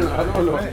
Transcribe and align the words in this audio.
det. 0.00 0.68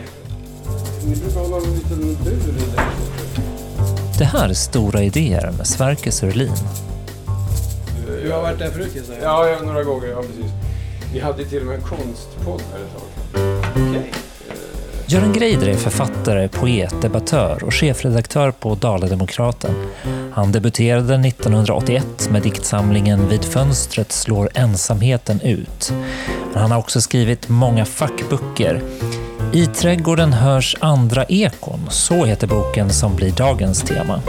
Det 4.17 4.25
här 4.25 4.49
är 4.49 4.53
Stora 4.53 5.03
idéer 5.03 5.51
med 5.57 5.67
Sverker 5.67 6.11
Sörlin. 6.11 6.51
Du 8.24 8.31
har 8.31 8.42
varit 8.42 8.60
där 8.60 8.71
förut 8.71 8.96
gissar 8.96 9.13
jag? 9.13 9.24
Ja, 9.24 9.49
ja, 9.49 9.65
några 9.65 9.83
gånger. 9.83 10.07
Ja, 10.07 10.21
precis. 10.21 10.51
Vi 11.13 11.19
hade 11.19 11.46
till 11.46 11.60
och 11.60 11.65
med 11.65 11.75
en 11.75 11.81
konstpodd 11.81 12.61
här 12.71 12.79
ett 12.79 12.93
tag. 12.93 13.89
Okej. 13.89 14.11
Göran 15.10 15.33
Greider 15.33 15.67
är 15.67 15.75
författare, 15.75 16.48
poet, 16.48 17.02
debattör 17.02 17.63
och 17.63 17.73
chefredaktör 17.73 18.52
på 18.52 18.75
Dala-Demokraten. 18.75 19.71
Han 20.31 20.52
debuterade 20.52 21.16
1981 21.16 22.30
med 22.31 22.41
diktsamlingen 22.41 23.30
Vid 23.30 23.44
fönstret 23.44 24.11
slår 24.11 24.49
ensamheten 24.53 25.41
ut. 25.41 25.94
Men 26.53 26.61
han 26.61 26.71
har 26.71 26.80
också 26.80 27.02
skrivit 27.02 27.49
många 27.49 27.85
fackböcker. 27.85 28.81
I 29.53 29.65
trädgården 29.67 30.33
hörs 30.33 30.75
andra 30.79 31.23
ekon, 31.23 31.79
så 31.89 32.25
heter 32.25 32.47
boken 32.47 32.89
som 32.89 33.15
blir 33.15 33.31
dagens 33.31 33.81
tema. 33.81 34.21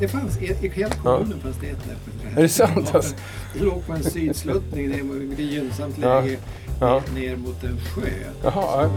Det 0.00 0.08
fanns, 0.08 0.38
i, 0.38 0.44
i 0.66 0.70
hela 0.74 0.94
kommunen 0.94 1.40
fanns 1.42 1.56
det 1.60 1.66
ett 1.66 1.78
äppelträd. 1.78 2.38
Är 2.38 2.42
det 2.42 2.48
sant, 2.48 2.94
alltså? 2.94 3.14
Det 3.54 3.64
låg 3.64 3.86
på 3.86 3.92
en 3.92 4.04
sydsluttning, 4.04 4.90
det 4.90 5.02
var 5.02 5.32
ett 5.32 5.38
gynnsamt 5.38 5.94
Ja. 6.02 6.20
läge 6.20 6.36
Ja. 6.80 7.02
ner 7.14 7.36
mot 7.36 7.64
en 7.64 7.78
sjö. 7.94 8.10
Jaha, 8.44 8.82
ja. 8.82 8.90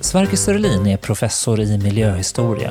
Sverker 0.00 0.36
Sörlin 0.36 0.86
är 0.86 0.96
professor 0.96 1.60
i 1.60 1.78
miljöhistoria. 1.78 2.70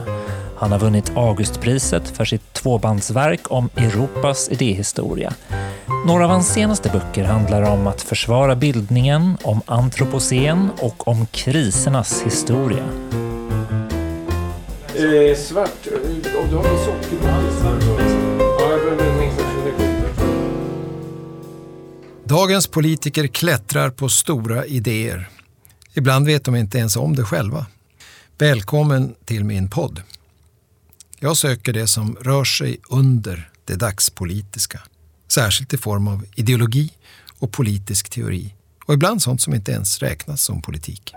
Han 0.57 0.71
har 0.71 0.79
vunnit 0.79 1.11
Augustpriset 1.15 2.07
för 2.17 2.25
sitt 2.25 2.53
tvåbandsverk 2.53 3.41
om 3.51 3.69
Europas 3.75 4.49
idéhistoria. 4.49 5.33
Några 6.05 6.23
av 6.23 6.29
hans 6.29 6.53
senaste 6.53 6.89
böcker 6.89 7.23
handlar 7.23 7.61
om 7.61 7.87
att 7.87 8.01
försvara 8.01 8.55
bildningen, 8.55 9.37
om 9.43 9.61
antropocen 9.65 10.69
och 10.77 11.07
om 11.07 11.25
krisernas 11.25 12.21
historia. 12.21 12.83
Eh, 14.95 15.37
svart. 15.37 15.87
Eh, 15.87 16.37
Och 16.41 16.49
du 16.49 16.55
har 16.55 16.65
en 18.91 18.99
energi. 18.99 19.31
Dagens 22.23 22.67
politiker 22.67 23.27
klättrar 23.27 23.89
på 23.89 24.09
stora 24.09 24.65
idéer. 24.65 25.29
Ibland 25.93 26.25
vet 26.25 26.45
de 26.45 26.55
inte 26.55 26.77
ens 26.77 26.95
om 26.95 27.15
det 27.15 27.23
själva. 27.23 27.65
Välkommen 28.37 29.15
till 29.25 29.43
min 29.43 29.69
podd. 29.69 30.01
Jag 31.19 31.37
söker 31.37 31.73
det 31.73 31.87
som 31.87 32.17
rör 32.21 32.43
sig 32.43 32.79
under 32.89 33.49
det 33.65 33.75
dagspolitiska. 33.75 34.79
Särskilt 35.33 35.73
i 35.73 35.77
form 35.77 36.07
av 36.07 36.25
ideologi 36.35 36.89
och 37.39 37.51
politisk 37.51 38.09
teori. 38.09 38.53
Och 38.85 38.93
ibland 38.93 39.21
sånt 39.21 39.41
som 39.41 39.53
inte 39.53 39.71
ens 39.71 39.99
räknas 39.99 40.43
som 40.43 40.61
politik. 40.61 41.13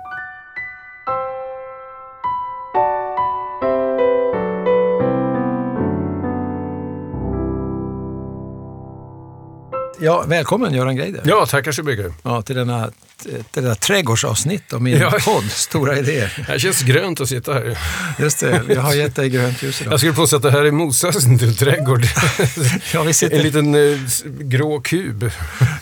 Ja, 10.05 10.25
välkommen 10.29 10.75
Göran 10.75 10.97
Greider. 10.97 11.23
Ja, 11.25 11.47
tackar 11.47 11.73
så 11.73 11.83
mycket. 11.83 12.13
Ja, 12.23 12.43
till 12.43 12.57
denna, 12.57 12.91
till 13.23 13.45
denna 13.63 13.75
trädgårdsavsnitt 13.75 14.73
av 14.73 14.83
min 14.83 14.99
Ja. 14.99 15.19
podd 15.25 15.51
Stora 15.51 15.99
idéer. 15.99 16.47
Det 16.53 16.59
känns 16.59 16.83
grönt 16.83 17.21
att 17.21 17.29
sitta 17.29 17.53
här. 17.55 17.79
Just 18.19 18.41
det, 18.41 18.63
jag 18.69 18.81
har 18.83 18.95
gett 18.95 19.17
dig 19.17 19.29
grönt 19.31 19.63
ljus 19.63 19.81
idag. 19.81 19.93
Jag 19.93 20.01
skulle 20.01 20.13
påstå 20.15 20.37
att 20.37 20.43
det 20.43 20.51
här 20.51 20.65
är 20.65 20.71
motsatsen 20.71 21.39
till 21.39 21.57
trädgård. 21.57 22.03
Ja, 22.95 23.03
vi 23.03 23.13
sitter 23.13 23.37
En 23.37 23.43
liten 23.43 23.75
eh, 23.75 23.99
grå 24.41 24.81
kub. 24.81 25.31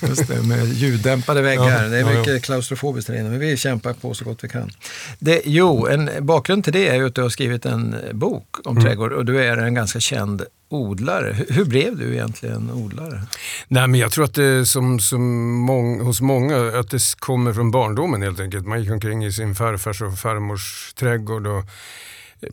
just 0.08 0.28
det, 0.28 0.42
med 0.42 0.68
ljuddämpade 0.72 1.42
väggar. 1.42 1.82
Ja, 1.82 1.88
det 1.88 1.96
är 1.96 2.00
ja, 2.12 2.18
mycket 2.18 2.42
klaustrofobiskt 2.44 3.06
där 3.10 3.14
inne, 3.18 3.28
men 3.30 3.38
vi 3.38 3.56
kämpar 3.56 3.92
på 3.92 4.14
så 4.14 4.24
gott 4.24 4.44
vi 4.44 4.48
kan. 4.48 4.70
Det, 5.18 5.42
jo, 5.44 5.86
en 5.86 6.10
bakgrund 6.20 6.64
till 6.64 6.72
det 6.72 6.88
är 6.88 6.94
ju 6.94 7.06
att 7.06 7.14
du 7.14 7.22
har 7.22 7.28
skrivit 7.28 7.66
en 7.66 7.96
bok 8.12 8.56
om 8.64 8.72
Mm. 8.76 8.84
trädgård 8.84 9.12
och 9.12 9.24
du 9.24 9.44
är 9.44 9.56
en 9.56 9.74
ganska 9.74 10.00
känd 10.00 10.42
odlare. 10.72 11.32
Hur, 11.32 11.54
hur 11.54 11.64
blev 11.64 11.96
du 11.96 12.12
egentligen 12.12 12.70
odlare? 12.70 13.22
Nej, 13.68 13.88
men 13.88 14.00
jag 14.00 14.12
tror 14.12 14.24
att 14.24 14.34
det 14.34 14.66
som, 14.66 15.00
som 15.00 15.50
mång, 15.50 16.00
hos 16.00 16.20
många, 16.20 16.78
att 16.78 16.90
det 16.90 17.02
kommer 17.18 17.52
från 17.52 17.70
barndomen 17.70 18.22
helt 18.22 18.40
enkelt. 18.40 18.66
Man 18.66 18.80
gick 18.80 18.90
omkring 18.90 19.24
i 19.24 19.32
sin 19.32 19.54
farfars 19.54 20.02
och 20.02 20.18
farmors 20.18 20.92
trädgård 20.94 21.46
och 21.46 21.64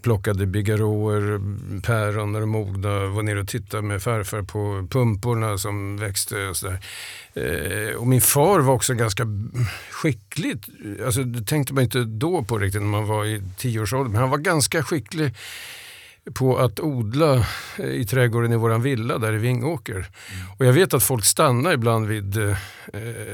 plockade 0.02 0.46
bigarråer, 0.46 1.40
päron 1.81 2.31
när 2.31 2.40
de 2.40 2.50
mogna, 2.50 3.06
var 3.06 3.24
nere 3.24 3.40
och 3.40 3.47
tittade 3.47 3.84
med 3.84 4.03
farfar 4.03 4.41
på 4.41 4.88
pumporna 4.91 5.58
som 5.58 5.97
växte 5.97 6.47
och 6.47 6.58
sådär. 6.58 6.79
Eh, 7.34 7.96
och 7.96 8.08
min 8.08 8.22
far 8.22 8.59
var 8.59 8.74
också 8.74 8.94
ganska 8.94 9.24
skicklig, 9.91 10.58
alltså 11.06 11.24
det 11.24 11.46
tänkte 11.46 11.74
man 11.74 11.84
inte 11.84 12.03
då 12.03 12.44
på 12.44 12.58
riktigt 12.58 12.81
när 12.81 12.90
man 12.90 13.08
var 13.08 13.25
i 13.25 13.41
tioårsåldern, 13.58 14.12
men 14.12 14.22
han 14.22 14.29
var 14.29 14.38
ganska 14.38 14.84
skicklig 14.84 15.34
på 16.34 16.57
att 16.57 16.79
odla 16.79 17.45
eh, 17.78 17.85
i 17.85 18.06
trädgården 18.06 18.53
i 18.53 18.56
våran 18.56 18.81
villa 18.81 19.17
där 19.17 19.34
i 19.34 19.38
Vingåker. 19.38 20.06
Och 20.57 20.66
jag 20.66 20.73
vet 20.73 20.94
att 20.94 21.03
folk 21.03 21.25
stannar 21.25 21.73
ibland 21.73 22.07
vid 22.07 22.38
eh, 22.38 22.56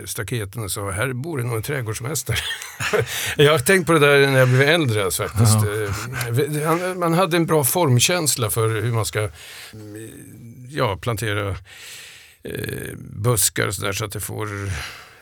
staketen 0.06 0.64
och 0.64 0.72
sa, 0.72 0.92
här 0.92 1.14
bor 1.14 1.38
det 1.38 1.44
nog 1.44 1.56
en 1.56 1.64
trädgårdsmästare. 1.64 2.38
jag 3.38 3.52
har 3.52 3.60
tänkt 3.60 3.88
på 3.88 3.94
det 3.94 4.00
där 4.00 4.28
när 4.28 4.40
jag 4.40 4.48
blev 4.48 4.62
äldre 4.62 5.06
alltså, 5.06 5.24
faktiskt. 5.28 5.56
Eh, 6.66 6.96
Man 6.96 7.14
hade 7.14 7.38
en 7.38 7.46
bra 7.46 7.64
formkänsla 7.64 8.50
för 8.50 8.82
hur 8.82 8.92
man 8.92 9.06
ska 9.06 9.20
mm, 9.20 10.10
ja, 10.70 10.98
plantera 11.02 11.50
eh, 12.44 12.96
buskar 12.98 13.68
och 13.68 13.76
sådär 13.76 13.94
så 13.94 14.06
att 14.06 14.12
det 14.12 14.20
får 14.20 14.48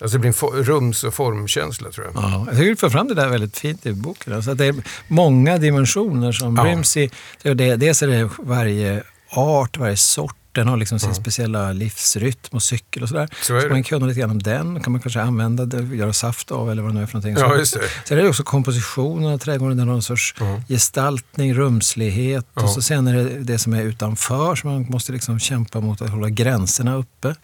Alltså 0.04 0.18
det 0.18 0.20
blir 0.20 0.56
en 0.58 0.64
rums 0.64 1.04
och 1.04 1.14
formkänsla 1.14 1.92
tror 1.92 2.06
jag. 2.14 2.24
Ja, 2.24 2.44
jag 2.48 2.56
tycker 2.58 2.70
du 2.70 2.76
får 2.76 2.90
fram 2.90 3.08
det 3.08 3.14
där 3.14 3.28
väldigt 3.30 3.58
fint 3.58 3.86
i 3.86 3.94
boken. 3.94 4.34
Alltså 4.34 4.52
att 4.52 4.58
det 4.58 4.66
är 4.66 4.76
många 5.08 5.58
dimensioner 5.58 6.32
som 6.32 6.56
Ja. 6.56 6.64
ryms 6.64 6.98
i... 6.98 7.10
Det, 7.42 7.76
dels 7.76 8.04
är 8.04 8.08
det 8.08 8.30
varje 8.40 9.04
art, 9.30 9.78
varje 9.78 9.98
sort, 9.98 10.36
den 10.52 10.68
har 10.68 10.78
liksom 10.78 11.00
sin 11.00 11.16
speciella 11.16 11.72
livsrytm 11.72 12.38
och 12.56 12.64
cykel 12.64 13.04
och 13.04 13.10
sådär. 13.10 13.30
Så 13.42 13.62
Så 13.62 13.68
man 13.70 13.84
kunna 13.84 14.06
lite 14.06 14.20
grann 14.20 14.32
om 14.32 14.44
den, 14.44 14.84
kan 14.84 14.92
man 14.92 15.02
kanske 15.02 15.22
använda 15.22 15.66
det, 15.66 15.96
göra 15.96 16.14
saft 16.14 16.52
av 16.52 16.72
eller 16.72 16.82
vad 16.82 16.92
det 16.92 16.96
nu 16.96 17.02
är 17.02 17.06
för 17.06 17.14
någonting. 17.14 17.44
Ja, 17.44 17.50
Så- 17.50 17.56
just 17.58 17.74
det. 17.74 17.82
Sen 18.08 18.18
är 18.18 18.24
det 18.24 18.30
också 18.30 18.44
kompositionen 18.44 19.34
av 19.34 19.38
trädgården, 19.38 19.78
den 19.78 19.88
har 19.88 19.94
någon 19.94 20.04
sorts 20.04 20.36
gestaltning, 20.70 21.54
rumslighet 21.54 22.46
Ja. 22.54 22.64
och 22.64 22.70
så 22.70 22.82
sen 22.82 23.08
är 23.08 23.16
det 23.16 23.24
det 23.44 23.58
som 23.58 23.74
är 23.74 23.82
utanför 23.82 24.56
som 24.56 24.72
man 24.72 24.86
måste 24.90 25.12
liksom 25.12 25.40
kämpa 25.40 25.80
mot 25.80 26.02
att 26.02 26.10
hålla 26.10 26.30
gränserna 26.30 26.96
uppe. 26.96 27.36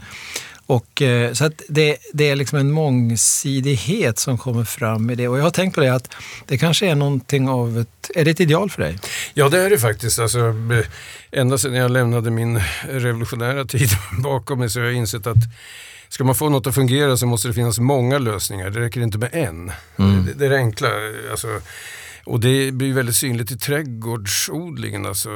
Och, 0.69 1.01
eh, 1.01 1.33
så 1.33 1.45
att 1.45 1.61
det, 1.67 1.97
det 2.13 2.29
är 2.29 2.35
liksom 2.35 2.59
en 2.59 2.71
mångsidighet 2.71 4.19
som 4.19 4.37
kommer 4.37 4.63
fram 4.63 5.09
i 5.09 5.15
det. 5.15 5.27
Och 5.27 5.39
jag 5.39 5.43
har 5.43 5.51
tänkt 5.51 5.75
på 5.75 5.81
det 5.81 5.93
att 5.93 6.13
det 6.45 6.57
kanske 6.57 6.87
är 6.87 6.95
någonting 6.95 7.49
av 7.49 7.79
ett... 7.79 8.11
Är 8.15 8.25
det 8.25 8.31
ett 8.31 8.39
ideal 8.39 8.69
för 8.69 8.81
dig? 8.81 8.99
Ja, 9.33 9.49
det 9.49 9.59
är 9.59 9.69
det 9.69 9.77
faktiskt. 9.77 10.19
Alltså, 10.19 10.39
eh, 10.39 10.85
ända 11.31 11.57
sedan 11.57 11.73
jag 11.73 11.91
lämnade 11.91 12.31
min 12.31 12.61
revolutionära 12.89 13.65
tid 13.65 13.89
bakom 14.23 14.59
mig 14.59 14.69
så 14.69 14.79
har 14.79 14.85
jag 14.85 14.95
insett 14.95 15.27
att 15.27 15.37
ska 16.09 16.23
man 16.23 16.35
få 16.35 16.49
något 16.49 16.67
att 16.67 16.75
fungera 16.75 17.17
så 17.17 17.25
måste 17.25 17.47
det 17.47 17.53
finnas 17.53 17.79
många 17.79 18.17
lösningar. 18.17 18.69
Det 18.69 18.79
räcker 18.79 19.01
inte 19.01 19.17
med 19.17 19.29
en. 19.33 19.71
Det, 19.95 20.33
det 20.33 20.45
är 20.45 20.49
det 20.49 20.57
enkla. 20.57 20.89
Alltså, 21.31 21.47
och 22.29 22.39
det 22.39 22.71
blir 22.71 22.93
väldigt 22.93 23.15
synligt 23.15 23.51
i 23.51 23.57
trädgårdsodlingen. 23.57 25.05
Alltså, 25.05 25.29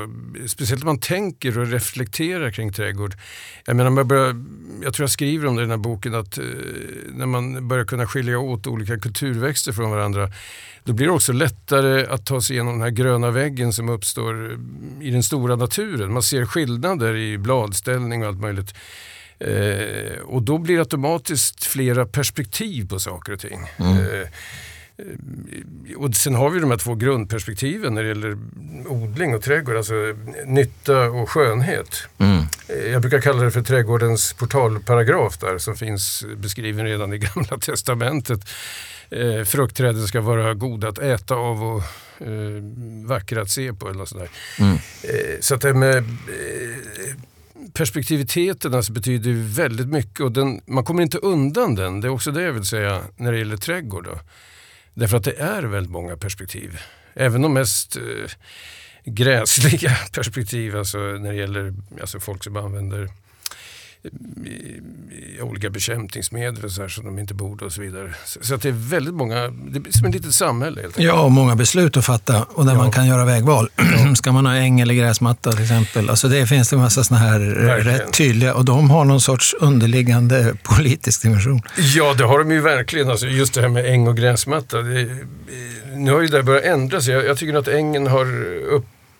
speciellt 0.48 0.81
när 0.81 0.86
man 0.86 1.00
tänker 1.00 1.59
och 1.59 1.68
reflekterar 1.68 2.52
kring 2.52 2.72
trädgård. 2.74 3.16
Jag, 3.66 3.76
menar, 3.76 3.90
man 3.90 4.08
börjar, 4.08 4.46
jag 4.84 4.94
tror 4.94 5.04
jag 5.04 5.09
skriver 5.09 5.48
om 5.48 5.56
det 5.56 5.62
i 5.62 5.64
den 5.64 5.72
här 5.72 5.78
boken 5.78 6.16
att 6.16 6.38
eh, 6.38 6.44
när 7.14 7.26
man 7.26 7.68
börjar 7.68 7.86
kunna 7.86 8.07
skilja 8.07 8.40
åt 8.40 8.68
olika 8.68 9.00
kulturväxter 9.00 9.72
från 9.72 9.92
varandra 9.92 10.31
då 10.84 10.94
blir 10.94 11.07
det 11.07 11.13
också 11.13 11.34
lättare 11.34 12.06
att 12.06 12.25
ta 12.25 12.42
sig 12.42 12.56
igenom 12.56 12.74
den 12.74 12.81
här 12.81 12.90
gröna 12.90 13.31
väggen 13.31 13.74
som 13.74 13.90
uppstår 13.90 14.60
i 15.01 15.10
den 15.10 15.24
stora 15.24 15.56
naturen. 15.56 16.13
Man 16.13 16.24
ser 16.24 16.45
skillnader 16.45 17.16
i 17.16 17.38
bladställning 17.38 18.22
och 18.22 18.28
allt 18.28 18.40
möjligt. 18.40 18.74
Eh, 19.40 20.19
och 20.24 20.42
då 20.42 20.57
blir 20.57 20.75
det 20.75 20.81
automatiskt 20.81 21.63
flera 21.63 22.06
perspektiv 22.06 22.88
på 22.88 23.00
saker 23.00 23.34
och 23.34 23.40
ting. 23.40 23.60
Eh, 23.78 24.28
och 25.98 26.16
sen 26.16 26.36
har 26.36 26.50
vi 26.50 26.60
de 26.60 26.72
här 26.72 26.78
två 26.78 26.95
grundperspektiven 26.95 27.94
när 27.94 28.01
det 28.04 28.07
gäller 28.07 28.38
odling 28.88 29.36
och 29.36 29.42
trädgård, 29.42 29.75
alltså 29.78 29.94
nytta 30.45 31.01
och 31.10 31.30
skönhet. 31.30 32.04
Eh, 32.68 32.92
Jag 32.92 33.01
brukar 33.01 33.22
kalla 33.22 33.44
det 33.44 33.51
för 33.51 33.62
trädgårdens 33.62 34.34
portalparagraf 34.34 35.38
där 35.38 35.57
som 35.57 35.75
finns 35.75 36.25
beskriven 36.38 36.86
redan 36.86 37.13
i 37.13 37.18
Gamla 37.36 37.57
Testamentet. 37.57 38.40
Eh, 39.10 39.44
fruktträden 39.44 40.07
ska 40.07 40.22
vara 40.22 40.54
goda 40.54 40.88
att 40.90 41.00
äta 41.00 41.36
av 41.36 41.63
och 41.63 41.84
eh, 42.28 42.63
vackra 43.06 43.42
att 43.42 43.50
se 43.50 43.74
på 43.74 43.90
eller 43.90 44.06
sådär. 44.06 44.30
Eh, 45.04 45.40
så 45.40 45.56
att 45.56 45.62
det 45.62 45.74
med 45.74 45.98
eh, 45.98 46.04
perspektiviteten 47.74 48.74
alltså 48.74 48.92
betyder 48.92 49.31
väldigt 49.56 49.88
mycket 49.88 50.19
och 50.19 50.31
den, 50.31 50.62
man 50.66 50.84
kommer 50.84 51.04
inte 51.04 51.18
undan 51.18 51.75
den. 51.75 52.01
Det 52.01 52.07
är 52.07 52.10
också 52.10 52.31
det 52.31 52.42
jag 52.42 52.54
vill 52.54 52.66
säga 52.66 53.01
när 53.18 53.31
det 53.31 53.38
gäller 53.38 53.57
trädgård. 53.57 54.04
Då. 54.04 54.19
Därför 54.94 55.18
att 55.18 55.24
det 55.24 55.40
är 55.40 55.63
väldigt 55.63 55.92
många 55.92 56.18
perspektiv. 56.18 56.80
Även 57.13 57.42
de 57.42 57.54
mest 57.54 57.95
eh, 57.95 58.31
gräsliga 59.06 59.92
perspektiv, 60.13 60.78
alltså 60.78 60.98
när 60.98 61.31
det 61.31 61.38
gäller 61.38 61.74
alltså 62.01 62.19
folk 62.19 62.44
som 62.44 62.57
använder 62.57 63.10
olika 65.42 65.70
bekämpningsmedel 65.70 66.64
och 66.66 66.72
så 66.72 66.82
här, 66.82 66.88
som 66.90 67.06
de 67.06 67.20
inte 67.20 67.34
borde 67.34 67.66
och 67.66 67.72
så 67.74 67.82
vidare. 67.82 68.14
Så, 68.42 68.56
att 68.56 68.62
det 68.62 68.70
är 68.70 68.74
väldigt 68.90 69.14
många, 69.14 69.36
det 69.48 69.90
är 69.90 69.92
som 69.98 70.06
ett 70.08 70.16
litet 70.16 70.34
samhälle 70.34 70.82
helt 70.82 70.98
enkelt. 70.98 71.16
Ja, 71.16 71.30
många 71.30 71.56
beslut 71.56 71.98
att 71.98 72.06
fatta 72.06 72.44
och 72.44 72.66
där 72.66 72.72
Ja. 72.74 72.78
man 72.78 72.92
kan 72.92 73.08
göra 73.08 73.26
vägval. 73.26 73.70
Ska 74.16 74.32
man 74.32 74.46
ha 74.46 74.56
äng 74.56 74.80
eller 74.80 74.94
gräsmatta 74.94 75.52
till 75.52 75.62
exempel? 75.64 76.10
Alltså 76.10 76.28
det 76.28 76.48
finns 76.48 76.70
det 76.70 76.76
en 76.76 76.80
massa 76.82 77.04
sådana 77.04 77.26
här 77.26 77.40
Verkligen. 77.40 77.98
rätt 78.00 78.14
tydliga 78.14 78.54
och 78.54 78.66
de 78.66 78.90
har 78.90 79.06
någon 79.06 79.22
sorts 79.22 79.56
underliggande 79.60 80.56
politisk 80.64 81.22
dimension. 81.22 81.62
Ja, 81.96 82.14
det 82.18 82.24
har 82.24 82.40
de 82.40 82.52
ju 82.52 82.62
verkligen. 82.62 83.10
Alltså, 83.10 83.28
just 83.28 83.54
det 83.54 83.62
här 83.62 83.70
med 83.70 83.86
äng 83.86 84.08
och 84.08 84.18
gräsmatta. 84.18 84.82
Det, 84.82 85.02
eh, 85.02 85.08
nu 85.96 86.12
har 86.12 86.22
ju 86.22 86.28
det 86.28 86.44
börjat 86.44 86.64
ändras. 86.64 87.08
Jag, 87.08 87.26
jag 87.26 87.38
tycker 87.38 87.54
att 87.54 87.68
ängen 87.68 88.08
har 88.08 88.26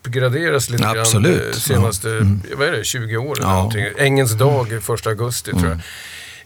uppgraderats 0.08 0.70
lite 0.70 0.88
Absolut. 0.88 1.38
grann 1.38 1.50
eh, 1.50 1.54
senaste 1.54 2.08
Ja. 2.10 2.16
Mm. 2.16 2.42
vad 2.56 2.68
är 2.68 2.72
det, 2.72 2.84
20 2.84 3.18
åren. 3.18 3.40
Ja. 3.42 3.54
någonting. 3.56 3.86
Ängens 3.98 4.34
dag, 4.34 4.72
är 4.72 4.80
första 4.80 5.10
augusti 5.10 5.52
tror 5.52 5.64
jag. 5.64 5.72
Mm. 5.72 5.84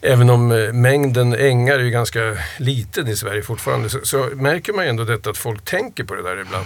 Även 0.01 0.30
om 0.30 0.51
eh, 0.51 0.74
mängden 0.74 1.33
ängar 1.33 1.80
är 1.80 1.83
ju 1.83 1.89
ganska 1.92 2.38
liten 2.57 3.07
i 3.07 3.15
Sverige 3.15 3.42
fortfarande 3.42 3.89
så, 3.89 4.00
så 4.04 4.30
märker 4.33 4.74
man 4.74 4.86
ju 4.86 4.89
ändå 4.89 5.04
detta 5.04 5.30
att 5.30 5.38
folk 5.38 5.65
tänker 5.65 6.04
på 6.04 6.15
det 6.15 6.24
där 6.24 6.42
ibland. 6.42 6.65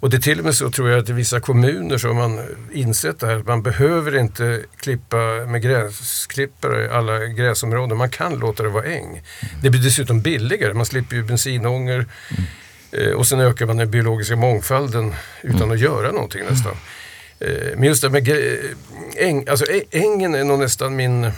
Och 0.00 0.10
det 0.10 0.16
är 0.16 0.20
till 0.20 0.38
och 0.38 0.44
med 0.44 0.54
så 0.54 0.70
tror 0.70 0.90
jag 0.90 0.98
att 0.98 1.08
i 1.08 1.12
vissa 1.12 1.40
kommuner 1.40 1.98
så 1.98 2.08
har 2.08 2.14
man 2.14 2.40
insett 2.72 3.20
det 3.20 3.26
här 3.26 3.36
att 3.36 3.46
man 3.46 3.62
behöver 3.62 4.18
inte 4.18 4.60
klippa 4.76 5.16
med 5.46 5.62
gräsklippare 5.62 6.92
alla 6.92 7.18
gräsområden. 7.18 7.98
Man 7.98 8.10
kan 8.10 8.34
låta 8.38 8.62
det 8.62 8.68
vara 8.68 8.84
äng. 8.84 9.22
Det 9.62 9.70
blir 9.70 9.82
dessutom 9.82 10.20
billigare. 10.20 10.74
Man 10.74 10.86
slipper 10.86 11.16
ju 11.16 11.22
bensinångor 11.22 12.06
eh, 12.30 12.36
och 13.16 13.26
sen 13.26 13.40
ökar 13.40 13.66
man 13.66 13.76
den 13.76 13.90
biologiska 13.90 14.36
mångfalden 14.36 15.14
utan 15.42 15.70
att 15.72 15.78
göra 15.80 16.12
någonting 16.12 16.42
nästan. 16.50 16.76
Eh, 17.40 17.48
Men 17.76 17.84
just 17.84 18.02
det 18.02 18.10
med 18.10 18.24
grä- 18.28 18.74
äng, 19.16 19.48
alltså 19.48 19.64
ängen 19.90 20.34
är 20.34 20.44
nog 20.44 20.58
nästan 20.58 20.96
min 20.96 21.30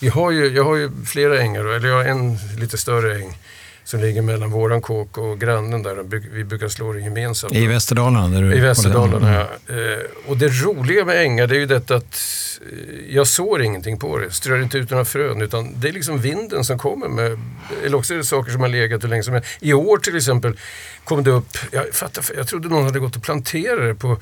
vi 0.00 0.08
har 0.08 0.30
ju, 0.30 0.48
jag 0.56 0.64
har 0.64 0.76
ju 0.76 0.90
flera 1.06 1.40
ängar, 1.40 1.64
eller 1.64 1.88
jag 1.88 1.96
har 1.96 2.04
en 2.04 2.38
lite 2.58 2.78
större 2.78 3.16
äng 3.18 3.38
som 3.88 4.00
ligger 4.00 4.22
mellan 4.22 4.50
våran 4.50 4.80
kåk 4.80 5.18
och 5.18 5.40
grannen 5.40 5.82
där. 5.82 6.20
Vi 6.32 6.44
brukar 6.44 6.68
slå 6.68 6.92
den 6.92 7.04
gemensamt. 7.04 7.52
I 7.54 7.66
Västerdalarna? 7.66 8.54
I 8.54 8.60
Västerdalarna, 8.60 9.28
Mm. 9.28 9.46
ja. 9.66 9.74
Eh, 9.74 9.98
Och 10.26 10.36
det 10.36 10.48
roliga 10.48 11.04
med 11.04 11.22
ängar 11.22 11.46
det 11.46 11.54
är 11.56 11.60
ju 11.60 11.66
detta 11.66 11.94
att 11.96 12.20
eh, 12.72 13.14
jag 13.14 13.26
sår 13.26 13.62
ingenting 13.62 13.98
på 13.98 14.18
det. 14.18 14.30
Strör 14.30 14.62
inte 14.62 14.78
ut 14.78 14.90
några 14.90 15.04
frön 15.04 15.40
utan 15.42 15.80
det 15.80 15.88
är 15.88 15.92
liksom 15.92 16.18
vinden 16.20 16.64
som 16.64 16.78
kommer 16.78 17.08
med, 17.08 17.38
eller 17.84 17.96
också 17.98 18.14
är 18.14 18.18
det 18.18 18.24
saker 18.24 18.52
som 18.52 18.60
har 18.60 18.68
legat 18.68 19.04
hur 19.04 19.08
länge 19.08 19.22
som 19.22 19.34
helst. 19.34 19.48
I 19.60 19.72
år 19.72 19.98
till 19.98 20.16
exempel 20.16 20.58
kom 21.04 21.24
det 21.24 21.30
upp, 21.30 21.58
jag, 21.72 21.94
fattar, 21.94 22.24
jag 22.36 22.46
trodde 22.48 22.68
någon 22.68 22.84
hade 22.84 22.98
gått 22.98 23.16
och 23.16 23.22
planterat 23.22 23.78
det 23.80 23.94
på 23.94 24.16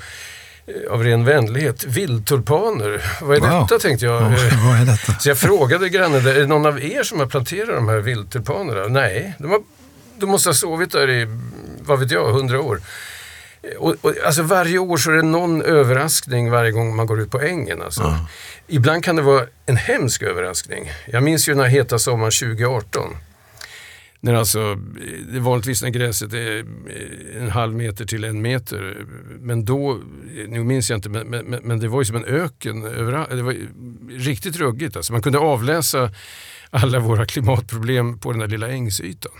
av 0.90 1.04
ren 1.04 1.24
vänlighet, 1.24 1.84
vildtulpaner. 1.84 3.02
Vad 3.22 3.36
är 3.36 3.40
Wow. 3.40 3.50
detta 3.62 3.78
tänkte 3.78 4.06
jag. 4.06 4.22
Ja, 4.22 4.26
Eh, 4.26 4.66
vad 4.68 4.80
är 4.80 4.84
detta? 4.86 5.12
så 5.20 5.28
jag 5.28 5.38
frågade 5.38 5.88
grannen, 5.88 6.26
är 6.26 6.34
det 6.34 6.46
någon 6.46 6.66
av 6.66 6.84
er 6.84 7.02
som 7.02 7.18
har 7.18 7.26
planterat 7.26 7.68
de 7.68 7.88
här 7.88 7.96
vildtulpanerna? 7.98 8.88
Nej, 8.88 9.34
de, 9.38 9.50
har, 9.50 9.60
de 10.18 10.26
måste 10.30 10.48
ha 10.48 10.54
sovit 10.54 10.92
där 10.92 11.10
i, 11.10 11.26
vad 11.80 11.98
vet 12.00 12.10
jag, 12.10 12.32
hundra 12.32 12.60
år. 12.60 12.80
Och, 13.78 13.94
och, 14.00 14.12
alltså 14.26 14.42
varje 14.42 14.78
år 14.78 14.96
så 14.96 15.10
är 15.10 15.14
det 15.16 15.22
någon 15.22 15.62
överraskning 15.62 16.50
varje 16.50 16.70
gång 16.70 16.96
man 16.96 17.06
går 17.06 17.20
ut 17.20 17.30
på 17.30 17.40
ängen. 17.40 17.82
Alltså. 17.82 18.19
Ibland 18.66 19.04
kan 19.04 19.16
det 19.16 19.22
vara 19.22 19.44
en 19.66 19.76
hemsk 19.76 20.22
överraskning. 20.22 20.92
Jag 21.06 21.22
minns 21.22 21.48
ju 21.48 21.52
den 21.52 21.62
här 21.62 21.69
heta 21.70 21.98
sommaren 21.98 22.30
2018. 22.32 23.16
När 24.20 24.34
alltså, 24.34 24.74
det 25.32 25.40
vanligtvis 25.40 25.82
när 25.82 25.90
gräset 25.90 26.32
är 26.32 26.58
eh, 26.58 27.42
en 27.42 27.50
halv 27.50 27.74
meter 27.74 28.04
till 28.04 28.24
en 28.24 28.42
meter. 28.42 29.06
Men 29.40 29.64
då, 29.64 29.90
eh, 29.90 30.48
nu 30.48 30.64
minns 30.64 30.90
jag 30.90 30.98
inte, 30.98 31.08
men, 31.08 31.26
men, 31.26 31.60
men 31.62 31.80
det 31.80 31.88
var 31.88 32.00
ju 32.00 32.04
som 32.04 32.16
en 32.16 32.24
öken 32.24 32.84
överallt. 32.84 33.30
Det 33.30 33.42
var 33.42 33.56
riktigt 34.10 34.56
ruggigt. 34.56 34.96
Alltså. 34.96 35.12
Man 35.12 35.22
kunde 35.22 35.38
avläsa 35.38 36.10
alla 36.70 36.98
våra 36.98 37.26
klimatproblem 37.26 38.18
på 38.18 38.32
den 38.32 38.40
där 38.40 38.48
lilla 38.48 38.68
ängsytan. 38.68 39.32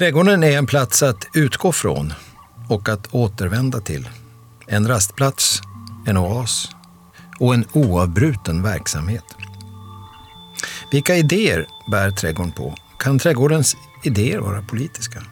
Trädgården 0.00 0.44
är 0.44 0.58
en 0.58 0.66
plats 0.66 1.02
att 1.02 1.28
utgå 1.34 1.72
från 1.72 2.12
och 2.68 2.88
att 2.88 3.14
återvända 3.14 3.80
till. 3.80 4.08
En 4.66 4.88
rastplats, 4.88 5.60
en 6.06 6.16
oas 6.16 6.68
och 7.38 7.54
en 7.54 7.64
oavbruten 7.72 8.62
verksamhet. 8.62 9.24
Vilka 10.92 11.16
idéer 11.16 11.66
bär 11.90 12.10
trädgården 12.10 12.52
på? 12.52 12.74
Kan 12.98 13.18
trädgårdens 13.18 13.76
idéer 14.04 14.38
vara 14.38 14.62
politiska? 14.62 15.22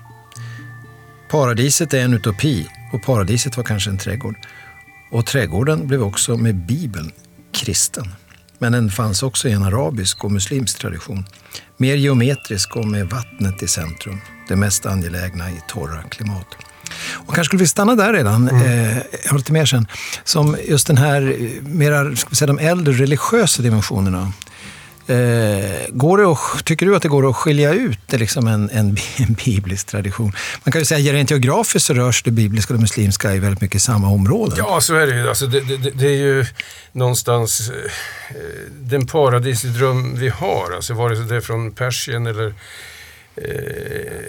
Paradiset 1.31 1.95
är 1.95 2.05
en 2.05 2.15
utopi 2.15 2.69
och 2.93 3.03
paradiset 3.03 3.57
var 3.57 3.65
kanske 3.65 3.91
en 3.91 3.99
trädgård. 3.99 4.37
Och 5.11 5.27
trädgården 5.27 5.87
blev 5.87 6.03
också 6.03 6.37
med 6.37 6.67
Bibeln 6.67 7.13
kristen. 7.53 8.09
Men 8.59 8.73
den 8.73 8.91
fanns 8.91 9.23
också 9.23 9.49
i 9.49 9.53
en 9.53 9.63
arabisk 9.63 10.25
och 10.25 10.33
muslimsk 10.33 10.79
tradition. 10.79 11.27
Mer 11.77 11.95
geometrisk 11.95 12.77
och 12.77 12.87
med 12.87 13.11
vattnet 13.11 13.63
i 13.63 13.69
centrum. 13.69 14.21
Det 14.49 14.57
mest 14.57 14.87
angelägna 14.87 15.51
i 15.51 15.61
torra 15.69 16.03
klimat. 16.03 16.47
Och 17.13 17.35
kanske 17.35 17.45
skulle 17.45 17.61
vi 17.61 17.67
stanna 17.67 17.95
där 17.95 18.13
redan, 18.13 18.49
eh, 18.49 18.97
jag 18.97 19.31
har 19.31 19.39
lite 19.39 19.53
mer 19.53 19.67
sen. 19.67 19.87
Som 20.25 20.57
just 20.69 20.87
den 20.87 20.97
här, 20.97 21.37
eh, 21.41 21.63
mera, 21.63 22.17
ska 22.17 22.31
vi 22.31 22.37
säga, 22.37 22.47
de 22.47 22.59
äldre 22.59 22.95
religiösa 22.95 23.63
dimensionerna. 23.63 24.33
Eh, 25.09 25.87
går 25.89 26.19
det 26.19 26.27
att, 26.27 26.65
tycker 26.65 26.87
du 26.87 26.97
att 26.97 27.03
det 27.03 27.09
går 27.09 27.31
att 27.31 27.37
skilja 27.37 27.73
ut 27.73 28.13
eh, 28.13 28.19
liksom 28.19 28.47
en, 28.47 28.71
en, 28.71 28.97
en 29.17 29.37
biblisk 29.45 29.87
tradition? 29.87 30.33
Man 30.65 30.73
kan 30.73 30.81
ju 30.81 30.85
säga 30.85 31.13
rent 31.13 31.31
geografiskt 31.31 31.87
så 31.87 31.95
rörs 31.95 32.23
det 32.23 32.31
bibliska 32.31 32.73
och 32.73 32.79
det 32.79 32.83
muslimska 32.83 33.35
i 33.35 33.39
väldigt 33.39 33.61
mycket 33.61 33.83
samma 33.83 34.09
områden. 34.09 34.59
Ja, 34.59 34.81
så 34.81 34.95
är 34.95 35.07
det 35.07 35.17
ju. 35.17 35.29
Alltså, 35.29 35.47
det, 35.47 35.61
det, 35.61 35.91
det 35.91 36.07
är 36.07 36.17
ju 36.17 36.47
någonstans 36.93 37.71
eh, 37.71 38.37
den 38.71 39.07
paradisdröm 39.07 40.19
vi 40.19 40.29
har. 40.29 40.73
Alltså, 40.77 40.95
vare 40.95 41.17
sig 41.17 41.25
det 41.25 41.37
är 41.37 41.41
från 41.41 41.73
Persien 41.73 42.27
eller, 42.27 42.55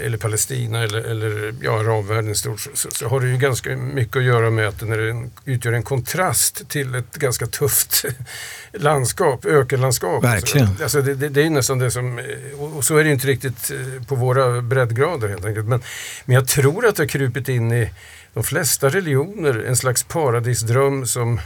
eller 0.05 0.17
Palestina 0.17 0.83
eller, 0.83 1.01
eller 1.01 1.53
ja, 1.61 1.79
arabvärlden 1.79 2.31
i 2.31 2.35
stort 2.35 2.59
så, 2.59 2.87
så, 2.91 3.07
har 3.07 3.19
det 3.19 3.27
ju 3.27 3.37
ganska 3.37 3.77
mycket 3.77 4.15
att 4.15 4.23
göra 4.23 4.49
med 4.49 4.67
att 4.67 4.79
den 4.79 5.31
utgör 5.45 5.73
en 5.73 5.83
kontrast 5.83 6.69
till 6.69 6.95
ett 6.95 7.15
ganska 7.15 7.45
tufft 7.45 8.05
landskap, 8.73 9.45
ökenlandskap. 9.45 10.23
Verkligen. 10.23 10.67
Alltså, 10.67 10.83
alltså 10.83 11.01
det, 11.01 11.15
det, 11.15 11.29
det 11.29 11.39
är 11.39 11.43
ju 11.43 11.49
nästan 11.49 11.79
det 11.79 11.91
som, 11.91 12.19
eh, 12.19 12.25
och 12.59 12.77
och 12.79 12.85
så 12.85 12.97
är 12.97 13.03
det 13.03 13.07
ju 13.07 13.13
inte 13.13 13.27
riktigt 13.27 13.71
eh, 13.71 14.03
på 14.03 14.15
våra 14.15 14.61
breddgrader 14.61 15.27
helt 15.27 15.45
enkelt. 15.45 15.67
Men, 15.67 15.81
men 16.25 16.35
jag 16.35 16.47
tror 16.47 16.85
att 16.85 16.95
det 16.95 17.03
har 17.03 17.07
krupit 17.07 17.49
in 17.49 17.71
i 17.71 17.89
de 18.33 18.43
flesta 18.43 18.89
religioner 18.89 19.63
en 19.67 19.75
slags 19.75 20.03
paradisdröm 20.03 21.05
som 21.05 21.39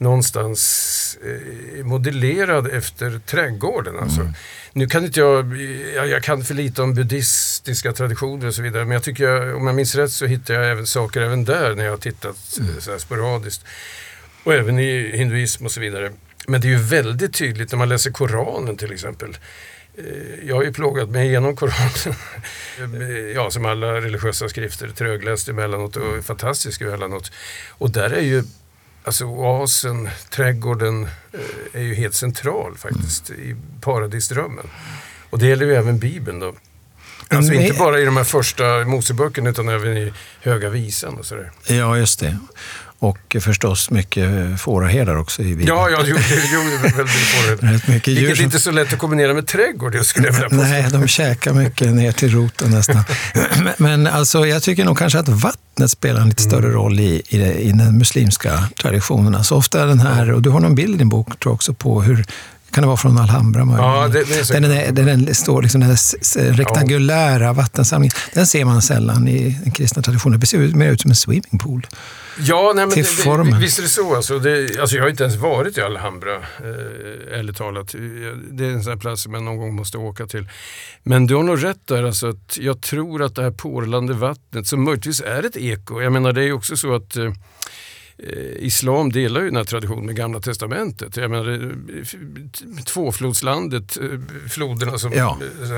någonstans 0.00 1.18
eh, 1.24 1.84
modellerad 1.84 2.66
efter 2.66 3.20
trädgården. 3.26 3.98
Alltså. 3.98 4.32
Nu 4.72 4.86
kan 4.86 5.04
inte 5.04 5.20
jag, 5.20 5.56
jag, 5.94 6.08
jag 6.08 6.22
kan 6.22 6.44
för 6.44 6.54
lite 6.54 6.82
om 6.82 6.94
buddhistiska 6.94 7.92
traditioner 7.92 8.46
och 8.46 8.54
så 8.54 8.62
vidare, 8.62 8.84
men 8.84 8.92
jag 8.92 9.02
tycker, 9.02 9.24
jag, 9.24 9.56
om 9.56 9.66
jag 9.66 9.76
minns 9.76 9.94
rätt 9.94 10.12
så 10.12 10.26
hittar 10.26 10.54
jag 10.54 10.70
även 10.70 10.86
saker 10.86 11.20
även 11.20 11.44
där 11.44 11.74
när 11.74 11.84
jag 11.84 11.92
har 11.92 11.98
tittat 11.98 12.58
eh, 12.60 12.78
så 12.78 12.90
här 12.90 12.98
sporadiskt. 12.98 13.64
Och 14.44 14.54
även 14.54 14.78
i 14.78 15.16
hinduism 15.16 15.64
och 15.64 15.72
så 15.72 15.80
vidare. 15.80 16.12
Men 16.46 16.60
det 16.60 16.66
är 16.66 16.70
ju 16.70 16.78
väldigt 16.82 17.34
tydligt 17.34 17.72
när 17.72 17.78
man 17.78 17.88
läser 17.88 18.10
Koranen 18.10 18.76
till 18.76 18.92
exempel. 18.92 19.38
Eh, 19.98 20.04
Jag 20.48 20.56
har 20.56 20.62
ju 20.62 20.72
plågat 20.72 21.08
mig 21.08 21.28
igenom 21.28 21.56
Koranen. 21.56 21.90
Eh, 23.00 23.08
ja, 23.34 23.50
som 23.50 23.64
alla 23.66 24.00
religiösa 24.00 24.48
skrifter. 24.48 24.88
Trögläst 24.88 25.48
emellanåt 25.48 25.96
och 25.96 26.24
fantastisk 26.24 26.80
emellanåt. 26.80 27.32
Och 27.68 27.90
där 27.90 28.10
är 28.10 28.20
ju 28.22 28.42
Alltså 29.04 29.24
oasen, 29.24 30.08
trädgården 30.30 31.02
eh, 31.32 31.40
är 31.80 31.80
ju 31.82 31.94
helt 31.94 32.14
central 32.14 32.76
faktiskt 32.78 33.30
i 33.30 33.56
paradisdrömmen. 33.80 34.66
Och 35.30 35.38
det 35.38 35.46
gäller 35.46 35.66
ju 35.66 35.74
även 35.74 35.98
Bibeln 35.98 36.38
då. 36.40 36.54
Alltså 37.28 37.52
Men- 37.52 37.62
inte 37.62 37.78
bara 37.78 38.00
i 38.00 38.04
de 38.04 38.16
här 38.16 38.24
första 38.24 38.64
Moseböckerna 38.84 39.50
utan 39.50 39.68
även 39.68 39.96
i 39.96 40.12
Höga 40.40 40.68
Visan 40.68 41.18
och 41.18 41.26
sådär. 41.26 41.50
Ja, 41.66 41.96
just 41.98 42.20
det. 42.20 42.38
Och 43.02 43.36
förstås 43.40 43.90
mycket 43.90 44.60
fåraherdar 44.60 45.16
också 45.16 45.42
i. 45.42 45.64
Ja, 45.66 45.88
ja, 45.90 46.02
jo, 46.06 46.16
jo, 46.52 46.60
väldigt. 46.96 47.62
Rätt 47.62 47.88
mycket 47.88 48.08
djur 48.08 48.20
Vilket 48.20 48.36
som- 48.36 48.44
inte 48.44 48.56
är 48.56 48.58
så 48.58 48.70
lätt 48.70 48.92
att 48.92 48.98
kombinera 48.98 49.34
med 49.34 49.46
trädgård, 49.46 49.94
jag 49.94 50.06
skulle 50.06 50.26
vilja 50.30 50.42
påstå. 50.48 50.56
Nej, 50.56 50.86
de 50.92 51.06
käkar 51.08 51.52
mycket 51.52 51.92
ner 51.92 52.12
till 52.12 52.30
roten 52.34 52.70
nästan. 52.70 53.04
Men- 53.76 54.06
alltså, 54.06 54.46
jag 54.46 54.62
tycker 54.62 54.84
nog 54.84 54.98
kanske 54.98 55.18
att 55.18 55.28
vattnet 55.28 55.90
spelar 55.90 56.20
en 56.20 56.28
lite 56.28 56.42
större 56.42 56.58
Mm. 56.64 56.72
roll 56.72 57.00
i, 57.00 57.22
i, 57.28 57.38
i 57.42 57.72
den 57.72 57.98
muslimska 57.98 58.68
traditionen. 58.82 59.34
Alltså 59.34 59.54
ofta 59.54 59.82
är 59.82 59.86
den 59.86 60.00
här, 60.00 60.32
och 60.32 60.42
du 60.42 60.50
har 60.50 60.60
någon 60.60 60.74
bild 60.74 60.94
i 60.94 60.98
din 60.98 61.08
bok 61.08 61.26
tror 61.26 61.50
jag 61.50 61.54
också 61.54 61.74
på 61.74 62.02
hur 62.02 62.24
Kan 62.72 62.82
det 62.82 62.86
vara 62.86 62.96
från 62.96 63.18
Alhambra? 63.18 63.66
Ja, 63.78 64.08
det, 64.08 64.24
det 64.24 64.38
är 64.38 64.44
så. 64.44 64.52
Den, 64.52 64.64
är, 64.64 64.92
den, 64.92 65.34
står 65.34 65.62
liksom, 65.62 65.80
den 65.80 65.96
rektangulära 66.54 67.52
vattensamlingen. 67.52 68.12
Den 68.34 68.46
ser 68.46 68.64
man 68.64 68.82
sällan 68.82 69.28
i 69.28 69.58
den 69.62 69.72
kristna 69.72 70.02
traditionen. 70.02 70.40
Det 70.40 70.46
ser 70.46 70.58
ut- 70.58 70.74
mer 70.74 70.92
ut 70.92 71.00
som 71.00 71.10
en 71.10 71.16
swimmingpool. 71.16 71.86
Ja, 72.38 72.72
nej, 72.74 72.86
men 72.86 72.94
till 72.94 73.04
det, 73.04 73.08
formen. 73.10 73.52
det, 73.52 73.58
visst 73.58 73.78
är 73.78 73.82
det 73.82 73.88
så. 73.88 74.16
Alltså, 74.16 74.38
det, 74.38 74.80
alltså, 74.80 74.96
jag 74.96 75.02
har 75.02 75.10
inte 75.10 75.24
ens 75.24 75.36
varit 75.36 75.78
i 75.78 75.80
Alhambra, 75.80 76.34
eh, 76.36 77.38
ärligt 77.38 77.56
talat. 77.56 77.94
Det 78.50 78.64
är 78.64 78.70
en 78.70 78.84
sån 78.84 78.98
plats 78.98 79.22
som 79.22 79.34
jag 79.34 79.42
någon 79.42 79.56
gång 79.56 79.74
måste 79.74 79.98
åka 79.98 80.26
till. 80.26 80.48
Men 81.02 81.26
du 81.26 81.34
har 81.34 81.42
nog 81.42 81.64
rätt 81.64 81.86
där. 81.86 82.04
Alltså, 82.04 82.28
att 82.28 82.58
jag 82.60 82.80
tror 82.80 83.22
att 83.22 83.34
det 83.34 83.42
här 83.42 83.50
porlande 83.50 84.12
vattnet, 84.14 84.66
som 84.66 84.84
möjligtvis 84.84 85.20
är 85.20 85.42
ett 85.46 85.56
eko. 85.56 86.00
Jag 86.00 86.12
menar, 86.12 86.32
det 86.32 86.40
är 86.40 86.44
ju 86.44 86.52
också 86.52 86.76
så 86.76 86.94
att 86.94 87.16
eh, 87.16 87.32
Islam 88.58 89.12
delar 89.12 89.40
ju 89.40 89.46
den 89.46 89.56
här 89.56 89.64
traditionen 89.64 90.06
med 90.06 90.16
Gamla 90.16 90.40
Testamentet. 90.40 91.16
Jag 91.16 91.30
menar, 91.30 91.52
eh, 91.52 92.82
tvåflodslandet, 92.84 93.96
eh, 93.96 94.04
floderna 94.48 94.98
som... 94.98 95.12
Ja. 95.12 95.38
eh, 95.62 95.68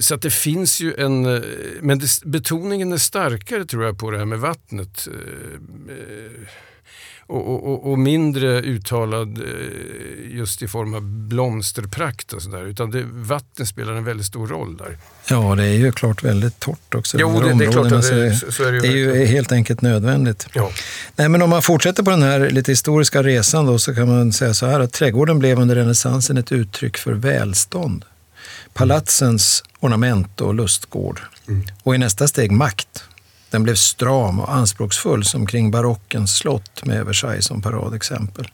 så. 0.00 0.12
Eh, 0.12 0.14
att 0.14 0.22
det 0.22 0.30
finns 0.30 0.80
ju 0.80 0.94
en... 0.94 1.26
eh, 1.26 1.42
Men 1.80 1.98
det, 1.98 2.06
betoningen 2.24 2.92
är 2.92 2.96
starkare 2.98 3.64
tror 3.64 3.84
jag 3.84 3.98
på 3.98 4.10
det 4.10 4.18
här 4.18 4.24
med 4.24 4.38
vattnet. 4.38 5.08
Och, 7.26 7.66
och, 7.66 7.92
och- 7.92 7.98
mindre 7.98 8.60
uttalad 8.62 9.38
eh, 9.38 10.36
just 10.36 10.62
i 10.62 10.68
form 10.68 10.94
av 10.94 11.02
blomsterprakt 11.02 12.32
och 12.32 12.42
sådär. 12.42 12.66
Utan 12.66 12.90
det, 12.90 13.02
vattnet 13.12 13.68
spelar 13.68 13.92
en 13.92 14.04
väldigt 14.04 14.26
stor 14.26 14.46
roll 14.46 14.76
där. 14.76 14.98
Ja, 15.28 15.54
det 15.54 15.64
är 15.64 15.72
ju 15.72 15.92
klart 15.92 16.24
väldigt 16.24 16.60
torrt 16.60 16.94
också. 16.94 17.16
Jo, 17.20 17.40
det, 17.40 17.54
det 17.54 17.64
är 17.64 17.72
klart 17.72 17.92
att 17.92 18.04
så 18.04 18.14
det, 18.14 18.34
så, 18.34 18.52
så 18.52 18.64
är 18.64 18.72
det 18.72 18.76
ju. 18.76 18.80
det 18.80 18.88
är 18.88 18.92
ju 18.96 19.06
verkligen. 19.06 19.28
helt 19.28 19.52
enkelt 19.52 19.82
nödvändigt. 19.82 20.46
Ja. 20.52 20.70
Nej, 21.16 21.28
men 21.28 21.42
om 21.42 21.50
man 21.50 21.62
fortsätter 21.62 22.02
på 22.02 22.10
den 22.10 22.22
här 22.22 22.50
lite 22.50 22.72
historiska 22.72 23.22
resan 23.22 23.66
då, 23.66 23.78
så 23.78 23.94
kan 23.94 24.08
man 24.08 24.32
säga 24.32 24.54
så 24.54 24.66
här 24.66 24.80
att 24.80 24.92
trädgården 24.92 25.38
blev 25.38 25.60
under 25.60 25.76
renässansen 25.76 26.36
ett 26.38 26.52
uttryck 26.52 26.96
för 26.96 27.12
välstånd. 27.12 28.04
Palatsens 28.72 29.64
ornament 29.80 30.40
och 30.40 30.54
lustgård. 30.54 31.20
Och 31.82 31.94
i 31.94 31.98
nästa 31.98 32.28
steg 32.28 32.52
makt. 32.52 33.04
Den 33.54 33.62
blev 33.62 33.74
stram 33.74 34.40
och 34.40 34.54
anspråksfull 34.54 35.24
som 35.24 35.46
kring 35.46 35.70
barockens 35.70 36.36
slott 36.36 36.84
med 36.84 37.06
Versailles 37.06 37.44
som 37.44 37.62
paradexempel. 37.62 38.48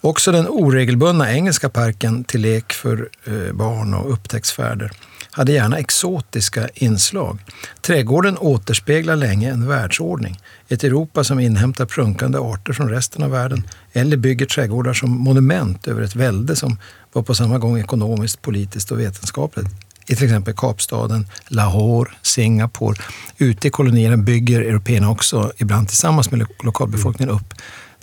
Också 0.00 0.32
den 0.32 0.48
oregelbundna 0.48 1.32
engelska 1.32 1.68
parken 1.68 2.24
till 2.24 2.40
lek 2.40 2.72
för 2.72 3.08
eh, 3.24 3.52
barn 3.52 3.94
och 3.94 4.12
upptäcktsfärder 4.12 4.92
hade 5.30 5.52
gärna 5.52 5.78
exotiska 5.78 6.68
inslag. 6.74 7.38
Trädgården 7.80 8.38
återspeglar 8.38 9.16
länge 9.16 9.50
en 9.50 9.68
världsordning. 9.68 10.40
Ett 10.68 10.84
Europa 10.84 11.24
som 11.24 11.40
inhämtar 11.40 11.86
prunkande 11.86 12.38
arter 12.38 12.72
från 12.72 12.90
resten 12.90 13.22
av 13.22 13.30
världen 13.30 13.62
eller 13.92 14.16
bygger 14.16 14.46
trädgårdar 14.46 14.92
som 14.92 15.10
monument 15.10 15.88
över 15.88 16.02
ett 16.02 16.16
välde 16.16 16.56
som 16.56 16.78
var 17.12 17.22
på 17.22 17.34
samma 17.34 17.58
gång 17.58 17.78
ekonomiskt, 17.78 18.42
politiskt 18.42 18.90
och 18.90 19.00
vetenskapligt. 19.00 19.68
I 20.08 20.16
till 20.16 20.24
exempel 20.24 20.54
Kapstaden, 20.54 21.26
Lahore, 21.48 22.10
Singapore. 22.22 22.96
Ute 23.38 23.68
i 23.68 23.70
kolonierna 23.70 24.16
bygger 24.16 24.60
européerna 24.60 25.10
också, 25.10 25.52
ibland 25.56 25.88
tillsammans 25.88 26.30
med 26.30 26.40
lo- 26.40 26.46
lokalbefolkningen, 26.64 27.34
upp 27.34 27.54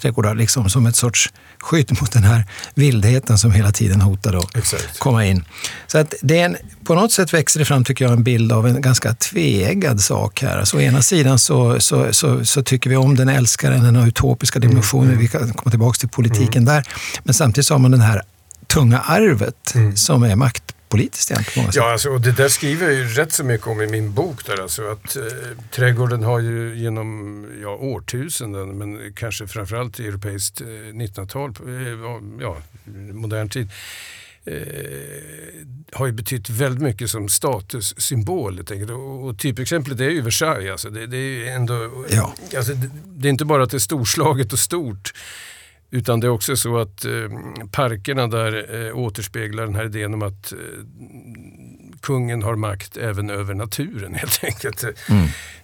trädgårdar 0.01 0.35
liksom 0.35 0.69
som 0.69 0.85
ett 0.85 0.95
sorts 0.95 1.33
skydd 1.59 2.01
mot 2.01 2.11
den 2.11 2.23
här 2.23 2.45
vildheten 2.73 3.37
som 3.37 3.51
hela 3.51 3.71
tiden 3.71 4.01
hotar 4.01 4.33
att 4.33 4.57
Exakt. 4.57 4.99
komma 4.99 5.25
in. 5.25 5.45
Så 5.87 5.97
att 5.97 6.13
det 6.21 6.39
är 6.39 6.45
en, 6.45 6.57
på 6.83 6.95
något 6.95 7.11
sätt 7.11 7.33
växer 7.33 7.59
det 7.59 7.65
fram, 7.65 7.83
tycker 7.83 8.05
jag, 8.05 8.13
en 8.13 8.23
bild 8.23 8.51
av 8.51 8.67
en 8.67 8.81
ganska 8.81 9.13
tveeggad 9.13 10.01
sak 10.01 10.41
här. 10.41 10.57
Alltså, 10.57 10.77
å 10.77 10.81
ena 10.81 11.01
sidan 11.01 11.39
så, 11.39 11.79
så, 11.79 12.13
så, 12.13 12.45
så 12.45 12.63
tycker 12.63 12.89
vi 12.89 12.95
om 12.95 13.15
den, 13.15 13.29
älskar 13.29 13.71
den, 13.71 13.83
den 13.83 13.95
har 13.95 14.07
utopiska 14.07 14.59
dimensioner, 14.59 15.15
vi 15.15 15.27
kan 15.27 15.53
komma 15.53 15.69
tillbaka 15.69 15.97
till 15.97 16.09
politiken 16.09 16.65
där. 16.65 16.87
Men 17.23 17.33
samtidigt 17.33 17.65
så 17.65 17.73
har 17.73 17.79
man 17.79 17.91
den 17.91 18.01
här 18.01 18.21
tunga 18.67 18.99
arvet 18.99 19.73
som 19.95 20.23
är 20.23 20.35
maktpolitiskt 20.93 21.31
egentligen. 21.31 21.69
Ja, 21.73 21.91
alltså, 21.91 22.09
och 22.09 22.21
det 22.21 22.31
där 22.31 22.49
skriver 22.49 22.85
jag 22.85 22.95
ju 22.95 23.07
rätt 23.07 23.33
så 23.33 23.43
mycket 23.43 23.67
om 23.67 23.81
i 23.81 23.87
min 23.87 24.13
bok. 24.13 24.45
Där, 24.45 24.61
alltså, 24.61 24.81
att, 24.87 25.15
eh, 25.15 25.23
trädgården 25.71 26.23
har 26.23 26.39
ju 26.39 26.75
genom 26.75 27.45
ja, 27.61 27.69
årtusenden, 27.75 28.77
men 28.77 29.13
kanske 29.15 29.47
framförallt 29.47 29.99
europeiskt 29.99 30.61
eh, 30.61 30.65
1900-tal, 30.67 31.49
eh, 31.67 32.41
ja, 32.41 32.57
modern 33.13 33.49
tid, 33.49 33.69
eh, 34.45 34.57
har 35.91 36.05
ju 36.05 36.11
betytt 36.11 36.49
väldigt 36.49 36.81
mycket 36.83 37.09
som 37.09 37.29
statussymbol. 37.29 38.59
Och, 38.91 39.27
och 39.27 39.39
typexemplet 39.39 39.99
är 39.99 40.09
ju 40.09 40.21
Versailles. 40.21 40.71
Alltså, 40.71 40.89
det, 40.89 41.07
det 41.07 41.17
är 41.17 41.37
ju 41.37 41.47
ändå, 41.47 42.05
Ja. 42.09 42.33
alltså, 42.57 42.73
det, 42.73 42.89
det 43.05 43.27
är 43.27 43.29
inte 43.29 43.45
bara 43.45 43.63
att 43.63 43.71
det 43.71 43.77
är 43.77 43.79
storslaget 43.79 44.53
och 44.53 44.59
stort. 44.59 45.13
Utan 45.93 46.19
det 46.19 46.27
är 46.27 46.31
också 46.31 46.55
så 46.55 46.77
att 46.77 47.05
eh, 47.05 47.11
parkerna 47.71 48.27
där 48.27 48.85
eh, 48.87 48.97
återspeglar 48.97 49.65
den 49.65 49.75
här 49.75 49.85
idén 49.85 50.13
om 50.13 50.21
att 50.21 50.51
eh, 50.51 50.57
kungen 52.01 52.43
har 52.43 52.55
makt 52.55 52.97
även 52.97 53.29
över 53.29 53.53
naturen 53.53 54.13
helt 54.19 54.43
enkelt. 54.43 54.83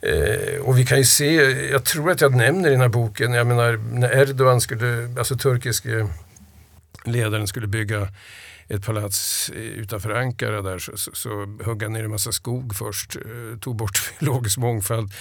Eh, 0.01 0.61
och 0.61 0.79
vi 0.79 0.85
kan 0.85 0.97
ju 0.97 1.03
se, 1.03 1.33
jag 1.71 1.83
tror 1.83 2.11
att 2.11 2.21
jag 2.21 2.35
nämner 2.35 2.69
i 2.69 2.71
den 2.71 2.81
här 2.81 2.87
boken, 2.87 3.33
jag 3.33 3.47
menar 3.47 3.77
när 3.93 4.21
Erdogan 4.21 4.61
skulle, 4.61 5.13
alltså 5.17 5.37
turkiske 5.37 6.07
ledaren 7.05 7.47
skulle 7.47 7.67
bygga 7.67 8.07
ett 8.67 8.85
palats 8.85 9.49
eh, 9.55 9.61
utanför 9.61 10.09
Ankara 10.09 10.61
där 10.61 10.79
så, 10.79 10.97
så, 10.97 11.11
så 11.13 11.57
högg 11.65 11.83
han 11.83 11.93
ner 11.93 12.03
en 12.03 12.11
massa 12.11 12.31
skog 12.31 12.75
först, 12.75 13.15
eh, 13.15 13.59
tog 13.59 13.75
bort 13.75 14.11
biologisk 14.19 14.57
mångfald 14.57 15.11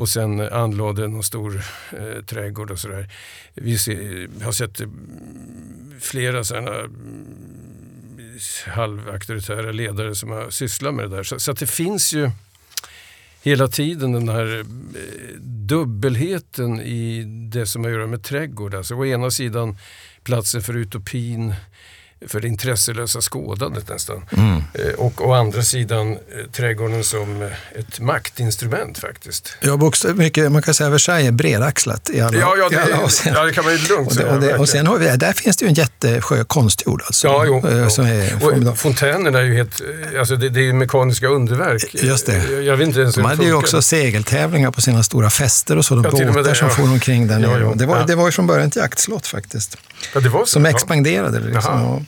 och 0.00 0.08
sen 0.08 0.40
anlade 0.40 1.08
någon 1.08 1.22
stor 1.22 1.62
eh, 1.92 2.24
trädgård 2.24 2.70
och 2.70 2.78
sådär. 2.78 3.08
Vi 3.54 3.78
se, 3.78 4.26
har 4.42 4.52
sett 4.52 4.80
eh, 4.80 4.88
flera 6.00 6.44
sådana 6.44 6.78
mm, 6.78 7.26
halvauktoritära 8.66 9.72
ledare 9.72 10.14
som 10.14 10.30
har 10.30 10.50
sysslat 10.50 10.94
med 10.94 11.10
det 11.10 11.16
där. 11.16 11.22
Så, 11.22 11.38
så 11.38 11.50
att 11.50 11.58
det 11.58 11.66
finns 11.66 12.12
ju 12.12 12.30
hela 13.42 13.68
tiden 13.68 14.12
den 14.12 14.28
här 14.28 14.58
eh, 14.58 14.64
dubbelheten 15.40 16.80
i 16.80 17.24
det 17.52 17.66
som 17.66 17.84
har 17.84 17.90
att 17.90 17.96
göra 17.96 18.06
med 18.06 18.22
trädgård. 18.22 18.74
Alltså 18.74 18.94
å 18.94 19.06
ena 19.06 19.30
sidan 19.30 19.78
platsen 20.24 20.62
för 20.62 20.76
utopin, 20.76 21.54
för 22.28 22.40
det 22.40 22.48
intresselösa 22.48 23.20
skådandet 23.20 23.88
nästan. 23.88 24.24
Eh, 24.74 24.94
Och 24.96 25.28
å 25.28 25.32
andra 25.34 25.62
sidan 25.62 26.12
eh, 26.12 26.16
trädgården 26.52 27.04
som 27.04 27.42
eh, 27.42 27.48
ett 27.80 28.00
maktinstrument 28.00 28.98
faktiskt. 28.98 29.52
Ja, 29.60 29.90
mycket, 30.14 30.52
man 30.52 30.62
kan 30.62 30.74
säga 30.74 30.86
att 30.86 30.94
Versailles 30.94 31.28
är 31.28 31.32
bredaxlat 31.32 32.10
i 32.10 32.20
alla, 32.20 32.38
Ja, 32.38 32.54
ja, 32.58 32.68
i 32.72 32.76
alla 32.76 32.86
det, 32.86 33.02
avseenden. 33.04 33.40
ja 33.42 33.46
det 33.48 33.52
kan 33.54 33.64
man 33.64 33.72
ju 33.76 33.78
lugnt 33.88 34.08
Och, 34.10 34.14
det, 34.16 34.22
säga. 34.22 34.34
och, 34.34 34.40
det, 34.40 34.58
och 34.58 34.68
sen 34.68 34.86
har 34.86 34.98
vi, 34.98 35.16
där 35.16 35.32
finns 35.32 35.56
det 35.56 35.64
ju 35.64 35.68
en 35.68 35.74
jättesjö 35.74 36.44
konstgjord 36.44 37.02
alltså. 37.06 37.26
Ja, 37.26 37.44
jo. 37.46 37.90
Som 37.90 38.04
är 38.06 38.68
och 38.68 38.78
fontänerna 38.78 39.38
är 39.38 39.42
ju 39.44 39.54
helt, 39.54 39.80
alltså 40.18 40.36
det, 40.36 40.48
det 40.48 40.60
är 40.60 40.64
ju 40.64 40.72
mekaniska 40.72 41.26
underverk. 41.28 41.94
Just 41.94 42.26
det. 42.26 42.62
Jag, 42.62 42.76
vet 42.76 42.86
inte 42.88 43.00
ens 43.00 43.16
hur 43.16 43.22
De 43.22 43.28
det 43.28 43.36
hade 43.36 43.48
ju 43.48 43.54
också 43.54 43.82
segeltävlingar 43.82 44.70
på 44.70 44.80
sina 44.80 45.02
stora 45.02 45.30
fester 45.30 45.76
och 45.78 45.84
så. 45.84 45.94
De 45.94 46.04
Ja, 46.04 46.10
båtar 46.10 46.42
det, 46.42 46.54
som 46.54 46.68
ja. 46.68 46.74
for 46.74 46.82
omkring 46.82 47.26
där 47.26 47.40
Ja, 47.40 47.48
nere. 47.50 47.60
ja. 47.62 47.72
Det, 47.76 47.86
var, 47.86 47.96
Ja. 47.98 48.04
det 48.06 48.14
var 48.14 48.26
ju 48.26 48.32
från 48.32 48.46
början 48.46 48.68
ett 48.68 48.76
jaktslott 48.76 49.26
faktiskt. 49.26 49.76
Ja, 50.14 50.20
det 50.20 50.28
var 50.28 50.40
så. 50.40 50.46
Som 50.46 50.64
ja. 50.64 50.70
expanderade. 50.70 51.40
Liksom. 51.40 52.06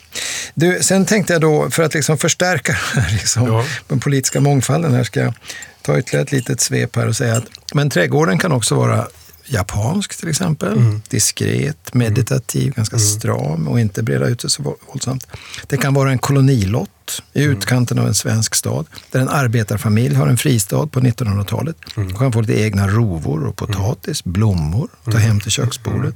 Du, 0.53 0.77
sen 0.81 1.05
tänkte 1.05 1.33
jag 1.33 1.41
då, 1.41 1.69
för 1.69 1.83
att 1.83 1.93
liksom 1.93 2.17
förstärka 2.17 2.77
liksom, 3.11 3.47
Ja. 3.47 3.65
den 3.87 3.99
politiska 3.99 4.39
mångfalden 4.41 4.93
här, 4.93 5.03
ska 5.03 5.19
jag 5.19 5.33
ta 5.81 5.99
ytterligare 5.99 6.23
ett 6.23 6.31
litet 6.31 6.61
svep 6.61 6.95
här 6.95 7.07
och 7.07 7.15
säga 7.15 7.35
att 7.37 7.45
men 7.73 7.89
trädgården 7.89 8.37
kan 8.37 8.51
också 8.51 8.75
vara 8.75 9.07
japansk 9.45 10.19
till 10.19 10.29
exempel. 10.29 10.73
Mm. 10.73 11.01
Diskret, 11.09 11.93
meditativ, 11.93 12.73
ganska 12.73 12.99
stram 12.99 13.67
och 13.67 13.79
inte 13.79 14.03
breda 14.03 14.27
ut 14.27 14.41
sig 14.41 14.49
så 14.49 14.61
vå- 14.63 14.75
våldsamt. 14.87 15.27
Det 15.67 15.77
kan 15.77 15.93
vara 15.93 16.11
en 16.11 16.17
kolonilott 16.17 16.89
i 17.33 17.43
Mm. 17.43 17.57
utkanten 17.57 17.99
av 17.99 18.07
en 18.07 18.13
svensk 18.13 18.55
stad 18.55 18.85
där 19.11 19.19
en 19.19 19.29
arbetarfamilj 19.29 20.15
har 20.15 20.27
en 20.27 20.37
fristad 20.37 20.87
på 20.87 20.99
1900-talet 20.99 21.75
Mm. 21.97 22.11
och 22.13 22.19
kan 22.19 22.31
få 22.31 22.41
lite 22.41 22.61
egna 22.61 22.87
rovor 22.87 23.45
och 23.47 23.55
potatis, 23.55 24.23
blommor, 24.23 24.87
ta 25.05 25.11
Mm. 25.11 25.21
hem 25.23 25.39
till 25.39 25.51
köksbordet. 25.51 26.15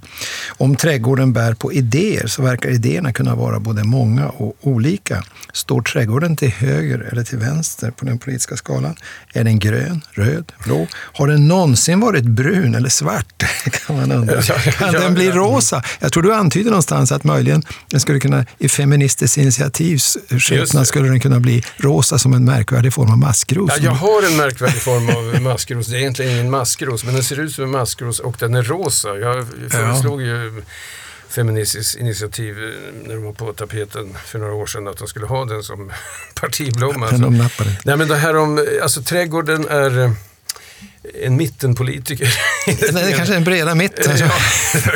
Om 0.58 0.75
trädgården 0.75 1.34
bär 1.34 1.53
på 1.53 1.74
idéer 1.74 2.27
så 2.27 2.41
verkar 2.41 2.70
idéerna 2.70 3.13
kunna 3.13 3.36
vara 3.36 3.60
både 3.60 3.84
många 3.84 4.29
och 4.29 4.56
olika. 4.62 5.24
Står 5.53 5.82
trädgården 5.82 6.36
till 6.36 6.50
höger 6.51 7.00
eller 7.12 7.24
till 7.24 7.38
vänster 7.38 7.91
på 7.91 8.06
den 8.06 8.17
politiska 8.17 8.56
skalan? 8.58 8.96
Är 9.34 9.44
den 9.44 9.60
grön, 9.60 10.01
röd, 10.12 10.51
blå? 10.63 10.88
Har 10.94 11.27
den 11.27 11.48
någonsin 11.48 12.00
varit 12.00 12.24
brun 12.25 12.75
eller 12.75 12.89
svart? 12.89 13.44
kan 13.88 13.96
man 13.98 14.12
undra. 14.12 14.41
Kan 14.41 14.94
den 14.94 15.13
bli 15.13 15.32
rosa? 15.32 15.82
Jag 16.00 16.12
tror 16.13 16.24
du 16.24 16.34
antyder 16.34 16.70
någonstans 16.70 17.12
att 17.12 17.24
möjligen 17.24 17.63
den 17.89 18.00
skulle 18.00 18.20
kunna, 18.20 18.46
i 18.58 18.70
Feministiskt 18.70 19.38
initiativs 19.38 20.17
Det. 20.79 20.86
skulle 20.86 21.10
den 21.10 21.19
kunna 21.19 21.39
bli 21.39 21.63
rosa 21.77 22.17
som 22.17 22.34
en 22.34 22.46
märkvärdig 22.46 22.93
form 22.93 23.12
av 23.12 23.17
maskros. 23.17 23.72
Ja, 23.77 23.84
jag 23.84 23.91
har 23.91 24.25
en 24.31 24.38
märkvärdig 24.38 24.81
form 24.81 25.10
av 25.10 25.41
maskros. 25.41 25.88
Det 25.88 25.96
är 25.98 26.00
egentligen 26.00 26.31
ingen 26.31 26.50
maskros, 26.50 27.03
men 27.03 27.13
den 27.13 27.24
ser 27.24 27.39
ut 27.39 27.53
som 27.55 27.63
en 27.63 27.72
maskros 27.72 28.19
och 28.19 28.36
den 28.39 28.55
är 28.55 28.63
rosa. 28.63 29.17
Jag 29.17 29.48
föreslog 29.69 30.22
ju 30.22 30.62
Feministiskt 31.29 31.96
initiativ 32.00 32.57
eh, 32.63 32.69
när 33.07 33.15
de 33.15 33.24
var 33.24 33.34
på 33.34 33.53
tapeten 33.53 34.17
för 34.25 34.39
några 34.39 34.53
år 34.53 34.65
sedan 34.65 34.88
att 34.88 34.98
de 34.98 35.07
skulle 35.07 35.25
ha 35.25 35.46
den 35.46 35.63
som 35.63 35.91
partiblomma. 36.41 37.07
Men 37.12 37.22
de 37.22 37.38
nappade 37.38 37.69
inte. 37.69 37.81
Nej 37.86 37.98
men 37.98 38.07
det 38.07 38.15
här 38.15 38.36
om, 38.36 38.65
alltså 38.84 39.01
trädgården 39.01 39.67
är 39.67 40.00
eh, 40.03 40.12
en 41.24 41.38
mittenpolitiker. 41.38 42.34
Nej, 42.93 43.03
det 43.05 43.13
kanske 43.13 43.34
är 43.34 43.38
en 43.38 43.43
breda 43.43 43.75
mitten. 43.75 44.17
Ja, 44.19 44.31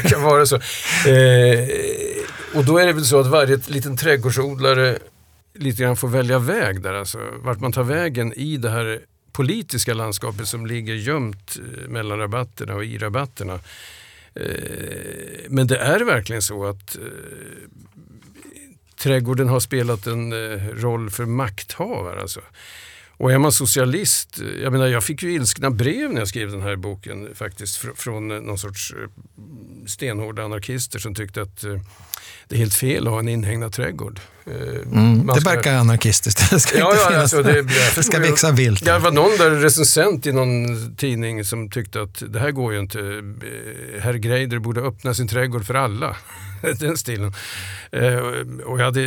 det 0.04 0.10
kan 0.10 0.22
vara 0.22 0.46
så. 0.46 0.56
Eh, 0.56 1.70
Och 2.54 2.66
då 2.66 2.78
är 2.78 2.86
det 2.86 2.94
väl 2.94 3.06
så 3.06 3.20
att 3.20 3.28
varje 3.28 3.60
liten 3.68 3.98
trädgårdsodlare 3.98 4.98
lite 5.54 5.84
grann 5.84 5.98
får 5.98 6.08
välja 6.08 6.40
väg 6.40 6.82
där. 6.82 6.94
Alltså, 6.94 7.20
vart 7.44 7.60
man 7.60 7.72
tar 7.72 7.84
vägen 7.84 8.34
i 8.34 8.58
det 8.58 8.70
här 8.70 9.02
politiska 9.32 9.94
landskapet 9.94 10.48
som 10.48 10.66
ligger 10.66 10.94
gömt 10.94 11.58
eh, 11.58 11.90
mellan 11.90 12.20
rabatterna 12.20 12.76
och 12.76 12.86
i 12.86 12.98
rabatterna. 12.98 13.60
Eh, 14.34 15.50
men 15.50 15.68
det 15.68 15.78
är 15.78 16.00
verkligen 16.00 16.42
så 16.42 16.66
att 16.66 16.96
eh, 16.96 17.02
trädgården 18.96 19.50
har 19.50 19.60
spelat 19.60 20.08
en 20.08 20.34
roll 20.82 21.10
för 21.10 21.26
makthavare. 21.26 22.22
Alltså. 22.22 22.42
Och 23.10 23.32
är 23.32 23.38
man 23.38 23.52
socialist, 23.52 24.42
jag 24.62 24.72
menar 24.72 24.88
jag 24.88 25.04
fick 25.04 25.24
ju 25.24 25.34
ilskna 25.34 25.70
brev 25.70 26.14
när 26.14 26.22
jag 26.22 26.28
skrev 26.28 26.52
den 26.52 26.62
här 26.62 26.76
boken 26.76 27.36
faktiskt 27.36 27.78
från 27.96 28.28
någon 28.28 28.58
sorts 28.58 28.94
stenhårda 29.88 30.44
anarkister 30.44 31.00
som 31.00 31.16
tyckte 31.16 31.42
att 31.42 31.66
det 32.52 32.56
är 32.56 32.60
helt 32.60 32.74
fel 32.74 33.08
att 33.08 33.14
ha 33.14 33.20
en 33.20 33.28
inhägnad 33.28 33.74
trädgård. 33.74 34.20
Eh, 34.46 34.54
Mm, 34.92 35.28
det 35.28 35.42
ska- 35.42 35.50
verkar 35.50 35.74
anarkistiskt. 35.76 36.50
Det 36.52 36.60
ska, 36.60 36.78
Ja, 36.78 36.94
ja, 37.12 37.18
alltså 37.22 37.44
det, 37.44 37.62
det 37.96 38.04
ska 38.04 38.20
växa 38.20 38.52
vilt. 38.52 38.86
Det 38.86 39.00
var 39.00 39.12
någon 39.12 39.38
där 39.38 39.50
recensent 39.52 40.28
i 40.28 40.32
någon 40.32 40.96
tidning 40.96 41.46
som 41.46 41.70
tyckte 41.70 42.02
att 42.02 42.24
det 42.28 42.40
här 42.40 42.52
går 42.52 42.74
ju 42.74 42.80
inte. 42.80 43.00
Eh, 43.00 44.02
Herr 44.02 44.14
Greider 44.14 44.60
borde 44.60 44.82
öppna 44.82 45.14
sin 45.14 45.28
trädgård 45.28 45.66
för 45.66 45.74
alla. 45.74 46.16
Den 46.80 46.98
stilen. 46.98 47.34
Eh, 47.92 48.16
Och 48.66 48.80
jag, 48.80 48.86
hade, 48.86 49.02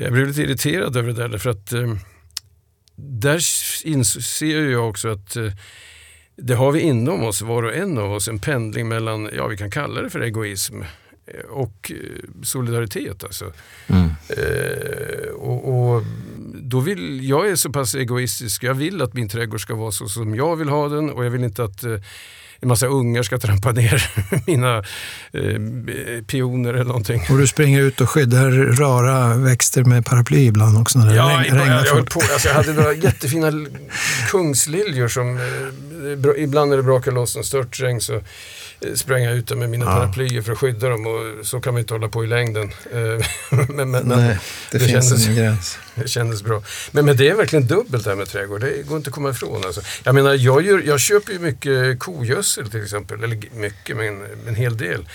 jag 0.00 0.12
blev 0.12 0.26
lite 0.26 0.42
irriterad 0.42 0.96
över 0.96 1.08
det 1.08 1.14
där 1.14 1.28
därför 1.28 1.50
att 1.50 1.72
där 2.96 3.40
inser 3.84 4.70
jag 4.70 4.88
också 4.88 5.08
att 5.08 5.36
det 6.36 6.54
har 6.54 6.72
vi 6.72 6.80
inom 6.80 7.22
oss, 7.22 7.42
var 7.42 7.62
och 7.62 7.74
en 7.74 7.98
av 7.98 8.12
oss, 8.12 8.28
en 8.28 8.38
pendling 8.38 8.88
mellan, 8.88 9.30
ja 9.36 9.46
vi 9.46 9.56
kan 9.56 9.70
kalla 9.70 10.02
det 10.02 10.10
för 10.10 10.20
egoism 10.20 10.80
och 11.50 11.92
eh, 11.94 12.42
solidaritet. 12.42 13.24
Alltså. 13.24 13.52
Mm. 13.86 14.10
Eh, 14.28 15.28
och, 15.28 15.94
och 15.94 16.02
då 16.54 16.80
vill, 16.80 17.28
jag 17.28 17.48
är 17.48 17.56
så 17.56 17.70
pass 17.70 17.94
egoistisk, 17.94 18.62
jag 18.62 18.74
vill 18.74 19.02
att 19.02 19.14
min 19.14 19.28
trädgård 19.28 19.60
ska 19.60 19.74
vara 19.74 19.90
så 19.92 20.08
som 20.08 20.34
jag 20.34 20.56
vill 20.56 20.68
ha 20.68 20.88
den 20.88 21.10
och 21.10 21.24
jag 21.24 21.30
vill 21.30 21.44
inte 21.44 21.64
att 21.64 21.84
eh, 21.84 21.92
en 22.60 22.68
massa 22.68 22.86
ungar 22.86 23.22
ska 23.22 23.38
trampa 23.46 23.72
ner 23.72 24.10
mina 24.46 24.76
eh, 25.32 26.24
pioner 26.26 26.74
eller 26.74 26.84
någonting. 26.84 27.22
Och 27.30 27.38
du 27.38 27.46
springer 27.46 27.80
ut 27.80 28.00
och 28.00 28.10
skyddar 28.10 28.50
rara 28.50 29.36
växter 29.36 29.84
med 29.84 30.04
paraply 30.06 30.46
ibland 30.46 30.78
också 30.78 30.98
när 30.98 31.06
det 31.06 31.14
Ja, 31.16 31.28
regn, 31.28 31.54
regnar 31.54 31.76
jag, 31.76 31.86
jag, 31.86 31.98
fort. 31.98 32.10
på, 32.10 32.20
alltså 32.32 32.48
jag 32.48 32.54
hade 32.54 32.72
några 32.72 32.92
jättefina 33.06 33.52
kungsliljor 34.30 35.08
som, 35.08 35.36
eh, 35.36 36.42
ibland 36.42 36.70
när 36.70 36.76
det 36.76 36.82
brakar 36.82 37.12
loss 37.12 37.36
en 37.36 37.44
störtregn 37.44 38.00
så 38.00 38.20
sprang 38.94 39.22
jag 39.22 39.34
ut 39.36 39.46
där 39.48 39.56
med 39.56 39.70
mina 39.70 39.84
Ja. 39.84 39.92
paraplyer 39.92 40.42
för 40.42 40.52
att 40.52 40.58
skydda 40.58 40.88
dem 40.88 41.06
och 41.06 41.46
så 41.46 41.60
kan 41.60 41.72
man 41.74 41.80
inte 41.80 41.94
hålla 41.94 42.08
på 42.08 42.24
i 42.24 42.26
längden. 42.26 42.70
Eh, 42.92 43.26
men, 43.68 43.90
men, 43.90 44.02
Nej, 44.08 44.38
det, 44.70 44.78
det 44.78 44.84
finns 44.84 45.08
kändes- 45.08 45.26
en 45.28 45.34
gräns. 45.36 45.78
det 45.94 46.08
kändes 46.08 46.42
bra. 46.42 46.62
Men, 46.92 47.04
men 47.04 47.16
det 47.16 47.28
är 47.28 47.34
verkligen 47.34 47.66
dubbelt 47.66 48.04
det 48.04 48.10
här 48.10 48.16
med 48.16 48.28
trädgård. 48.28 48.60
Det 48.60 48.88
går 48.88 48.96
inte 48.96 49.08
att 49.08 49.14
komma 49.14 49.30
ifrån. 49.30 49.62
Alltså. 49.64 49.80
Jag 50.04 50.14
menar, 50.14 50.34
jag, 50.34 50.62
gör, 50.62 50.82
jag 50.86 51.00
köper 51.00 51.32
ju 51.32 51.38
mycket 51.38 51.98
kogödsel 51.98 52.70
till 52.70 52.82
exempel. 52.82 53.24
Eller 53.24 53.38
mycket, 53.54 53.96
men 53.96 54.26
en 54.48 54.54
hel 54.54 54.76
del. 54.76 55.08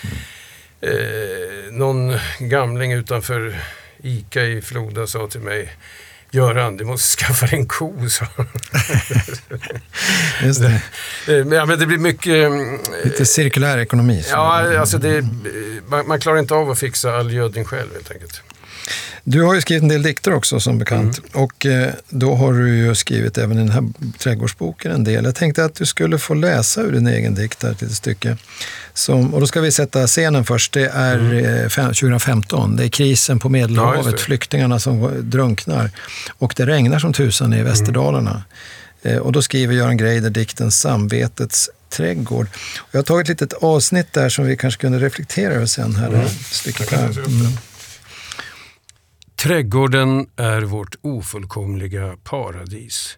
Eh, 0.82 1.72
någon 1.72 2.16
gamling 2.40 2.92
utanför 2.94 3.60
ICA 4.04 4.44
i 4.44 4.62
Floda 4.62 5.08
sa 5.08 5.28
till 5.28 5.42
mig 5.42 5.74
Göran, 6.32 6.78
du 6.78 6.86
måste 6.86 7.18
skaffa 7.26 7.48
en 7.56 7.66
ko, 7.66 7.94
sa. 8.10 8.26
Just 10.44 10.62
det. 10.62 10.82
Men, 11.28 11.52
ja, 11.52 11.66
men 11.66 11.80
det 11.80 11.86
blir 11.86 11.98
mycket... 11.98 12.48
mm, 12.48 12.80
Lite 13.04 13.26
cirkulär 13.26 13.78
ekonomi. 13.78 14.24
Ja, 14.30 14.80
alltså 14.80 14.98
det, 14.98 15.26
man, 15.88 16.08
man 16.08 16.20
klarar 16.20 16.40
inte 16.40 16.54
av 16.54 16.72
att 16.72 16.80
fixa 16.80 17.16
all 17.16 17.34
gödning 17.34 17.66
själv 17.66 17.88
helt 17.94 18.12
enkelt. 18.12 18.42
Du 19.24 19.42
har 19.42 19.56
ju 19.56 19.62
skrivit 19.62 19.84
en 19.84 19.90
del 19.90 20.04
dikter 20.04 20.34
också 20.34 20.60
som 20.60 20.78
bekant. 20.78 21.18
Mm. 21.20 21.44
Och 21.44 21.66
eh, 21.66 21.94
då 22.10 22.36
har 22.36 22.54
du 22.54 22.78
ju 22.78 22.96
skrivit 22.96 23.38
även 23.38 23.58
i 23.58 23.60
den 23.60 23.70
här 23.70 23.84
trädgårdsboken 24.18 24.92
en 24.92 25.04
del. 25.04 25.26
Jag 25.26 25.36
tänkte 25.36 25.66
att 25.66 25.76
du 25.76 25.86
skulle 25.86 26.18
få 26.18 26.34
läsa 26.34 26.82
ur 26.82 26.92
din 26.92 27.08
egen 27.08 27.36
dikt 27.36 27.64
här 27.64 27.72
ett 27.72 27.82
litet 27.82 27.98
stycke. 27.98 28.38
Som, 28.94 29.34
och 29.34 29.40
då 29.40 29.48
ska 29.48 29.62
vi 29.62 29.72
sätta 29.72 30.08
scenen 30.08 30.46
först. 30.46 30.74
Det 30.74 30.86
är 30.88 31.34
eh, 31.64 31.70
fem- 31.70 31.86
2015. 31.94 32.76
Det 32.76 32.84
är 32.86 32.90
krisen 32.90 33.40
på 33.40 33.48
Mm. 33.48 33.62
Ja, 33.62 33.68
Medelhavet, 33.68 34.12
det. 34.12 34.18
flyktingarna 34.18 34.80
som 34.80 35.12
drunknar. 35.30 35.92
Och 36.38 36.54
det 36.58 36.66
regnar 36.66 37.00
som 37.00 37.14
tusan 37.14 37.54
i 37.54 37.64
Västerdalarna. 37.64 38.44
Eh, 39.02 39.18
och 39.18 39.32
då 39.32 39.42
skriver 39.42 39.74
Göran 39.74 39.98
Greider 39.98 40.30
dikten 40.30 40.72
Samvetets 40.72 41.70
trädgård. 41.90 42.48
Och 42.80 42.88
jag 42.92 42.98
har 43.00 43.04
tagit 43.04 43.30
ett 43.30 43.42
litet 43.42 43.54
avsnitt 43.64 44.14
där 44.14 44.30
som 44.30 44.46
vi 44.46 44.58
kanske 44.58 44.82
kunde 44.82 45.00
reflektera 45.00 45.54
över 45.54 45.66
sen. 45.66 45.96
Här, 45.96 46.26
stycket 46.52 46.82
Mm. 46.82 46.90
Kan 46.90 47.00
här. 47.00 47.08
läsa 47.08 47.20
upp 47.22 47.26
det. 47.28 47.32
Mm. 47.34 47.52
Trädgården 49.44 50.28
är 50.36 50.62
vårt 50.62 50.96
ofullkomliga 51.02 52.18
paradis. 52.24 53.18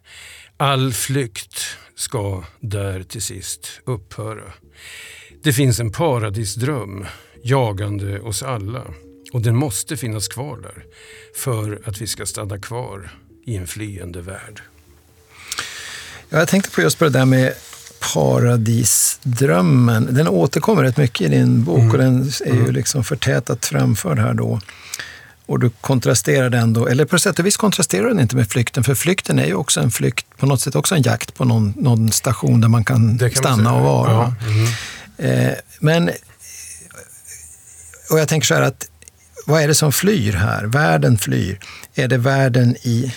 All 0.58 0.94
flykt 0.94 1.62
ska 1.96 2.44
där 2.60 3.04
till 3.04 3.22
sist 3.22 3.82
upphöra. 3.86 4.44
Det 5.44 5.54
finns 5.54 5.80
en 5.80 5.92
paradisdröm 5.92 7.06
jagande 7.44 8.20
oss 8.20 8.44
alla 8.44 8.84
och 9.34 9.42
den 9.42 9.56
måste 9.56 9.98
finnas 9.98 10.28
kvar 10.28 10.58
där 10.58 10.84
för 11.36 11.82
att 11.86 12.02
vi 12.02 12.08
ska 12.08 12.26
stanna 12.26 12.60
kvar 12.60 13.12
i 13.46 13.56
en 13.56 13.68
flyende 13.68 14.22
värld. 14.22 14.62
Ja, 16.30 16.38
jag 16.40 16.48
tänkte 16.48 16.72
på 16.72 16.82
just 16.82 17.00
på 17.00 17.04
det 17.04 17.12
där 17.12 17.26
med 17.26 17.54
paradisdrömmen. 18.14 20.08
Den 20.12 20.28
återkommer 20.28 20.84
rätt 20.84 20.98
mycket 20.98 21.22
i 21.22 21.30
din 21.30 21.64
bok 21.64 21.94
och 21.94 21.98
den 21.98 22.30
är 22.46 22.54
ju 22.54 22.72
liksom 22.72 23.04
förtätat 23.04 23.66
framförd 23.66 24.20
här 24.20 24.34
då. 24.34 24.60
Och 25.52 25.60
du 25.60 25.70
kontrasterar 25.70 26.50
den 26.50 26.74
då, 26.74 26.88
eller 26.88 27.06
på 27.06 27.20
sätt 27.20 27.40
och 27.40 27.46
vis 27.46 27.58
kontrasterar 27.58 28.08
den 28.08 28.20
inte 28.20 28.36
med 28.36 28.50
flykten, 28.50 28.84
för 28.84 28.96
flykten 28.96 29.40
är 29.40 29.46
ju 29.46 29.54
också 29.54 29.80
en 29.80 29.92
flykt, 29.92 30.26
på 30.38 30.46
något 30.46 30.62
sätt 30.62 30.76
också 30.76 30.96
en 30.96 31.02
jakt 31.02 31.34
på 31.34 31.46
någon, 31.46 31.74
någon 31.78 32.12
station 32.12 32.62
där 32.62 32.68
man 32.68 32.84
kan, 32.86 33.18
kan 33.18 33.28
man 33.28 33.32
stanna 33.32 33.70
säga. 33.70 33.72
och 33.72 33.84
vara. 33.84 34.12
Ja, 34.12 34.34
mhm. 34.48 34.68
Eh, 35.18 35.54
men, 35.80 36.12
och 38.12 38.20
jag 38.20 38.28
tänker 38.28 38.48
så 38.48 38.54
här 38.54 38.62
att, 38.62 38.88
vad 39.46 39.62
är 39.62 39.68
det 39.68 39.76
som 39.76 39.92
flyr 39.92 40.34
här? 40.34 40.64
Världen 40.64 41.18
flyr. 41.18 41.60
Är 41.96 42.08
det 42.08 42.18
världen 42.18 42.76
i 42.76 43.14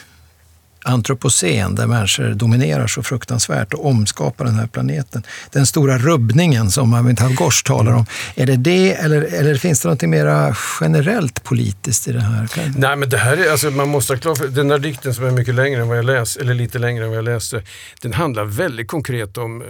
antropocen 0.84 1.74
där 1.74 1.86
människor 1.86 2.34
dominerar 2.34 2.86
så 2.86 3.02
fruktansvärt 3.02 3.74
och 3.74 3.86
omskapar 3.86 4.44
den 4.44 4.54
här 4.54 4.66
planeten? 4.66 5.22
Den 5.50 5.66
stora 5.66 5.98
rubbningen 5.98 6.70
som 6.70 6.94
Amitav 6.94 7.34
Ghosh 7.34 7.64
talar 7.64 7.92
om. 7.92 8.06
Är 8.34 8.46
det 8.46 8.56
det 8.56 8.94
eller, 8.94 9.22
eller 9.22 9.54
finns 9.54 9.80
det 9.80 9.88
något 9.88 10.02
mer 10.02 10.56
generellt 10.80 11.44
politiskt 11.44 12.08
i 12.08 12.12
det 12.12 12.20
här? 12.20 12.48
Nej 12.76 12.96
men 12.96 13.08
det 13.08 13.18
här 13.18 13.36
är, 13.36 13.50
alltså 13.50 13.70
man 13.70 13.88
måste 13.88 14.12
ha 14.12 14.20
klart 14.20 14.38
för 14.38 14.48
den 14.48 14.68
där 14.68 14.78
dikten 14.78 15.14
som 15.14 15.24
är 15.24 15.30
mycket 15.30 15.54
längre 15.54 15.80
än 15.80 15.88
vad 15.88 15.98
jag 15.98 16.04
läste, 16.04 16.40
eller 16.40 16.54
lite 16.54 16.78
längre 16.78 17.04
än 17.04 17.10
vad 17.10 17.18
jag 17.18 17.24
läste, 17.24 17.62
den 18.00 18.12
handlar 18.12 18.44
väldigt 18.44 18.88
konkret 18.88 19.38
om 19.38 19.62
eh, 19.62 19.68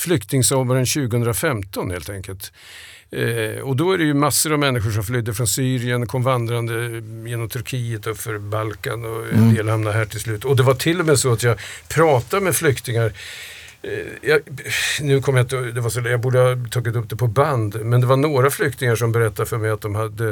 flyktingsommaren 0.00 0.86
2015 0.86 1.90
helt 1.90 2.10
enkelt. 2.10 2.52
Eh, 3.14 3.60
och 3.60 3.76
då 3.76 3.92
är 3.92 3.98
det 3.98 4.04
ju 4.04 4.14
massor 4.14 4.52
av 4.52 4.58
människor 4.58 4.90
som 4.90 5.04
flydde 5.04 5.34
från 5.34 5.46
Syrien, 5.46 6.06
kom 6.06 6.22
vandrande 6.22 7.02
genom 7.28 7.48
Turkiet 7.48 8.06
upp 8.06 8.18
för 8.18 8.38
Balkan 8.38 9.04
och 9.04 9.32
en 9.32 9.54
del 9.54 9.68
hamnade 9.68 9.96
här 9.96 10.04
till 10.04 10.20
slut. 10.20 10.44
Och 10.44 10.56
det 10.56 10.62
var 10.62 10.74
till 10.74 11.00
och 11.00 11.06
med 11.06 11.18
så 11.18 11.32
att 11.32 11.42
jag 11.42 11.58
pratade 11.88 12.42
med 12.42 12.56
flyktingar 12.56 13.12
Eh, 13.84 14.30
jag, 14.30 14.40
nu 15.00 15.20
kommer 15.20 15.38
jag 15.38 15.44
inte, 15.44 15.56
det 15.56 15.80
var 15.80 15.90
så, 15.90 16.00
jag 16.00 16.20
borde 16.20 16.38
ha 16.38 16.56
tagit 16.70 16.96
upp 16.96 17.08
det 17.08 17.16
på 17.16 17.26
band, 17.26 17.84
men 17.84 18.00
det 18.00 18.06
var 18.06 18.16
några 18.16 18.50
flyktingar 18.50 18.96
som 18.96 19.12
berättade 19.12 19.48
för 19.48 19.58
mig 19.58 19.70
att 19.70 19.80
de 19.80 19.94
hade, 19.94 20.24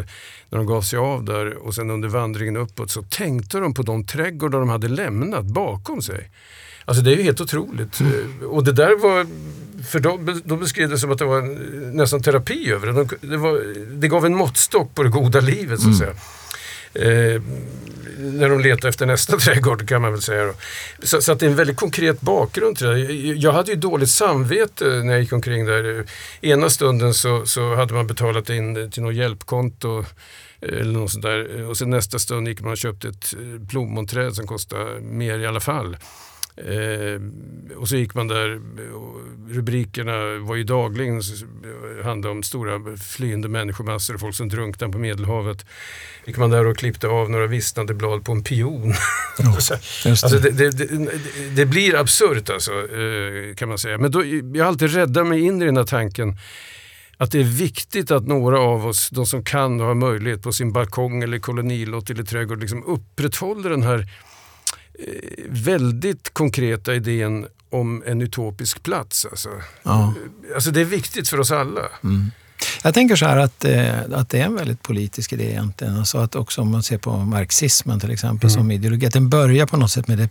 när 0.50 0.58
de 0.58 0.66
gav 0.66 0.82
sig 0.82 0.98
av 0.98 1.24
där 1.24 1.56
och 1.66 1.74
sen 1.74 1.90
under 1.90 2.08
vandringen 2.08 2.56
uppåt 2.56 2.90
så 2.90 3.02
tänkte 3.02 3.58
de 3.58 3.74
på 3.74 3.82
de 3.82 4.06
trädgårdar 4.06 4.58
de 4.58 4.68
hade 4.68 4.88
lämnat 4.88 5.44
bakom 5.44 6.02
sig. 6.02 6.30
Alltså 6.84 7.02
det 7.02 7.12
är 7.12 7.16
ju 7.16 7.22
helt 7.22 7.40
otroligt. 7.40 8.00
Eh, 8.00 8.46
Och 8.46 8.64
det 8.64 8.72
där 8.72 8.98
var, 8.98 9.26
för 9.86 10.00
de, 10.00 10.40
de 10.44 10.60
beskrev 10.60 10.88
det 10.88 10.98
som 10.98 11.12
att 11.12 11.18
det 11.18 11.24
var 11.24 11.38
en, 11.38 11.90
nästan 11.92 12.22
terapi 12.22 12.70
över 12.70 12.86
det. 12.86 12.92
De, 12.92 13.08
det, 13.20 13.36
var, 13.36 13.74
det 14.00 14.08
gav 14.08 14.26
en 14.26 14.36
måttstock 14.36 14.94
på 14.94 15.02
det 15.02 15.08
goda 15.08 15.40
livet 15.40 15.80
så 15.80 15.90
att 15.90 15.96
säga. 15.98 16.14
Eh, 16.94 17.42
när 18.18 18.48
de 18.48 18.60
letar 18.60 18.88
efter 18.88 19.06
nästa 19.06 19.36
trädgård 19.38 19.88
kan 19.88 20.02
man 20.02 20.12
väl 20.12 20.22
säga. 20.22 20.52
Så, 21.02 21.22
så 21.22 21.32
att 21.32 21.40
det 21.40 21.46
är 21.46 21.50
en 21.50 21.56
väldigt 21.56 21.76
konkret 21.76 22.20
bakgrund 22.20 22.76
till 22.76 22.86
det. 22.86 22.98
Jag, 22.98 23.36
jag 23.36 23.52
hade 23.52 23.70
ju 23.70 23.76
dåligt 23.76 24.10
samvete 24.10 24.84
när 24.84 25.12
jag 25.12 25.20
gick 25.20 25.32
omkring 25.32 25.66
där. 25.66 26.04
Ena 26.40 26.70
stunden 26.70 27.14
så, 27.14 27.46
så 27.46 27.74
hade 27.74 27.94
man 27.94 28.06
betalat 28.06 28.50
in 28.50 28.90
till 28.90 29.02
något 29.02 29.14
hjälpkonto 29.14 29.98
eh, 30.60 30.80
eller 30.80 30.92
något 30.92 31.10
sånt 31.10 31.24
där. 31.24 31.64
Och 31.64 31.76
sen 31.76 31.90
nästa 31.90 32.18
stund 32.18 32.48
gick 32.48 32.60
man 32.60 32.72
och 32.72 32.78
köpte 32.78 33.08
ett 33.08 33.34
eh, 33.34 33.68
plommonträd 33.68 34.34
som 34.34 34.46
kostade 34.46 35.00
mer 35.00 35.38
i 35.38 35.46
alla 35.46 35.60
fall. 35.60 35.96
Eh, 36.56 37.20
och 37.76 37.88
så 37.88 37.96
gick 37.96 38.14
man 38.14 38.28
där, 38.28 38.60
rubrikerna 39.54 40.38
var 40.38 40.56
ju 40.56 40.64
dagligen, 40.64 41.22
handlade 42.04 42.32
om 42.32 42.42
stora 42.42 42.96
flyende 42.96 43.48
människomassor 43.48 44.14
och 44.14 44.20
folk 44.20 44.34
som 44.34 44.48
drunknade 44.48 44.92
på 44.92 44.98
Medelhavet. 44.98 45.66
Gick 46.24 46.36
man 46.36 46.50
där 46.50 46.66
och 46.66 46.76
klippte 46.76 47.08
av 47.08 47.30
några 47.30 47.46
vissnade 47.46 47.94
blad 47.94 48.24
på 48.24 48.32
en 48.32 48.44
pion. 48.44 48.94
Just 50.04 50.24
alltså 50.24 50.38
det. 50.38 50.50
det, 50.50 50.70
det, 50.70 51.10
det, 51.56 51.66
blir 51.66 51.96
absurt 51.96 52.50
alltså, 52.50 52.72
eh, 52.72 53.54
kan 53.54 53.68
man 53.68 53.78
säga. 53.78 53.98
Men 53.98 54.10
då, 54.10 54.24
jag 54.24 54.64
har 54.64 54.68
alltid 54.68 54.94
räddat 54.94 55.26
mig 55.26 55.40
in 55.40 55.62
i 55.62 55.64
den 55.64 55.76
här 55.76 55.84
tanken 55.84 56.36
att 57.16 57.30
det 57.30 57.40
är 57.40 57.44
viktigt 57.44 58.10
att 58.10 58.26
några 58.26 58.60
av 58.60 58.86
oss, 58.86 59.10
de 59.10 59.26
som 59.26 59.44
kan 59.44 59.80
och 59.80 59.86
har 59.86 59.94
möjlighet 59.94 60.42
på 60.42 60.52
sin 60.52 60.72
balkong 60.72 61.22
eller 61.22 61.38
kolonilott 61.38 62.10
eller 62.10 62.22
trädgård, 62.22 62.60
liksom 62.60 62.84
upprätthåller 62.84 63.70
den 63.70 63.82
här 63.82 64.08
väldigt 65.48 66.34
konkreta 66.34 66.94
idén 66.94 67.46
om 67.70 68.02
en 68.06 68.22
utopisk 68.22 68.82
plats. 68.82 69.26
Alltså. 69.30 69.48
Ja. 69.82 70.14
Alltså 70.54 70.70
det 70.70 70.80
är 70.80 70.84
viktigt 70.84 71.28
för 71.28 71.40
oss 71.40 71.50
alla. 71.50 71.80
Jag 72.82 72.94
tänker 72.94 73.16
så 73.16 73.26
här 73.26 73.36
att, 73.36 73.64
eh, 73.64 74.00
att 74.12 74.28
det 74.30 74.38
är 74.40 74.44
en 74.44 74.54
väldigt 74.54 74.82
politisk 74.82 75.32
idé 75.32 75.50
egentligen. 75.50 75.96
Alltså 75.98 76.18
att 76.18 76.34
också 76.36 76.60
om 76.60 76.70
man 76.70 76.82
ser 76.82 76.98
på 76.98 77.16
marxismen 77.18 78.00
till 78.00 78.10
exempel 78.10 78.50
Mm. 78.50 78.60
som 78.60 78.70
ideologi, 78.70 79.06
att 79.06 79.12
den 79.12 79.28
börjar 79.28 79.66
på 79.66 79.76
något 79.76 79.90
sätt 79.90 80.08
med 80.08 80.18
det 80.18 80.28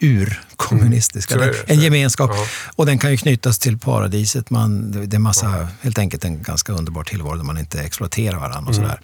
urkommunistiska. 0.00 1.34
Mm. 1.34 1.46
Det, 1.48 1.72
en 1.72 1.80
gemenskap. 1.80 2.30
Ja. 2.34 2.46
Och 2.76 2.86
den 2.86 2.98
kan 2.98 3.10
ju 3.10 3.16
knytas 3.16 3.58
till 3.58 3.78
paradiset. 3.78 4.50
Man, 4.50 4.90
det 5.08 5.16
är 5.16 5.18
massa, 5.18 5.68
helt 5.82 5.98
enkelt 5.98 6.24
en 6.24 6.42
ganska 6.42 6.72
underbar 6.72 7.04
tillvaro 7.04 7.36
där 7.36 7.44
man 7.44 7.58
inte 7.58 7.80
exploaterar 7.80 8.38
varandra 8.38 8.58
och 8.70 8.74
Mm. 8.76 8.88
sådär. 8.88 9.00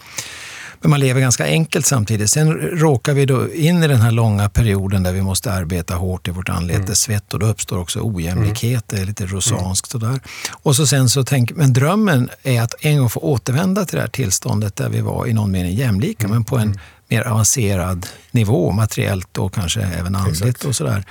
Men 0.80 0.90
man 0.90 1.00
lever 1.00 1.20
ganska 1.20 1.44
enkelt 1.46 1.86
samtidigt. 1.86 2.30
Sen 2.30 2.52
råkar 2.58 3.14
vi 3.14 3.26
då 3.26 3.52
in 3.54 3.82
i 3.82 3.88
den 3.88 4.00
här 4.00 4.10
långa 4.10 4.48
perioden 4.48 5.02
där 5.02 5.12
vi 5.12 5.22
måste 5.22 5.52
arbeta 5.52 5.94
hårt 5.94 6.28
i 6.28 6.30
vårt 6.30 6.48
anlete, 6.48 6.80
Mm. 6.82 6.94
svett 6.94 7.34
och 7.34 7.40
då 7.40 7.46
uppstår 7.46 7.78
också 7.78 8.00
ojämlikhet, 8.02 8.84
det 8.88 8.98
är 9.00 9.04
lite 9.04 9.26
rosanskt 9.26 9.90
sådär. 9.90 10.20
Och 10.62 10.76
så 10.76 10.86
sen 10.86 11.08
så 11.08 11.24
tänk, 11.24 11.50
men 11.56 11.72
drömmen 11.72 12.28
är 12.42 12.62
att 12.62 12.74
en 12.80 12.98
gång 12.98 13.10
få 13.10 13.20
återvända 13.20 13.84
till 13.84 13.96
det 13.96 14.02
här 14.02 14.08
tillståndet 14.08 14.76
där 14.76 14.88
vi 14.88 15.00
var 15.00 15.26
i 15.26 15.32
någon 15.32 15.50
mening 15.50 15.74
jämlika, 15.74 16.24
Mm. 16.26 16.34
men 16.36 16.44
på 16.44 16.58
en 16.58 16.78
mer 17.08 17.22
avancerad 17.22 18.06
nivå, 18.30 18.72
materiellt 18.72 19.38
och 19.38 19.54
kanske 19.54 19.80
även 19.82 20.16
andligt 20.16 20.42
Exakt. 20.42 20.64
och 20.64 20.76
sådär. 20.76 21.04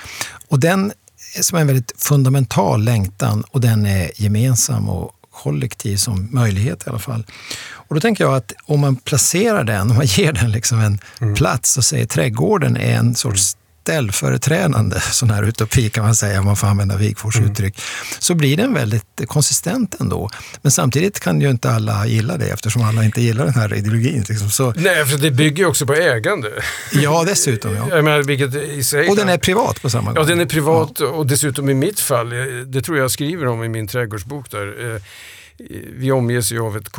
Och 0.49 0.59
den 0.59 0.91
är 1.37 1.41
som 1.43 1.57
en 1.57 1.67
väldigt 1.67 1.91
fundamental 1.97 2.83
längtan 2.83 3.43
och 3.51 3.61
den 3.61 3.85
är 3.85 4.11
gemensam 4.15 4.89
och 4.89 5.11
kollektiv 5.43 5.97
som 5.97 6.27
möjlighet 6.31 6.87
i 6.87 6.89
alla 6.89 6.99
fall. 6.99 7.25
Och 7.73 7.95
då 7.95 8.01
tänker 8.01 8.23
jag 8.23 8.35
att 8.35 8.53
om 8.65 8.79
man 8.79 8.95
placerar 8.95 9.63
den, 9.63 9.89
om 9.91 9.95
man 9.97 10.05
ger 10.05 10.31
den 10.33 10.51
liksom 10.51 10.79
en 10.79 10.99
Mm. 11.21 11.35
plats 11.35 11.77
och 11.77 11.83
säger 11.83 12.05
trädgården 12.05 12.77
är 12.77 12.95
en 12.97 13.15
sorts 13.15 13.57
ställföreträdande 13.85 14.99
sån 15.11 15.29
här 15.29 15.43
utopi 15.43 15.89
kan 15.89 16.03
man 16.03 16.15
säga, 16.15 16.39
om 16.39 16.45
man 16.45 16.55
får 16.55 16.67
använda 16.67 16.97
Wigforss 16.97 17.35
Mm. 17.35 17.51
uttryck, 17.51 17.81
så 18.19 18.35
blir 18.35 18.57
den 18.57 18.73
väldigt 18.73 19.21
konsistent 19.27 19.95
ändå. 19.99 20.29
Men 20.61 20.71
samtidigt 20.71 21.19
kan 21.19 21.41
ju 21.41 21.49
inte 21.49 21.71
alla 21.71 22.07
gilla 22.07 22.37
det 22.37 22.45
eftersom 22.45 22.81
alla 22.81 23.03
inte 23.03 23.21
gillar 23.21 23.45
den 23.45 23.53
här 23.53 23.73
ideologin. 23.73 24.25
Liksom. 24.29 24.49
Så, 24.49 24.73
Nej, 24.77 25.05
för 25.05 25.17
det 25.17 25.31
bygger 25.31 25.63
ju 25.63 25.65
också 25.69 25.85
på 25.85 25.93
ägande. 25.93 26.49
ja, 26.93 27.23
dessutom. 27.27 27.75
Ja. 27.75 27.87
Jag 27.89 28.03
menar, 28.03 28.23
vilket 28.23 28.55
i 28.55 28.83
sig 28.83 29.09
Och 29.09 29.15
den 29.15 29.29
är 29.29 29.37
privat 29.37 29.81
på 29.81 29.89
samma 29.89 30.13
gång. 30.13 30.15
Ja, 30.23 30.23
den 30.23 30.39
är 30.39 30.45
privat 30.45 30.99
och 30.99 31.27
dessutom 31.27 31.69
i 31.69 31.73
mitt 31.73 31.99
fall, 31.99 32.33
eh, 32.33 32.39
det 32.65 32.81
tror 32.81 32.97
jag 32.97 33.11
skriver 33.11 33.47
om 33.47 33.63
i 33.63 33.69
min 33.69 33.87
trädgårdsbok 33.87 34.51
där. 34.51 34.95
Vi 35.97 36.11
omges 36.11 36.51
ju 36.51 36.59
av 36.59 36.77
ett 36.77 36.89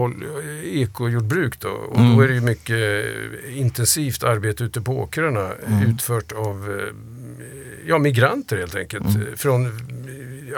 ekojordbruk 0.64 1.60
då 1.60 1.68
och 1.68 1.98
Mm. 1.98 2.16
då 2.16 2.22
är 2.22 2.28
det 2.28 2.34
ju 2.34 2.40
mycket 2.40 3.04
eh, 3.46 3.58
intensivt 3.58 4.22
arbete 4.24 4.64
ute 4.64 4.80
på 4.80 4.98
åkrarna 4.98 5.40
eh, 5.66 5.76
Mm. 5.78 5.90
utfört 5.90 6.32
av 6.32 6.78
eh, 6.80 6.94
ja, 7.86 7.98
migranter 7.98 8.56
helt 8.56 8.74
enkelt. 8.76 9.16
Mm. 9.16 9.36
Från 9.36 9.72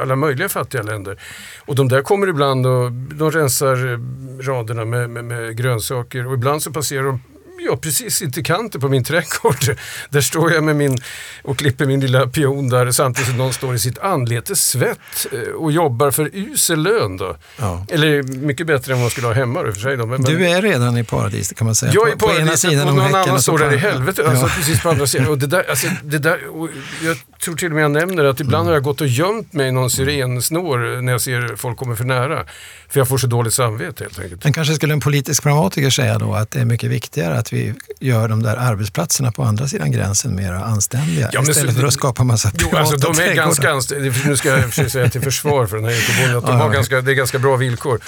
alla 0.00 0.16
möjliga 0.16 0.48
fattiga 0.48 0.82
länder. 0.82 1.18
Och 1.66 1.74
de 1.74 1.88
där 1.88 2.02
kommer 2.02 2.26
ibland 2.28 2.66
och 2.66 2.92
de 2.92 3.30
rensar 3.30 3.76
raderna 4.42 4.84
med, 4.84 5.10
med, 5.10 5.24
med 5.24 5.56
grönsaker 5.56 6.26
och 6.26 6.34
ibland 6.34 6.62
så 6.62 6.72
passerar 6.72 7.02
de 7.04 7.20
Ja, 7.60 7.76
precis 7.76 8.22
inte 8.22 8.42
kanten 8.42 8.80
på 8.80 8.88
min 8.88 9.04
trädgård. 9.04 9.76
Där 10.10 10.20
står 10.20 10.52
jag 10.52 10.64
med 10.64 10.76
min 10.76 10.98
och 11.42 11.58
klipper 11.58 11.86
min 11.86 12.00
lilla 12.00 12.26
pion 12.26 12.68
där 12.68 12.90
samtidigt 12.90 13.28
som 13.28 13.38
någon 13.38 13.52
står 13.52 13.74
i 13.74 13.78
sitt 13.78 13.98
anletes 13.98 14.68
svett 14.68 15.26
eh, 15.32 15.38
och 15.40 15.72
jobbar 15.72 16.10
för 16.10 16.30
usel 16.32 16.82
lön. 16.82 17.16
Då. 17.16 17.36
Ja. 17.56 17.86
Eller 17.88 18.22
mycket 18.22 18.66
bättre 18.66 18.92
än 18.92 18.98
vad 18.98 19.04
man 19.04 19.10
skulle 19.10 19.26
ha 19.26 19.34
hemma 19.34 19.68
i 19.68 19.72
för 19.72 19.80
sig. 19.80 19.96
Då. 19.96 20.06
Men, 20.06 20.22
Du 20.22 20.46
är 20.46 20.62
redan 20.62 20.98
i 20.98 21.04
paradiset 21.04 21.58
kan 21.58 21.64
man 21.64 21.74
säga. 21.74 21.92
jag 21.94 22.08
är 22.08 22.12
på, 22.12 22.18
på 22.18 22.32
ena 22.32 22.38
paradiset 22.38 22.70
sidan 22.70 22.88
och 22.88 22.94
någon 22.94 23.14
annan 23.14 23.42
står 23.42 23.58
där 23.58 23.74
i 23.74 23.76
helvetet. 23.76 24.24
Ja. 24.24 24.30
Alltså 24.30 24.46
precis 24.46 24.82
på 24.82 24.88
andra 24.88 25.06
sidan. 25.06 25.28
Och 25.28 25.38
det 25.38 25.46
där, 25.46 25.70
alltså, 25.70 25.86
det 26.02 26.18
där, 26.18 26.40
jag 27.04 27.16
tror 27.44 27.56
till 27.56 27.68
och 27.68 27.74
med 27.74 27.84
jag 27.84 27.90
nämner 27.90 28.24
att 28.24 28.40
ibland 28.40 28.66
har 28.66 28.74
jag 28.74 28.82
gått 28.82 29.00
och 29.00 29.06
gömt 29.06 29.52
mig 29.52 29.68
i 29.68 29.72
någon 29.72 29.90
syrensnår 29.90 31.00
när 31.02 31.12
jag 31.12 31.20
ser 31.20 31.56
folk 31.56 31.78
kommer 31.78 31.96
för 31.96 32.04
nära. 32.04 32.44
För 32.88 33.00
jag 33.00 33.08
får 33.08 33.18
så 33.18 33.26
dåligt 33.26 33.54
samvete 33.54 34.04
helt 34.04 34.18
enkelt. 34.18 34.44
Men 34.44 34.52
kanske 34.52 34.74
skulle 34.74 34.92
en 34.92 35.00
politisk 35.00 35.42
dramatiker 35.42 35.90
säga 35.90 36.18
då 36.18 36.34
att 36.34 36.50
det 36.50 36.60
är 36.60 36.64
mycket 36.64 36.90
viktigare 36.90 37.38
att 37.38 37.47
vi 37.52 37.74
gör 38.00 38.28
de 38.28 38.42
där 38.42 38.56
arbetsplatserna 38.56 39.32
på 39.32 39.42
andra 39.42 39.68
sidan 39.68 39.92
gränsen 39.92 40.34
mer 40.36 40.52
anständiga 40.52 41.30
Ja, 41.32 41.40
men 41.40 41.50
istället 41.50 41.74
så- 41.74 41.80
för 41.80 41.86
att 41.86 41.92
skapa 41.94 42.24
massa 42.24 42.50
Jo, 42.52 42.58
privata 42.58 42.78
alltså 42.78 43.12
de 43.12 43.22
är 43.22 43.34
ganska 43.34 43.70
anständiga. 43.72 44.12
Nu 44.26 44.36
ska 44.36 44.48
jag 44.48 44.64
försöka 44.68 44.90
säga 44.90 45.10
till 45.10 45.20
försvar 45.20 45.66
för 45.66 45.76
den 45.76 45.84
här 45.84 45.92
ekobonden 46.04 46.36
att 46.38 46.46
de 46.46 46.52
har 46.56 46.66
ja. 46.66 46.72
ganska, 46.72 47.00
det 47.00 47.12
är 47.12 47.14
ganska 47.14 47.38
bra 47.38 47.56
villkor. 47.56 48.00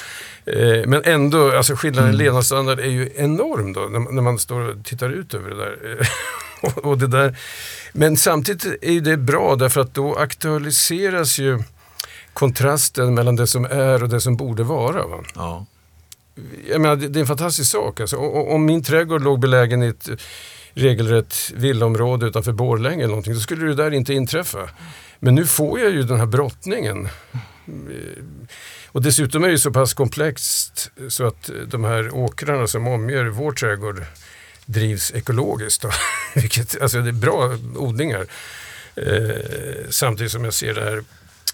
Eh, 0.47 0.87
Men 0.87 1.03
ändå, 1.05 1.57
alltså 1.57 1.77
skillnaden 1.77 2.11
Mm. 2.11 2.21
i 2.21 2.25
levnadsstandard 2.25 2.81
är 2.81 2.85
ju 2.91 3.11
enorm 3.17 3.73
då 3.73 3.81
när, 3.81 3.99
man- 3.99 4.15
när 4.15 4.23
man 4.23 4.39
står 4.39 4.61
och 4.61 4.85
tittar 4.85 5.09
ut 5.11 5.35
över 5.35 5.51
det 5.51 5.57
där. 5.57 6.09
Och, 6.63 6.79
och 6.85 6.99
det 6.99 7.07
där. 7.07 7.37
Men 7.93 8.17
samtidigt 8.17 8.65
är 8.83 9.01
det 9.01 9.17
bra 9.17 9.57
därför 9.57 9.81
att 9.81 9.95
då 9.95 10.15
aktualiseras 10.17 11.39
ju 11.39 11.63
kontrasten 12.33 13.15
mellan 13.15 13.37
det 13.37 13.47
som 13.47 13.65
är 13.65 14.03
och 14.03 14.09
det 14.09 14.21
som 14.21 14.37
borde 14.37 14.63
vara. 14.63 15.07
Va? 15.07 15.17
Ja. 15.35 15.67
Jag 16.71 16.81
menar, 16.81 16.97
det, 16.97 17.09
det 17.09 17.19
är 17.19 17.21
en 17.21 17.27
fantastisk 17.27 17.71
sak. 17.71 18.01
Alltså, 18.01 18.17
om 18.17 18.67
min 18.67 18.83
trädgård 18.83 19.23
låg 19.23 19.41
belägen 19.41 19.83
i 19.83 19.87
ett 19.87 20.09
regelrätt 20.75 21.51
villaområde 21.55 22.27
utanför 22.27 22.53
Borlänge 22.53 22.99
eller 22.99 23.09
någonting, 23.09 23.35
så 23.35 23.41
skulle 23.41 23.67
det 23.67 23.75
där 23.75 23.91
inte 23.91 24.15
inträffa. 24.15 24.71
Men 25.19 25.35
nu 25.35 25.47
får 25.47 25.81
jag 25.81 25.91
ju 25.91 26.03
den 26.03 26.19
här 26.19 26.27
brottningen. 26.27 27.09
Eh, 27.67 28.25
och 28.87 29.03
dessutom 29.03 29.45
är 29.45 29.49
det 29.49 29.59
så 29.59 29.71
pass 29.71 29.95
komplext 29.95 30.91
så 31.09 31.27
att 31.27 31.49
eh, 31.49 31.55
de 31.55 31.85
här 31.85 32.15
åkrarna 32.15 32.67
som 32.67 32.89
omger 32.89 33.25
vår 33.25 33.53
trädgård 33.53 34.05
drivs 34.67 35.15
ekologiskt. 35.15 35.83
Då. 35.83 35.91
Vilket, 36.41 36.83
alltså 36.83 37.01
det 37.01 37.11
är 37.11 37.13
bra 37.13 37.57
odlingar. 37.77 38.27
Eh, 38.97 39.37
samtidigt 39.91 40.33
som 40.33 40.45
jag 40.45 40.55
ser 40.55 40.75
det 40.75 40.81
här 40.81 41.05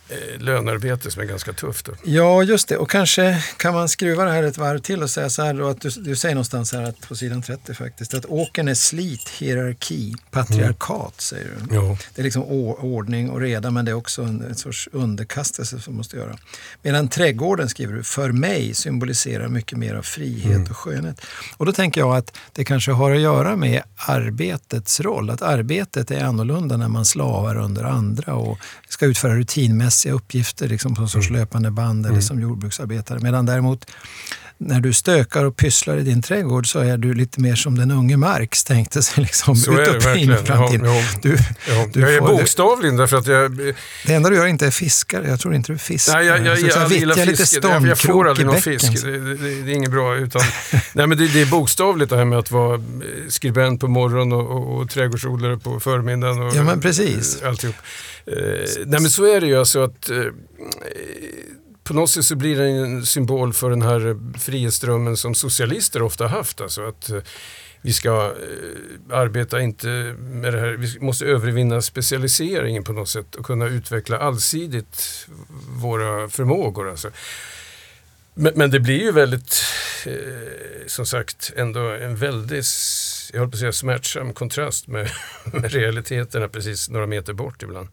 eh, 0.08 0.40
lönarbete 0.40 1.10
som 1.10 1.22
är 1.22 1.26
ganska 1.26 1.52
tufft. 1.52 1.86
Då. 1.86 1.92
ja, 2.04 2.42
just 2.42 2.68
det. 2.68 2.76
Och 2.76 2.90
kanske 2.90 3.42
kan 3.56 3.74
man 3.74 3.88
skruva 3.88 4.24
det 4.24 4.30
här 4.30 4.42
ett 4.42 4.58
varv 4.58 4.78
till 4.78 5.02
och 5.02 5.10
säga 5.10 5.30
så 5.30 5.42
här 5.42 5.54
då 5.54 5.68
att 5.68 5.80
du, 5.80 5.88
du 5.88 6.16
säger 6.16 6.34
någonstans 6.34 6.72
här 6.72 6.82
att 6.82 7.08
på 7.08 7.16
sidan 7.16 7.42
30 7.42 7.74
faktiskt 7.74 8.14
att 8.14 8.24
åkern 8.24 8.68
är 8.68 8.74
slit, 8.74 9.28
hierarki, 9.28 10.14
patriarkat 10.30 11.20
säger 11.20 11.44
du. 11.44 11.74
Ja. 11.74 11.98
Det 12.14 12.22
är 12.22 12.24
liksom 12.24 12.42
ordning 12.42 13.30
och 13.30 13.40
reda 13.40 13.70
men 13.70 13.84
det 13.84 13.90
är 13.90 13.94
också 13.94 14.22
en, 14.22 14.42
en 14.42 14.54
sorts 14.54 14.88
underkastelse 14.92 15.80
som 15.80 15.96
måste 15.96 16.16
göra. 16.16 16.36
Medan 16.82 17.08
trädgården, 17.08 17.68
skriver 17.68 17.94
du, 17.94 18.02
för 18.02 18.32
mig 18.32 18.74
symboliserar 18.74 19.48
mycket 19.48 19.78
mer 19.78 19.94
av 19.94 20.02
frihet 20.02 20.70
och 20.70 20.76
skönhet. 20.76 21.20
Och 21.56 21.66
då 21.66 21.72
tänker 21.72 22.00
jag 22.00 22.16
att 22.16 22.38
det 22.52 22.64
kanske 22.64 22.92
har 22.92 23.10
att 23.10 23.20
göra 23.20 23.56
med 23.56 23.82
arbetets 23.96 25.00
roll. 25.00 25.30
Att 25.30 25.42
arbetet 25.42 26.10
är 26.10 26.24
annorlunda 26.24 26.76
när 26.76 26.88
man 26.88 27.04
slavar 27.04 27.56
under 27.56 27.84
andra 27.84 28.34
och 28.34 28.58
ska 28.88 29.06
utföra 29.06 29.34
rutinmässiga 29.96 30.12
uppgifter 30.14 30.68
liksom 30.68 30.94
på 30.94 31.02
en 31.02 31.08
sorts 31.08 31.30
löpande 31.30 31.70
band 31.70 32.06
eller 32.06 32.20
som 32.20 32.40
jordbruksarbetare. 32.40 33.18
Medan 33.20 33.46
däremot 33.46 33.86
när 34.58 34.80
du 34.80 34.92
stökar 34.92 35.44
och 35.44 35.56
pysslar 35.56 35.96
i 35.98 36.02
din 36.02 36.22
trädgård 36.22 36.66
så 36.72 36.78
är 36.80 36.96
du 36.98 37.14
lite 37.14 37.40
mer 37.40 37.54
som 37.56 37.78
den 37.78 37.90
unge 37.90 38.16
Marx 38.16 38.64
tänkte 38.64 39.02
sig 39.02 39.24
liksom 39.24 39.56
Så 39.56 39.72
är 39.72 39.76
det 39.76 39.96
utopin 39.96 40.36
framtiden. 40.44 40.86
Ja, 40.86 40.94
ja. 40.96 41.02
Du, 41.22 41.36
Ja, 41.68 41.86
Du 41.92 42.00
jag 42.00 42.14
är 42.14 42.18
får- 42.20 42.28
bokstavligen 42.28 42.96
därför 42.96 43.16
att 43.16 43.26
jag... 43.26 43.56
det 44.06 44.14
enda 44.14 44.30
du 44.30 44.36
gör 44.36 44.46
inte 44.46 44.66
är 44.66 44.70
fiskare. 44.70 45.28
Jag 45.28 45.40
tror 45.40 45.54
inte 45.54 45.72
du 45.72 45.78
fiskar. 45.78 46.14
Nej, 46.14 46.26
jag, 46.26 46.46
jag, 46.46 46.58
så 46.58 46.64
här 46.66 46.72
jag, 46.72 46.82
jag 46.82 46.92
gillar 46.98 47.16
lite 47.26 47.36
fisk. 47.36 47.58
Jag, 47.64 47.86
jag 47.86 47.98
får 47.98 48.28
aldrig 48.28 48.46
någon 48.46 48.60
fisk. 48.60 49.02
Det, 49.04 49.18
det, 49.18 49.34
det 49.62 49.70
är 49.72 49.74
inget 49.74 49.90
bra. 49.90 50.16
Utan, 50.16 50.42
nej, 50.92 51.06
men 51.06 51.18
det, 51.18 51.28
det 51.28 51.40
är 51.42 51.46
bokstavligt 51.46 52.10
det 52.10 52.16
här 52.16 52.24
med 52.24 52.38
att 52.38 52.50
vara 52.50 52.74
eh, 52.74 52.80
skribent 53.28 53.80
på 53.80 53.88
morgonen 53.88 54.32
och, 54.32 54.50
och, 54.50 54.80
och 54.80 54.90
trädgårdsodlare 54.90 55.58
på 55.58 55.80
förmiddagen. 55.80 56.42
Och, 56.42 56.56
Ja, 56.56 56.62
men 56.62 56.80
precis. 56.80 57.42
eh, 57.42 57.48
Alltihop. 57.48 57.76
Eh, 58.26 58.68
nej, 58.86 59.00
men 59.00 59.10
så 59.10 59.24
är 59.24 59.40
det 59.40 59.46
ju. 59.46 59.58
Alltså 59.58 59.82
att, 59.82 60.10
eh, 60.10 60.24
på 61.84 61.94
något 61.94 62.10
sätt 62.10 62.24
så 62.24 62.36
blir 62.36 62.58
det 62.58 62.64
en 62.64 63.06
symbol 63.06 63.52
för 63.52 63.70
den 63.70 63.82
här 63.82 64.18
frihetsdrömmen 64.38 65.16
som 65.16 65.34
socialister 65.34 66.02
ofta 66.02 66.26
haft. 66.26 66.60
Alltså 66.60 66.82
att 66.82 67.10
eh, 67.10 67.18
vi 67.80 67.92
ska 67.92 68.10
eh, 68.10 69.18
arbeta 69.18 69.60
inte 69.60 69.88
med 70.18 70.52
det 70.52 70.60
här, 70.60 70.68
vi 70.68 71.00
måste 71.00 71.24
övervinna 71.24 71.82
specialiseringen 71.82 72.84
på 72.84 72.92
något 72.92 73.08
sätt 73.08 73.34
och 73.34 73.46
kunna 73.46 73.66
utveckla 73.66 74.18
allsidigt 74.18 75.26
våra 75.82 76.28
förmågor. 76.28 76.90
Alltså. 76.90 77.10
Men, 78.34 78.52
men 78.56 78.70
det 78.70 78.80
blir 78.80 79.02
ju 79.02 79.12
väldigt, 79.12 79.62
eh, 80.06 80.86
som 80.86 81.06
sagt, 81.06 81.52
ändå 81.56 81.80
en 81.80 82.16
väldigt, 82.16 82.66
jag 83.32 83.38
höll 83.38 83.48
på 83.48 83.54
att 83.54 83.60
säga 83.60 83.72
smärtsam 83.72 84.32
kontrast 84.32 84.86
med, 84.86 85.10
med 85.44 85.72
realiteterna 85.72 86.48
precis 86.48 86.88
några 86.88 87.06
meter 87.06 87.32
bort 87.32 87.62
ibland. 87.62 87.88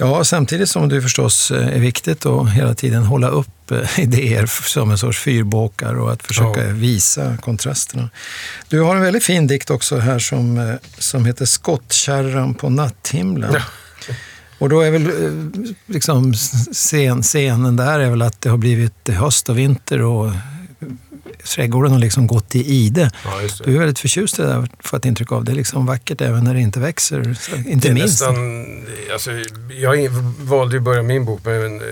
Ja, 0.00 0.24
samtidigt 0.24 0.68
som 0.70 0.88
det 0.88 1.02
förstås 1.02 1.50
eh, 1.50 1.66
är 1.68 1.78
viktigt 1.78 2.26
att 2.26 2.50
hela 2.50 2.74
tiden 2.74 3.02
hålla 3.04 3.28
upp 3.28 3.70
eh, 3.70 4.00
idéer 4.00 4.46
som 4.46 4.90
en 4.90 4.98
sorts 4.98 5.18
fyrbåkar 5.18 5.94
och 5.94 6.12
att 6.12 6.22
försöka 6.22 6.64
Ja. 6.66 6.72
visa 6.72 7.36
kontrasterna. 7.36 8.10
Du 8.68 8.80
har 8.80 8.96
en 8.96 9.02
väldigt 9.02 9.24
fin 9.24 9.46
dikt 9.46 9.70
också 9.70 9.98
här 9.98 10.18
som, 10.18 10.58
eh, 10.58 10.74
som 10.98 11.24
heter 11.24 11.44
Skottkärran 11.44 12.54
på 12.54 12.70
natthimlen. 12.70 13.50
Ja. 13.54 13.60
Och 14.58 14.68
då 14.68 14.80
är 14.80 14.90
väl 14.90 15.10
liksom 15.86 16.34
scen, 16.72 17.22
scenen 17.22 17.76
där 17.76 18.00
är 18.00 18.10
väl 18.10 18.22
att 18.22 18.40
det 18.40 18.50
har 18.50 18.56
blivit 18.56 19.08
höst 19.08 19.48
och 19.48 19.58
vinter 19.58 20.02
och 20.02 20.30
trädgården 21.48 21.92
har 21.92 21.98
liksom 21.98 22.26
gått 22.26 22.54
i 22.54 22.72
ide. 22.74 23.10
Ja. 23.24 23.30
Du 23.64 23.74
är 23.74 23.78
väldigt 23.78 23.98
förtjust 23.98 24.38
i 24.38 24.42
det 24.42 24.48
där, 24.48 24.68
får 24.80 24.96
ett 24.96 25.04
intryck 25.04 25.32
av. 25.32 25.44
Det 25.44 25.52
är 25.52 25.56
liksom 25.56 25.86
vackert 25.86 26.20
även 26.20 26.44
när 26.44 26.54
det 26.54 26.60
inte 26.60 26.80
växer. 26.80 27.36
Inte 27.66 27.92
minst. 27.92 28.20
nästan, 28.20 28.86
alltså, 29.12 29.30
jag 29.80 30.08
valde 30.40 30.74
ju 30.74 30.78
att 30.78 30.84
börja 30.84 31.02
min 31.02 31.24
bok 31.24 31.44
med 31.44 31.56
en, 31.64 31.80
en, 31.80 31.82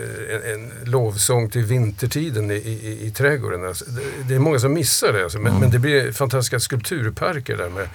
en 0.54 0.90
lovsång 0.90 1.50
till 1.50 1.64
vintertiden 1.64 2.50
i, 2.50 2.54
i, 2.54 2.98
i 3.06 3.10
trädgården. 3.10 3.64
Alltså, 3.66 3.84
det, 3.84 4.28
det 4.28 4.34
är 4.34 4.38
många 4.38 4.58
som 4.58 4.72
missar 4.74 5.12
det, 5.12 5.22
alltså, 5.24 5.38
men, 5.38 5.46
Mm. 5.46 5.60
men 5.60 5.70
det 5.70 5.78
blir 5.78 6.12
fantastiska 6.12 6.60
skulpturparker 6.60 7.56
där 7.56 7.68
med 7.70 7.88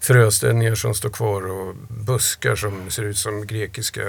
fröställningar 0.00 0.74
som 0.74 0.94
står 0.94 1.08
kvar 1.10 1.50
och 1.50 1.74
buskar 1.88 2.56
som 2.56 2.90
ser 2.90 3.02
ut 3.02 3.18
som 3.18 3.46
grekiska 3.46 4.00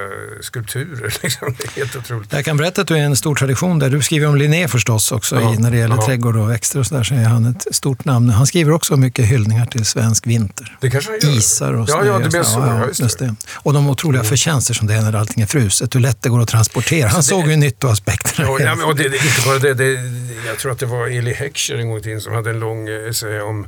skulpturer. 0.42 1.14
Liksom. 1.24 1.56
Det 1.58 1.64
är 1.66 1.72
helt 1.76 1.96
otroligt. 1.96 2.34
Jag 2.34 2.46
kan 2.46 2.58
berätta 2.58 2.82
att 2.82 2.88
du 2.88 2.96
är 2.98 3.02
en 3.02 3.16
stor 3.16 3.36
tradition 3.36 3.80
där. 3.80 3.90
Du 3.90 4.02
skriver 4.02 4.28
om 4.28 4.36
Linné 4.36 4.68
förstås 4.68 5.12
också 5.12 5.36
Ja, 5.42 5.54
i, 5.54 5.58
när 5.58 5.72
det 5.72 5.78
gäller 5.78 5.96
ja. 5.96 6.06
trädgård 6.06 6.36
och 6.38 6.50
växter 6.52 6.80
och 6.80 6.86
sådär. 6.86 7.04
Så 7.04 7.14
är 7.14 7.24
han 7.24 7.46
ett 7.46 7.76
stort 7.76 8.06
namn. 8.06 8.30
Han 8.30 8.48
skriver 8.48 8.72
också 8.72 8.98
mycket 8.98 9.26
hyllningar 9.26 9.66
till 9.66 9.86
svensk 9.86 10.28
vinter. 10.28 10.78
Det 10.82 10.90
kanske 10.90 11.12
han 11.12 11.20
gör. 11.30 11.38
Isar 11.38 11.74
och 11.74 11.90
Ja, 11.90 12.06
ja, 12.06 12.20
det 12.20 12.30
blir 12.30 12.44
så. 12.44 12.60
Ja, 12.60 12.86
just 13.04 13.20
det. 13.20 13.36
Och 13.56 13.74
de 13.74 13.90
otroliga 13.90 14.24
förtjänster 14.24 14.74
som 14.74 14.88
det 14.88 14.94
är 14.94 15.02
när 15.02 15.14
allting 15.16 15.44
är 15.44 15.48
fruset. 15.48 15.96
Hur 15.96 16.00
lätt 16.00 16.22
det 16.22 16.30
går 16.30 16.42
att 16.42 16.48
transportera. 16.48 17.08
Han 17.08 17.18
det- 17.20 17.24
såg 17.24 17.48
ju 17.48 17.56
nyttoaspekterna. 17.56 18.48
Ja, 18.48 18.60
ja, 18.60 18.76
men, 18.76 18.86
och 18.86 18.96
det, 18.96 19.04
det, 19.10 19.18
inte 19.18 19.42
bara 19.46 19.60
det, 19.60 19.74
det. 19.74 19.92
Jag 20.48 20.58
tror 20.60 20.72
att 20.72 20.80
det 20.80 20.86
var 20.86 21.08
Eli 21.08 21.34
Heckscher 21.34 21.76
en 21.76 21.88
gång 21.90 21.98
i 21.98 22.02
tiden 22.02 22.22
som 22.22 22.34
hade 22.34 22.50
en 22.50 22.60
lång 22.60 22.88
eh, 22.90 23.10
essä 23.10 23.42
om 23.42 23.68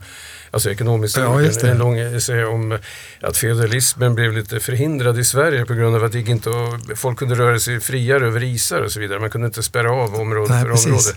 Alltså 0.52 0.72
ekonomiskt 0.72 1.18
Ja, 1.18 1.42
just 1.42 1.62
det. 1.62 1.70
en 1.72 1.78
lång 1.78 1.98
essä 2.00 2.46
om 2.46 2.78
att 3.22 3.38
feudalismen 3.38 4.16
blev 4.16 4.34
lite 4.34 4.60
förhindrad 4.60 5.20
i 5.20 5.24
Sverige 5.24 5.66
på 5.66 5.74
grund 5.74 5.96
av 5.96 6.04
att 6.04 6.12
det 6.12 6.18
gick 6.20 6.28
inte 6.30 6.50
att, 6.50 7.00
folk 7.00 7.20
kunde 7.20 7.36
röra 7.36 7.60
sig 7.60 7.80
friare 7.80 8.28
över 8.28 8.44
isar 8.44 8.82
och 8.82 8.92
så 8.92 9.00
vidare. 9.00 9.20
Man 9.20 9.30
kunde 9.30 9.48
inte 9.48 9.64
spärra 9.64 9.92
av 9.92 10.16
område 10.16 10.54
Nej, 10.54 10.64
för 10.64 10.70
precis. 10.72 10.86
område. 10.88 11.08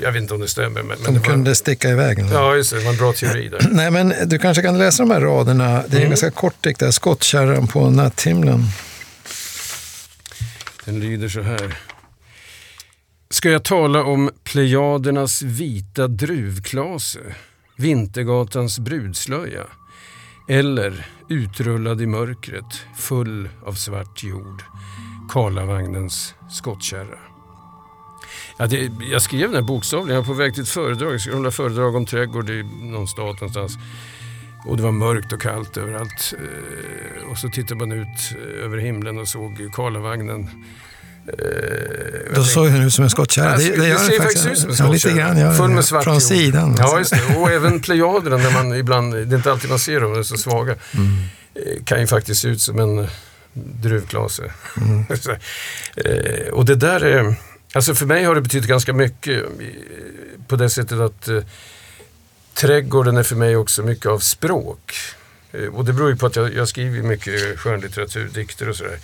Jag 0.00 0.12
vet 0.12 0.22
inte 0.22 0.34
om 0.34 0.40
det 0.40 0.48
stämmer. 0.48 0.82
Men, 0.82 0.98
men 0.98 1.14
De 1.14 1.18
var, 1.18 1.26
kunde 1.26 1.54
sticka 1.54 1.88
iväg. 1.90 2.18
Ja, 2.32 2.56
just 2.56 2.70
det. 2.70 2.78
Det 2.78 2.84
var 2.84 2.92
en 2.92 2.98
bra 2.98 3.12
teori 3.12 3.48
där. 3.48 3.68
Nej, 3.70 3.90
men 3.90 4.14
du 4.26 4.38
kanske 4.38 4.62
kan 4.62 4.78
läsa 4.78 5.02
de 5.02 5.10
här 5.10 5.20
raderna. 5.20 5.64
Det 5.72 5.78
är 5.78 5.90
Mm. 5.90 6.02
en 6.02 6.08
ganska 6.08 6.30
kort 6.30 6.62
dikt 6.62 6.80
där. 6.80 6.90
Skottkärran 6.90 7.66
på 7.68 7.90
natthimlen. 7.90 8.64
Den 10.84 11.00
lyder 11.00 11.28
så 11.28 11.40
här. 11.42 11.76
Ska 13.30 13.50
jag 13.50 13.62
tala 13.64 14.02
om 14.04 14.30
Plejadernas 14.44 15.42
vita 15.42 16.08
druvklase, 16.08 17.18
Vintergatans 17.76 18.78
brudslöja 18.78 19.66
eller 20.48 21.06
utrullad 21.28 22.00
i 22.00 22.06
mörkret, 22.06 22.86
full 22.96 23.48
av 23.64 23.72
svart 23.72 24.24
jord, 24.24 24.62
Karlavagnens 25.30 26.34
skottkärra. 26.50 27.18
Ja, 28.58 28.66
det, 28.66 28.90
jag 29.00 29.22
skrev 29.22 29.40
den 29.40 29.54
här 29.54 29.68
bokstavligen, 29.68 30.14
jag 30.14 30.22
var 30.22 30.34
på 30.34 30.38
väg 30.38 30.54
till 30.54 30.62
ett 30.62 30.68
föredrag, 30.68 31.12
jag 31.12 31.20
skulle 31.20 31.36
hålla 31.36 31.50
föredrag 31.50 31.96
om 31.96 32.06
trädgård 32.06 32.50
i 32.50 32.62
någon 32.82 33.08
stad 33.08 33.34
någonstans. 33.34 33.78
Och 34.66 34.76
det 34.76 34.82
var 34.82 34.92
mörkt 34.92 35.32
och 35.32 35.40
kallt 35.40 35.76
överallt. 35.76 36.34
Eh, 36.38 37.30
och 37.30 37.38
så 37.38 37.48
tittade 37.48 37.86
man 37.86 37.92
ut 37.92 38.06
eh, 38.30 38.64
över 38.64 38.78
himlen 38.78 39.18
och 39.18 39.28
såg 39.28 39.70
Karlavagnen. 39.72 40.64
Eh, 41.28 42.34
Då 42.34 42.44
såg 42.44 42.66
den 42.66 42.82
ut 42.82 42.94
som 42.94 43.04
en 43.04 43.10
skottkärra. 43.10 43.52
Alltså, 43.52 43.70
det, 43.70 43.76
det, 43.76 43.88
gör 43.88 43.98
ser 43.98 44.18
faktiskt 44.22 44.46
ut 44.46 44.58
som 44.58 44.70
en 44.70 44.76
Ja, 44.78 44.86
lite 44.92 44.98
skottkärra. 45.08 45.26
grann. 45.28 45.38
Ja, 45.38 45.52
Full 45.54 45.70
med 45.70 45.84
svart 45.84 46.04
Från 46.04 46.14
jord. 46.14 46.22
sidan. 46.22 46.76
Ja, 46.78 46.98
just 46.98 47.10
det. 47.10 47.36
Och 47.36 47.50
även 47.50 47.80
plejaderna, 47.80 48.36
när 48.36 48.50
man 48.50 48.74
ibland, 48.74 49.12
det 49.14 49.18
är 49.34 49.36
inte 49.36 49.50
alltid 49.52 49.70
man 49.70 49.78
ser 49.78 50.00
dem, 50.00 50.12
de 50.12 50.18
är 50.18 50.22
så 50.22 50.36
svaga, 50.36 50.72
eh, 50.72 51.84
kan 51.84 52.00
ju 52.00 52.06
faktiskt 52.06 52.40
se 52.42 52.48
ut 52.48 52.60
som 52.60 52.78
en 52.80 53.06
druvklase. 53.54 54.42
Så, 55.20 55.30
eh, 56.00 56.48
och 56.52 56.64
det 56.64 56.74
där 56.74 57.00
är, 57.04 57.34
alltså 57.72 57.94
för 57.94 58.06
mig 58.06 58.24
har 58.24 58.34
det 58.34 58.40
betytt 58.40 58.64
ganska 58.66 58.92
mycket 58.92 59.42
på 60.48 60.56
det 60.56 60.70
sättet 60.70 60.98
att 60.98 61.28
eh, 61.28 61.38
trädgården 62.54 63.16
är 63.16 63.22
för 63.22 63.36
mig 63.36 63.56
också 63.56 63.82
mycket 63.82 64.06
av 64.06 64.18
språk. 64.18 64.92
Och 65.72 65.84
det 65.84 65.92
beror 65.92 66.10
ju 66.10 66.16
på 66.16 66.26
att 66.26 66.36
jag, 66.36 66.54
jag 66.54 66.68
skriver 66.68 67.02
mycket 67.02 67.58
skönlitteratur, 67.58 68.28
dikter 68.34 68.68
och 68.68 68.76
sådär. 68.76 68.98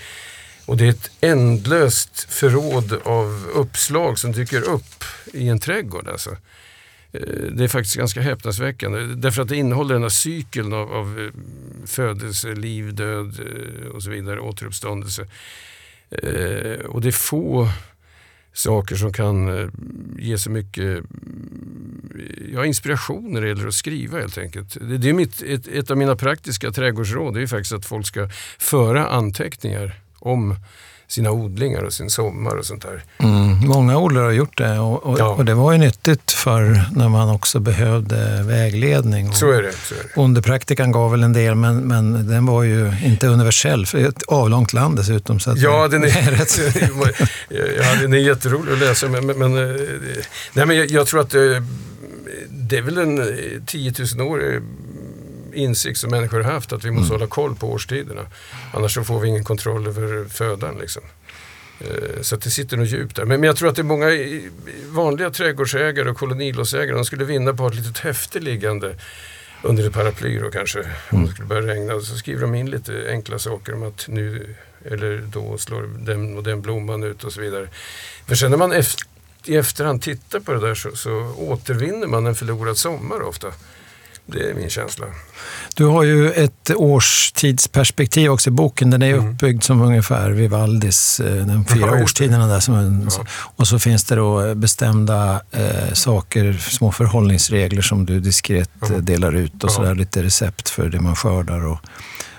Och 0.66 0.76
det 0.76 0.84
är 0.84 0.90
ett 0.90 1.10
ändlöst 1.20 2.26
förråd 2.32 2.92
av 3.04 3.46
uppslag 3.54 4.18
som 4.18 4.32
dyker 4.32 4.62
upp 4.62 5.04
i 5.32 5.48
en 5.48 5.58
trädgård. 5.58 6.08
Alltså. 6.08 6.36
Eh, 7.12 7.20
det 7.52 7.64
är 7.64 7.68
faktiskt 7.68 7.96
ganska 7.96 8.20
häpnadsväckande. 8.20 9.00
Därför 9.00 9.42
att 9.42 9.48
det 9.48 9.56
innehåller 9.56 9.94
den 9.94 10.02
här 10.02 10.08
cykeln 10.08 10.72
av, 10.72 10.92
av 10.92 11.20
eh, 11.20 11.30
födelse, 11.86 12.54
liv, 12.54 12.94
död 12.94 13.40
eh, 13.40 13.86
och 13.86 14.02
så 14.02 14.10
vidare, 14.10 14.40
återuppståndelse. 14.40 15.26
Och 16.88 17.00
det 17.00 17.08
är 17.08 17.12
få 17.12 17.68
saker 18.52 18.96
som 18.96 19.12
kan 19.12 19.70
ge 20.18 20.38
så 20.38 20.50
mycket 20.50 20.84
mm, 20.84 22.22
ja, 22.54 22.66
inspiration 22.66 23.32
när 23.32 23.40
det 23.40 23.48
gäller 23.48 23.66
att 23.66 23.74
skriva 23.74 24.18
helt 24.18 24.38
enkelt. 24.38 24.76
Det, 24.80 24.98
det 24.98 25.08
är 25.08 25.12
mitt, 25.12 25.42
ett, 25.42 25.66
ett 25.66 25.90
av 25.90 25.96
mina 25.96 26.16
praktiska 26.16 26.70
trädgårdsråd 26.70 27.34
det 27.34 27.42
är 27.42 27.46
faktiskt 27.46 27.72
att 27.72 27.86
folk 27.86 28.06
ska 28.06 28.28
föra 28.58 29.08
anteckningar 29.08 30.01
om 30.22 30.56
sina 31.08 31.30
odlingar 31.30 31.82
och 31.82 31.92
sin 31.92 32.10
sommar 32.10 32.56
och 32.56 32.64
sånt 32.66 32.82
där. 32.82 33.02
Mm, 33.18 33.68
många 33.68 33.98
odlare 33.98 34.24
har 34.24 34.32
gjort 34.32 34.58
det 34.58 34.78
och, 34.78 35.06
och, 35.06 35.18
Ja. 35.20 35.28
och 35.28 35.44
det 35.44 35.54
var 35.54 35.72
ju 35.72 35.78
nyttigt 35.78 36.30
för 36.32 36.84
när 36.96 37.08
man 37.08 37.30
också 37.30 37.60
behövde 37.60 38.42
vägledning. 38.42 39.28
Och 39.28 39.34
Så 39.34 39.50
är 39.50 39.62
det. 39.62 39.72
Så 39.72 39.94
är 39.94 39.98
det. 39.98 40.14
Bondepraktikan 40.14 40.92
gav 40.92 41.10
väl 41.10 41.22
en 41.22 41.32
del, 41.32 41.54
men, 41.54 41.76
men 41.88 42.28
den 42.28 42.46
var 42.46 42.62
ju 42.62 42.92
inte 43.04 43.26
universell. 43.26 43.86
För 43.86 43.98
ett 43.98 44.22
avlångt 44.22 44.72
land 44.72 44.96
dessutom. 44.96 45.40
Så 45.40 45.54
Ja, 45.56 45.88
det, 45.88 45.98
den 45.98 46.04
är, 46.04 46.30
rätt. 46.30 46.58
ja, 47.78 48.00
den 48.00 48.12
är 48.12 48.18
jätterolig 48.18 48.72
att 48.72 48.78
läsa. 48.78 49.08
Men, 49.08 49.26
men, 49.26 49.42
eh, 49.70 49.76
nej, 50.52 50.66
men 50.66 50.76
jag, 50.76 50.90
jag 50.90 51.06
tror 51.06 51.20
att 51.20 51.34
eh, 51.34 51.40
det 52.50 52.78
är 52.78 52.82
väl 52.82 52.98
en 52.98 53.18
eh, 53.18 53.26
10 53.66 53.92
000 54.16 54.28
år 54.28 54.54
eh, 54.54 54.60
insikt 55.54 55.98
som 55.98 56.10
människor 56.10 56.40
har 56.40 56.52
haft 56.52 56.72
att 56.72 56.84
vi 56.84 56.90
måste 56.90 57.14
hålla 57.14 57.26
koll 57.26 57.54
på 57.54 57.72
årstiderna. 57.72 58.26
Annars 58.74 58.94
så 58.94 59.04
får 59.04 59.20
vi 59.20 59.28
ingen 59.28 59.44
kontroll 59.44 59.86
över 59.86 60.24
födan. 60.28 60.78
Liksom. 60.80 61.02
Eh, 61.80 62.20
Så 62.22 62.36
det 62.36 62.50
sitter 62.50 62.76
nog 62.76 62.86
djupt 62.86 63.16
där. 63.16 63.24
Men, 63.24 63.42
jag 63.42 63.56
tror 63.56 63.68
att 63.68 63.76
det 63.76 63.82
är 63.82 63.84
många 63.84 64.06
vanliga 64.88 65.30
trädgårdsägare 65.30 66.10
och 66.10 66.16
kolonilåsägare, 66.16 66.94
de 66.96 67.04
skulle 67.04 67.24
vinna 67.24 67.54
på 67.54 67.66
att 67.66 67.74
ha 67.74 67.80
ett 67.80 67.86
litet 67.86 67.98
häfte 68.02 68.40
liggande 68.40 68.94
under 69.62 69.86
ett 69.86 69.92
paraply 69.92 70.38
då 70.38 70.50
kanske, 70.50 70.84
om 71.10 71.26
det 71.26 71.32
skulle 71.32 71.48
börja 71.48 71.74
regna. 71.74 72.00
Så 72.00 72.16
skriver 72.16 72.40
de 72.40 72.54
in 72.54 72.70
lite 72.70 73.06
enkla 73.10 73.38
saker 73.38 73.74
om 73.74 73.82
att 73.82 74.08
nu 74.08 74.54
eller 74.84 75.18
då 75.32 75.58
slår 75.58 75.82
den 75.98 76.36
och 76.36 76.42
den 76.42 76.62
blomman 76.62 77.02
ut 77.02 77.24
och 77.24 77.32
så 77.32 77.40
vidare. 77.40 77.68
För 78.26 78.34
sen 78.34 78.50
när 78.50 78.58
man 78.58 78.72
eft- 78.72 79.06
i 79.44 79.56
efterhand 79.56 80.02
tittar 80.02 80.40
på 80.40 80.52
det 80.54 80.60
där 80.60 80.74
så, 80.74 80.96
så 80.96 81.34
återvinner 81.38 82.06
man 82.06 82.26
en 82.26 82.34
förlorad 82.34 82.76
sommar 82.78 83.22
ofta. 83.22 83.48
Det 84.26 84.50
är 84.50 84.54
min 84.54 84.70
känsla. 84.70 85.06
Du 85.74 85.84
har 85.84 86.02
ju 86.02 86.32
ett 86.32 86.70
årstidsperspektiv 86.76 88.30
också 88.30 88.50
i 88.50 88.52
boken. 88.52 88.90
Den 88.90 89.02
är 89.02 89.06
ju 89.06 89.14
uppbyggd 89.16 89.62
som 89.62 89.80
ungefär 89.82 90.30
Vivaldis, 90.30 91.20
eh, 91.20 91.26
de 91.26 91.40
Mm. 91.40 91.64
Ja, 91.68 91.74
fyra 91.74 91.96
det. 91.96 92.02
årstiderna 92.02 92.46
där. 92.46 92.60
Som 92.60 92.74
en, 92.74 93.08
Ja. 93.18 93.24
Och 93.56 93.68
så 93.68 93.78
finns 93.78 94.04
det 94.04 94.14
då 94.14 94.54
bestämda 94.54 95.40
eh, 95.50 95.92
saker, 95.92 96.52
små 96.52 96.92
förhållningsregler 96.92 97.82
som 97.82 98.06
du 98.06 98.20
diskret 98.20 98.70
Ja. 98.80 98.86
eh, 98.92 98.96
delar 98.98 99.32
ut 99.36 99.64
och 99.64 99.70
Ja. 99.70 99.74
sådär 99.74 99.94
lite 99.94 100.22
recept 100.22 100.68
för 100.68 100.88
det 100.88 101.00
man 101.00 101.16
skördar. 101.16 101.66
Och, 101.66 101.78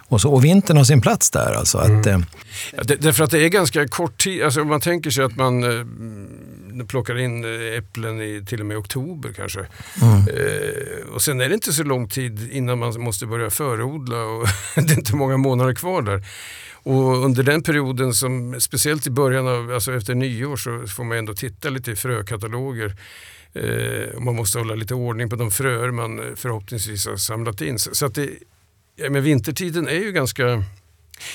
och, 0.07 0.21
så. 0.21 0.33
och 0.33 0.45
vintern 0.45 0.77
har 0.77 0.83
sin 0.83 1.01
plats 1.01 1.29
där 1.31 1.53
alltså. 1.53 1.77
Att, 1.77 1.87
Mm. 1.89 2.07
eh, 2.21 2.27
Ja, 2.77 2.83
det, 2.83 2.95
därför 2.95 3.23
att 3.23 3.31
det 3.31 3.39
är 3.45 3.49
ganska 3.49 3.87
kort 3.87 4.17
tid, 4.23 4.43
alltså 4.43 4.61
om 4.61 4.67
man 4.67 4.81
tänker 4.81 5.09
sig 5.09 5.23
att 5.23 5.35
man 5.35 5.63
eh, 5.63 5.69
plockar 6.87 7.17
in 7.17 7.43
eh, 7.43 7.77
äpplen 7.77 8.21
i 8.21 8.45
till 8.45 8.59
och 8.59 8.65
med 8.65 8.77
oktober 8.77 9.33
kanske. 9.35 9.59
mm. 10.01 10.27
Eh, 10.27 11.13
och 11.13 11.21
sen 11.21 11.41
är 11.41 11.49
det 11.49 11.53
inte 11.53 11.73
så 11.73 11.83
lång 11.83 12.09
tid 12.09 12.51
innan 12.51 12.79
man 12.79 13.01
måste 13.01 13.25
börja 13.25 13.49
förodla 13.49 14.23
och 14.23 14.47
det 14.75 14.93
är 14.93 14.97
inte 14.97 15.15
många 15.15 15.37
månader 15.37 15.75
kvar 15.75 16.01
där. 16.01 16.25
Och 16.83 17.25
under 17.25 17.43
den 17.43 17.63
perioden, 17.63 18.13
som, 18.13 18.55
speciellt 18.59 19.07
i 19.07 19.09
början 19.09 19.47
av, 19.47 19.71
alltså 19.73 19.93
efter 19.93 20.15
nyår, 20.15 20.55
så 20.55 20.87
får 20.87 21.03
man 21.03 21.17
ändå 21.17 21.33
titta 21.33 21.69
lite 21.69 21.91
i 21.91 21.95
frökataloger. 21.95 22.95
Eh, 23.53 24.19
man 24.19 24.35
måste 24.35 24.59
hålla 24.59 24.75
lite 24.75 24.93
ordning 24.93 25.29
på 25.29 25.35
de 25.35 25.51
fröer 25.51 25.91
man 25.91 26.19
eh, 26.19 26.35
förhoppningsvis 26.35 27.07
har 27.07 27.15
samlat 27.15 27.61
in. 27.61 27.79
Så, 27.79 27.95
så 27.95 28.05
att 28.05 28.15
det, 28.15 28.29
ja, 28.95 29.09
men 29.09 29.23
vintertiden 29.23 29.87
är 29.87 29.99
ju 29.99 30.11
ganska... 30.11 30.63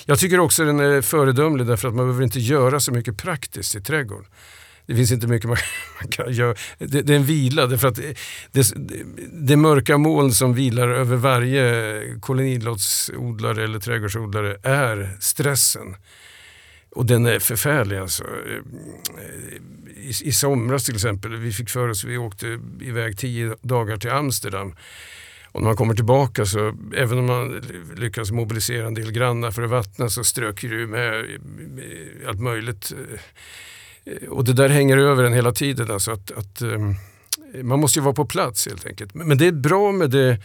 Jag 0.04 0.18
tycker 0.18 0.40
också 0.40 0.64
den 0.64 0.80
är 0.80 1.02
föredömlig 1.02 1.66
därför 1.66 1.88
att 1.88 1.94
man 1.94 2.06
behöver 2.06 2.24
inte 2.24 2.40
göra 2.40 2.80
så 2.80 2.92
mycket 2.92 3.16
praktiskt 3.16 3.74
i 3.74 3.80
trädgården. 3.80 4.26
Det 4.88 4.94
finns 4.94 5.12
inte 5.12 5.26
mycket 5.26 5.48
man, 5.48 5.56
man 6.00 6.10
kan 6.10 6.32
göra. 6.32 6.54
Det, 6.78 7.02
det 7.02 7.12
är 7.12 7.16
en 7.16 7.24
vila 7.24 7.66
därför 7.66 7.88
att 7.88 7.94
det, 7.94 8.14
det, 8.52 8.72
det 9.32 9.56
mörka 9.56 9.98
moln 9.98 10.32
som 10.32 10.54
vilar 10.54 10.88
över 10.88 11.16
varje 11.16 12.02
kolonilottsodlare 12.20 13.64
eller 13.64 13.78
trädgårdsodlare 13.78 14.56
är 14.62 15.16
stressen. 15.20 15.96
Och 16.90 17.06
den 17.06 17.26
är 17.26 17.38
förfärlig 17.38 17.96
alltså. 17.96 18.24
I, 19.96 20.28
I 20.28 20.32
somras 20.32 20.84
till 20.84 20.94
exempel, 20.94 21.36
vi 21.36 21.52
fick 21.52 21.70
för 21.70 21.88
oss, 21.88 22.04
vi 22.04 22.18
åkte 22.18 22.58
iväg 22.80 23.18
tio 23.18 23.56
dagar 23.62 23.96
till 23.96 24.10
Amsterdam. 24.10 24.74
Och 25.46 25.60
när 25.60 25.68
man 25.68 25.76
kommer 25.76 25.94
tillbaka 25.94 26.46
så, 26.46 26.74
även 26.96 27.18
om 27.18 27.26
man 27.26 27.62
lyckas 27.96 28.30
mobilisera 28.30 28.86
en 28.86 28.94
del 28.94 29.12
grannar 29.12 29.50
för 29.50 29.62
att 29.62 29.70
vattna 29.70 30.08
så 30.08 30.24
ströker 30.24 30.68
du 30.68 30.86
med 30.86 31.26
allt 32.28 32.40
möjligt. 32.40 32.92
Eh, 32.92 33.18
och 34.28 34.44
det 34.44 34.52
där 34.52 34.68
hänger 34.68 34.96
över 34.96 35.24
en 35.24 35.32
hela 35.32 35.52
tiden. 35.52 35.90
Alltså 35.90 36.10
att, 36.10 36.30
att 36.30 36.60
ehm, 36.60 36.94
man 37.62 37.80
måste 37.80 37.98
ju 37.98 38.02
vara 38.02 38.14
på 38.14 38.24
plats 38.24 38.66
helt 38.66 38.86
enkelt. 38.86 39.14
Men 39.14 39.38
det 39.38 39.46
är 39.46 39.52
bra 39.52 39.92
med 39.92 40.10
det 40.10 40.38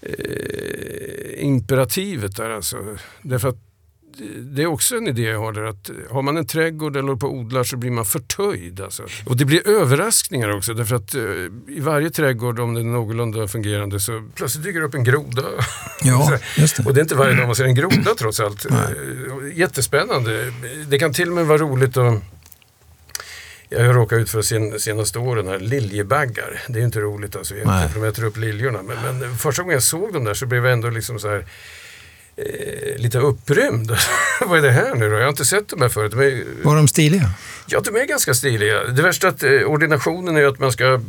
eh, 0.00 1.44
imperativet 1.44 2.36
där 2.36 2.50
alltså. 2.50 2.76
Därför 3.22 3.48
att 3.48 3.58
det 4.38 4.62
är 4.62 4.66
också 4.66 4.96
en 4.96 5.08
idé 5.08 5.22
jag 5.22 5.38
har 5.38 5.52
där 5.52 5.64
att 5.64 5.90
har 6.10 6.22
man 6.22 6.36
en 6.36 6.46
trädgård 6.46 6.96
eller 6.96 7.14
på 7.16 7.32
odlar 7.32 7.64
så 7.64 7.76
blir 7.76 7.90
man 7.90 8.04
förtöjd. 8.04 8.80
Alltså. 8.80 9.02
Och 9.26 9.36
det 9.36 9.44
blir 9.44 9.68
överraskningar 9.68 10.56
också 10.56 10.74
därför 10.74 10.96
att 10.96 11.14
eh, 11.14 11.22
i 11.68 11.80
varje 11.80 12.10
trädgård 12.10 12.60
om 12.60 12.74
den 12.74 12.88
är 12.88 12.92
någorlunda 12.92 13.48
fungerande 13.48 14.00
så 14.00 14.28
plötsligt 14.34 14.64
dyker 14.64 14.80
det 14.80 14.86
upp 14.86 14.94
en 14.94 15.04
groda. 15.04 15.42
Ja, 16.02 16.38
just 16.56 16.76
det. 16.76 16.86
och 16.86 16.94
det 16.94 17.00
är 17.00 17.02
inte 17.02 17.14
varje 17.14 17.36
dag 17.36 17.46
man 17.46 17.56
ser 17.56 17.64
en 17.64 17.74
groda 17.74 18.14
trots 18.18 18.40
allt. 18.40 18.66
Nej. 18.70 19.58
Jättespännande. 19.58 20.52
Det 20.88 20.98
kan 20.98 21.12
till 21.12 21.28
och 21.28 21.34
med 21.34 21.46
vara 21.46 21.58
roligt 21.58 21.96
att 21.96 22.22
jag 23.68 23.86
har 23.86 23.94
råkat 23.94 24.18
ut 24.18 24.30
för 24.30 24.42
sen, 24.42 24.80
senaste 24.80 25.18
åren 25.18 25.46
här, 25.46 25.58
liljebaggar. 25.58 26.60
Det 26.68 26.80
är 26.80 26.84
inte 26.84 27.00
roligt 27.00 27.36
alltså, 27.36 27.54
för 27.54 28.00
de 28.00 28.04
äter 28.04 28.24
upp 28.24 28.36
liljorna. 28.36 28.82
Men, 28.82 29.18
men, 29.18 29.38
första 29.38 29.62
gången 29.62 29.74
jag 29.74 29.82
såg 29.82 30.12
dem 30.12 30.24
där 30.24 30.34
så 30.34 30.46
blev 30.46 30.64
jag 30.64 30.72
ändå 30.72 30.90
liksom 30.90 31.18
så 31.18 31.28
här 31.28 31.44
eh, 32.36 32.96
lite 32.96 33.18
upprymd. 33.18 33.96
Vad 34.46 34.58
är 34.58 34.62
det 34.62 34.70
här 34.70 34.94
nu 34.94 35.10
då? 35.10 35.16
Jag 35.16 35.22
har 35.22 35.28
inte 35.28 35.44
sett 35.44 35.68
dem 35.68 35.82
här 35.82 35.88
förut. 35.88 36.12
De 36.12 36.20
är, 36.20 36.44
Var 36.62 36.76
de 36.76 36.88
stiliga? 36.88 37.30
Ja, 37.66 37.80
de 37.80 37.96
är 37.96 38.04
ganska 38.04 38.34
stiliga. 38.34 38.84
Det 38.84 39.02
värsta 39.02 39.26
är 39.26 39.30
att 39.30 39.42
eh, 39.42 39.50
ordinationen 39.50 40.36
är 40.36 40.44
att 40.44 40.58
man 40.58 40.72
ska 40.72 41.00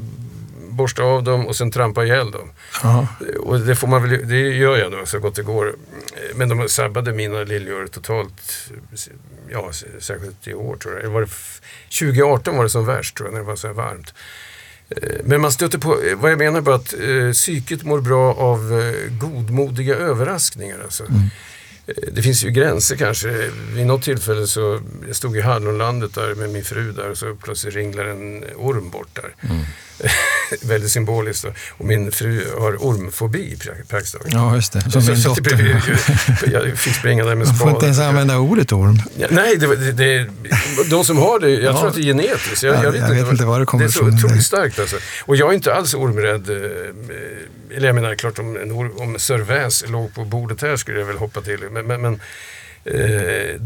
borsta 0.79 1.03
av 1.03 1.23
dem 1.23 1.47
och 1.47 1.55
sen 1.55 1.71
trampa 1.71 2.05
ihjäl 2.05 2.31
dem. 2.31 2.49
Aha. 2.83 3.07
Och 3.39 3.59
det, 3.59 3.75
får 3.75 3.87
man 3.87 4.03
väl, 4.03 4.27
det 4.27 4.39
gör 4.39 4.77
jag 4.77 4.91
då 4.91 5.05
så 5.05 5.19
gott 5.19 5.35
det 5.35 5.43
går. 5.43 5.75
Men 6.35 6.49
de 6.49 6.69
sabbade 6.69 7.13
mina 7.13 7.43
liljor 7.43 7.87
totalt, 7.87 8.69
ja, 9.51 9.71
särskilt 9.99 10.47
i 10.47 10.53
år 10.53 10.75
tror 10.75 10.99
jag. 10.99 11.09
Var 11.09 11.21
det 11.21 11.29
2018 11.99 12.57
var 12.57 12.63
det 12.63 12.69
som 12.69 12.85
värst 12.85 13.17
tror 13.17 13.27
jag, 13.27 13.33
när 13.33 13.39
det 13.39 13.47
var 13.47 13.55
så 13.55 13.67
här 13.67 13.73
varmt. 13.73 14.13
Eh, 14.89 15.19
men 15.23 15.41
man 15.41 15.51
stöter 15.51 15.77
på, 15.77 16.01
eh, 16.01 16.17
vad 16.17 16.31
jag 16.31 16.39
menar 16.39 16.61
bara 16.61 16.75
att 16.75 16.93
eh, 16.93 17.31
psyket 17.33 17.83
mår 17.83 18.01
bra 18.01 18.33
av 18.33 18.79
eh, 18.79 19.11
godmodiga 19.11 19.95
överraskningar. 19.95 20.79
Alltså. 20.83 21.03
Mm. 21.03 21.29
Det 22.11 22.21
finns 22.21 22.43
ju 22.43 22.49
gränser 22.49 22.95
kanske. 22.95 23.49
Vid 23.73 23.85
något 23.85 24.03
tillfälle 24.03 24.47
så 24.47 24.79
jag 25.07 25.15
stod 25.15 25.37
i 25.37 25.41
Hallonlandet 25.41 26.15
där 26.15 26.35
med 26.35 26.49
min 26.49 26.63
fru 26.63 26.91
där 26.91 27.09
och 27.09 27.17
så 27.17 27.35
plötsligt 27.35 27.75
ringlar 27.75 28.05
en 28.05 28.43
orm 28.55 28.89
bort 28.89 29.09
där. 29.13 29.49
Mm. 29.49 29.65
väldigt 30.61 30.91
symboliskt. 30.91 31.45
Och 31.77 31.85
min 31.85 32.11
fru 32.11 32.45
har 32.59 32.85
ormfobi 32.85 33.57
praktiskt 33.87 34.17
taget. 34.17 34.33
Ja, 34.33 34.55
just 34.55 34.73
det. 34.73 34.81
Som 34.81 35.01
så, 35.01 35.11
min 35.11 35.21
så 35.21 35.29
dotter. 35.29 35.81
jag 36.53 36.77
fick 36.77 36.95
springa 36.95 37.25
där 37.25 37.35
med 37.35 37.47
Man 37.47 37.55
får 37.55 37.69
inte 37.69 37.85
ens 37.85 37.99
använda 37.99 38.37
ordet 38.37 38.71
orm. 38.71 39.01
Nej, 39.29 39.55
det, 39.55 39.75
det, 39.75 39.91
det, 39.91 40.29
de 40.89 41.05
som 41.05 41.17
har 41.17 41.39
det, 41.39 41.49
jag 41.49 41.63
ja. 41.63 41.77
tror 41.77 41.87
att 41.87 41.95
det 41.95 42.01
är 42.01 42.03
genetiskt. 42.03 42.63
Jag, 42.63 42.75
ja, 42.75 42.83
jag 42.83 42.91
vet, 42.91 43.01
jag 43.01 43.15
vet 43.15 43.31
inte 43.31 43.45
var 43.45 43.59
det 43.59 43.65
kommer 43.65 43.85
ifrån. 43.85 44.09
Det 44.09 44.15
är 44.15 44.17
så 44.17 44.25
otroligt 44.25 44.45
starkt 44.45 44.79
alltså. 44.79 44.97
Och 45.25 45.35
jag 45.35 45.49
är 45.49 45.53
inte 45.53 45.73
alls 45.73 45.93
ormrädd. 45.93 46.49
Eh, 46.49 47.75
eller 47.77 47.87
jag 47.87 47.95
menar 47.95 48.15
klart 48.15 48.39
om, 48.39 48.91
om 48.97 49.19
Sörväs 49.19 49.83
låg 49.87 50.15
på 50.15 50.25
bordet 50.25 50.61
här 50.61 50.75
skulle 50.75 50.99
jag 50.99 51.05
väl 51.05 51.17
hoppa 51.17 51.41
till. 51.41 51.59
Men, 51.71 51.87
men, 51.87 52.01
men 52.01 52.19
eh, 52.85 53.61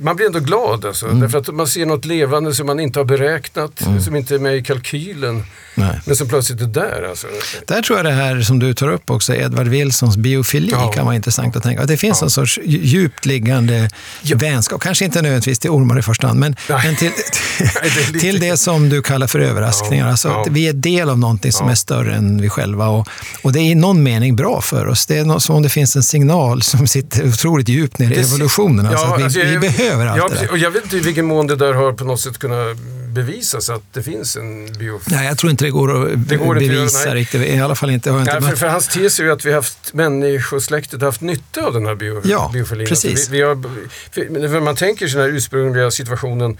man 0.00 0.16
blir 0.16 0.26
ändå 0.26 0.40
glad 0.40 0.84
alltså, 0.84 1.06
mm. 1.06 1.20
därför 1.20 1.38
att 1.38 1.54
man 1.54 1.66
ser 1.66 1.86
något 1.86 2.04
levande 2.04 2.54
som 2.54 2.66
man 2.66 2.80
inte 2.80 3.00
har 3.00 3.04
beräknat, 3.04 3.80
mm. 3.80 4.00
som 4.00 4.16
inte 4.16 4.34
är 4.34 4.38
med 4.38 4.56
i 4.56 4.62
kalkylen. 4.62 5.42
Nej. 5.74 6.00
Men 6.04 6.16
som 6.16 6.28
plötsligt 6.28 6.60
är 6.60 6.66
där. 6.66 7.06
Alltså. 7.10 7.26
Där 7.66 7.82
tror 7.82 7.98
jag 7.98 8.06
det 8.06 8.12
här 8.12 8.40
som 8.40 8.58
du 8.58 8.74
tar 8.74 8.88
upp 8.88 9.10
också, 9.10 9.34
Edvard 9.34 9.68
Wilsons 9.68 10.16
biofili, 10.16 10.72
ja. 10.72 10.92
kan 10.92 11.04
vara 11.04 11.16
intressant 11.16 11.56
att 11.56 11.62
tänka. 11.62 11.82
Att 11.82 11.88
det 11.88 11.96
finns 11.96 12.20
ja. 12.20 12.24
en 12.24 12.30
sorts 12.30 12.58
djupt 12.64 13.26
liggande 13.26 13.90
ja. 14.22 14.36
vänskap, 14.36 14.80
kanske 14.80 15.04
inte 15.04 15.22
nödvändigtvis 15.22 15.58
till 15.58 15.70
ormar 15.70 15.98
i 15.98 16.02
första 16.02 16.26
hand, 16.26 16.40
men, 16.40 16.56
men 16.68 16.96
till, 16.96 17.10
det 18.12 18.18
till 18.18 18.40
det 18.40 18.56
som 18.56 18.88
du 18.88 19.02
kallar 19.02 19.26
för 19.26 19.40
överraskningar. 19.40 20.08
Alltså 20.08 20.28
att 20.28 20.48
vi 20.48 20.68
är 20.68 20.72
del 20.72 21.10
av 21.10 21.18
någonting 21.18 21.52
som 21.52 21.68
är 21.68 21.74
större 21.74 22.14
än 22.14 22.40
vi 22.40 22.48
själva 22.48 22.88
och, 22.88 23.08
och 23.42 23.52
det 23.52 23.60
är 23.60 23.70
i 23.70 23.74
någon 23.74 24.02
mening 24.02 24.36
bra 24.36 24.60
för 24.60 24.86
oss. 24.86 25.06
Det 25.06 25.18
är 25.18 25.38
som 25.38 25.56
om 25.56 25.62
det 25.62 25.68
finns 25.68 25.96
en 25.96 26.02
signal 26.02 26.62
som 26.62 26.86
sitter 26.86 27.28
otroligt 27.28 27.68
djupt 27.68 27.98
ner 27.98 28.10
i 28.10 28.20
evolutionen. 28.20 28.86
Alltså 28.86 29.14
vi, 29.16 29.24
alltså, 29.24 29.40
vi 29.40 29.58
behöver 29.58 30.06
allt 30.06 30.32
det 30.32 30.40
där. 30.40 30.50
Och 30.50 30.58
jag 30.58 30.70
vet 30.70 30.84
inte 30.84 30.96
i 30.96 31.00
vilken 31.00 31.26
mån 31.26 31.46
det 31.46 31.56
där 31.56 31.72
har 31.72 31.92
på 31.92 32.04
något 32.04 32.20
sätt 32.20 32.38
kunnat 32.38 32.76
bevisas 33.14 33.70
att 33.70 33.82
det 33.92 34.02
finns 34.02 34.36
en 34.36 34.72
biofili. 34.72 35.16
Nej, 35.16 35.26
jag 35.26 35.38
tror 35.38 35.50
inte 35.50 35.64
det 35.64 35.70
går 35.70 36.12
att 36.12 36.28
det 36.28 36.36
går 36.36 36.54
bevisa 36.54 36.98
inte, 36.98 37.14
riktigt. 37.14 37.42
I 37.42 37.58
alla 37.58 37.74
fall 37.74 37.90
inte. 37.90 38.10
inte 38.10 38.40
nej, 38.40 38.50
för, 38.50 38.56
för 38.56 38.68
hans 38.68 38.88
tes 38.88 39.20
är 39.20 39.24
ju 39.24 39.32
att 39.32 39.44
vi 39.44 39.52
haft, 39.52 39.94
människosläktet 39.94 41.02
haft 41.02 41.20
nytta 41.20 41.66
av 41.66 41.72
den 41.72 41.86
här 41.86 41.94
bio, 41.94 42.22
ja, 42.24 42.50
biofilin. 42.52 42.86
Precis. 42.86 43.10
Alltså 43.10 43.30
vi, 43.30 43.36
vi 43.36 43.42
har, 43.42 44.48
för, 44.48 44.60
man 44.60 44.76
tänker 44.76 45.08
sig 45.08 45.20
den 45.20 45.30
här 45.30 45.36
ursprungliga 45.36 45.90
situationen 45.90 46.58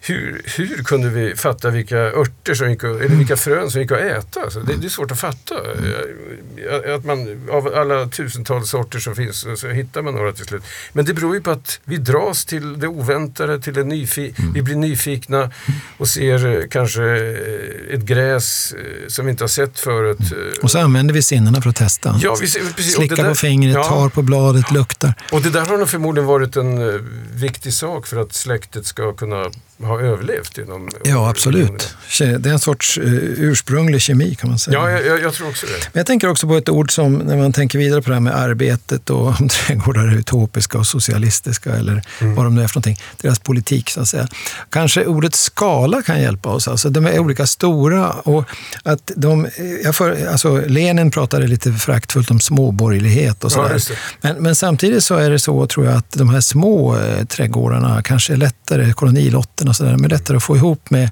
hur, 0.00 0.42
hur 0.56 0.82
kunde 0.82 1.08
vi 1.08 1.36
fatta 1.36 1.70
vilka 1.70 1.98
örter 1.98 2.54
som 2.54 2.70
gick 2.70 2.84
att, 2.84 2.90
eller 2.90 3.16
vilka 3.16 3.36
frön 3.36 3.70
som 3.70 3.80
gick 3.80 3.92
att 3.92 3.98
äta? 3.98 4.42
Alltså, 4.42 4.60
det, 4.60 4.76
det, 4.76 4.86
är 4.86 4.88
svårt 4.88 5.10
att 5.10 5.20
fatta. 5.20 5.54
Mm. 5.72 6.94
Att 6.94 7.04
man, 7.04 7.48
av 7.50 7.74
alla 7.74 8.08
tusentals 8.08 8.70
sorter 8.70 8.98
som 8.98 9.16
finns 9.16 9.46
så 9.56 9.68
hittar 9.68 10.02
man 10.02 10.14
några 10.14 10.32
till 10.32 10.44
slut. 10.44 10.62
Men 10.92 11.04
det 11.04 11.14
beror 11.14 11.34
ju 11.34 11.40
på 11.40 11.50
att 11.50 11.80
vi 11.84 11.96
dras 11.96 12.44
till 12.44 12.78
det 12.78 12.88
oväntade, 12.88 13.60
till 13.60 13.74
det 13.74 13.84
nyfi 13.84 14.34
mm. 14.38 14.52
vi 14.52 14.62
blir 14.62 14.76
nyfikna 14.76 15.50
och 15.98 16.08
ser 16.08 16.46
eh, 16.46 16.68
kanske 16.70 17.02
eh, 17.02 17.94
ett 17.94 18.02
gräs 18.02 18.72
eh, 18.72 19.08
som 19.08 19.24
vi 19.26 19.30
inte 19.30 19.44
har 19.44 19.48
sett 19.48 19.78
förut. 19.78 20.18
Mm. 20.32 20.52
Och 20.62 20.70
så 20.70 20.78
använder 20.78 21.14
vi 21.14 21.22
sinnena 21.22 21.62
för 21.62 21.70
att 21.70 21.76
testa. 21.76 22.18
Ja, 22.22 22.36
vi, 22.40 22.40
precis. 22.40 22.94
Slickar 22.94 23.16
där, 23.16 23.28
på 23.28 23.34
fingret, 23.34 23.74
ja. 23.74 23.84
tar 23.84 24.08
på 24.08 24.22
bladet, 24.22 24.70
luktar. 24.70 25.14
Och 25.32 25.42
det 25.42 25.50
där 25.50 25.66
har 25.66 25.78
nog 25.78 25.88
förmodligen 25.88 26.26
varit 26.26 26.56
en 26.56 27.00
viktig 27.34 27.72
sak 27.72 28.06
för 28.06 28.16
att 28.16 28.32
släktet 28.32 28.86
ska 28.86 29.12
kunna 29.12 29.50
har 29.84 30.00
överlevt 30.00 30.58
genom 30.58 30.88
Ja, 31.04 31.30
absolut. 31.30 31.96
Det 32.18 32.24
är 32.24 32.48
en 32.48 32.58
sorts 32.58 32.98
uh, 32.98 33.04
ursprunglig 33.36 34.02
kemi 34.02 34.34
kan 34.34 34.50
man 34.50 34.58
säga. 34.58 34.78
Ja, 34.78 34.90
jag, 34.90 35.20
jag, 35.20 35.34
tror 35.34 35.48
också 35.48 35.66
det. 35.66 35.72
Men 35.92 36.00
jag 36.00 36.06
tänker 36.06 36.28
också 36.28 36.46
på 36.46 36.56
ett 36.56 36.68
ord 36.68 36.92
som, 36.92 37.14
när 37.14 37.36
man 37.36 37.52
tänker 37.52 37.78
vidare 37.78 38.02
på 38.02 38.08
det 38.08 38.14
här 38.14 38.20
med 38.20 38.36
arbetet 38.36 39.10
och 39.10 39.26
om 39.40 39.48
trädgårdar 39.48 40.06
är 40.06 40.14
utopiska 40.14 40.78
och 40.78 40.86
socialistiska 40.86 41.72
eller 41.72 42.02
mm. 42.20 42.34
vad 42.34 42.46
de 42.46 42.54
nu 42.54 42.62
är 42.62 42.68
för 42.68 42.76
någonting. 42.76 42.98
Deras 43.16 43.38
politik 43.38 43.90
så 43.90 44.00
att 44.00 44.08
säga. 44.08 44.28
Kanske 44.70 45.06
ordet 45.06 45.34
skala 45.34 46.02
kan 46.02 46.22
hjälpa 46.22 46.48
oss. 46.48 46.68
Alltså, 46.68 46.90
de 46.90 47.06
är 47.06 47.18
olika 47.18 47.46
stora 47.46 48.10
och 48.10 48.44
att 48.82 49.10
de, 49.16 49.46
jag 49.84 49.94
för, 49.94 50.26
alltså, 50.26 50.62
Lenin 50.66 51.10
pratade 51.10 51.46
lite 51.46 51.72
föraktfullt 51.72 52.30
om 52.30 52.40
småborgerlighet 52.40 53.44
och 53.44 53.52
sådär. 53.52 53.80
Ja, 53.88 53.94
men, 54.20 54.42
men, 54.42 54.54
samtidigt 54.54 55.04
så 55.04 55.14
är 55.14 55.30
det 55.30 55.38
så, 55.38 55.66
tror 55.66 55.86
jag, 55.86 55.94
att 55.94 56.12
de 56.12 56.28
här 56.28 56.40
små 56.40 56.96
eh, 56.96 57.24
trädgårdarna 57.24 58.02
kanske 58.02 58.32
är 58.32 58.36
lättare, 58.36 58.92
kolonilotter 58.92 59.65
och 59.68 59.76
sådär, 59.76 59.96
men 59.96 60.10
lättare 60.10 60.36
att 60.36 60.42
få 60.42 60.56
ihop 60.56 60.90
med, 60.90 61.10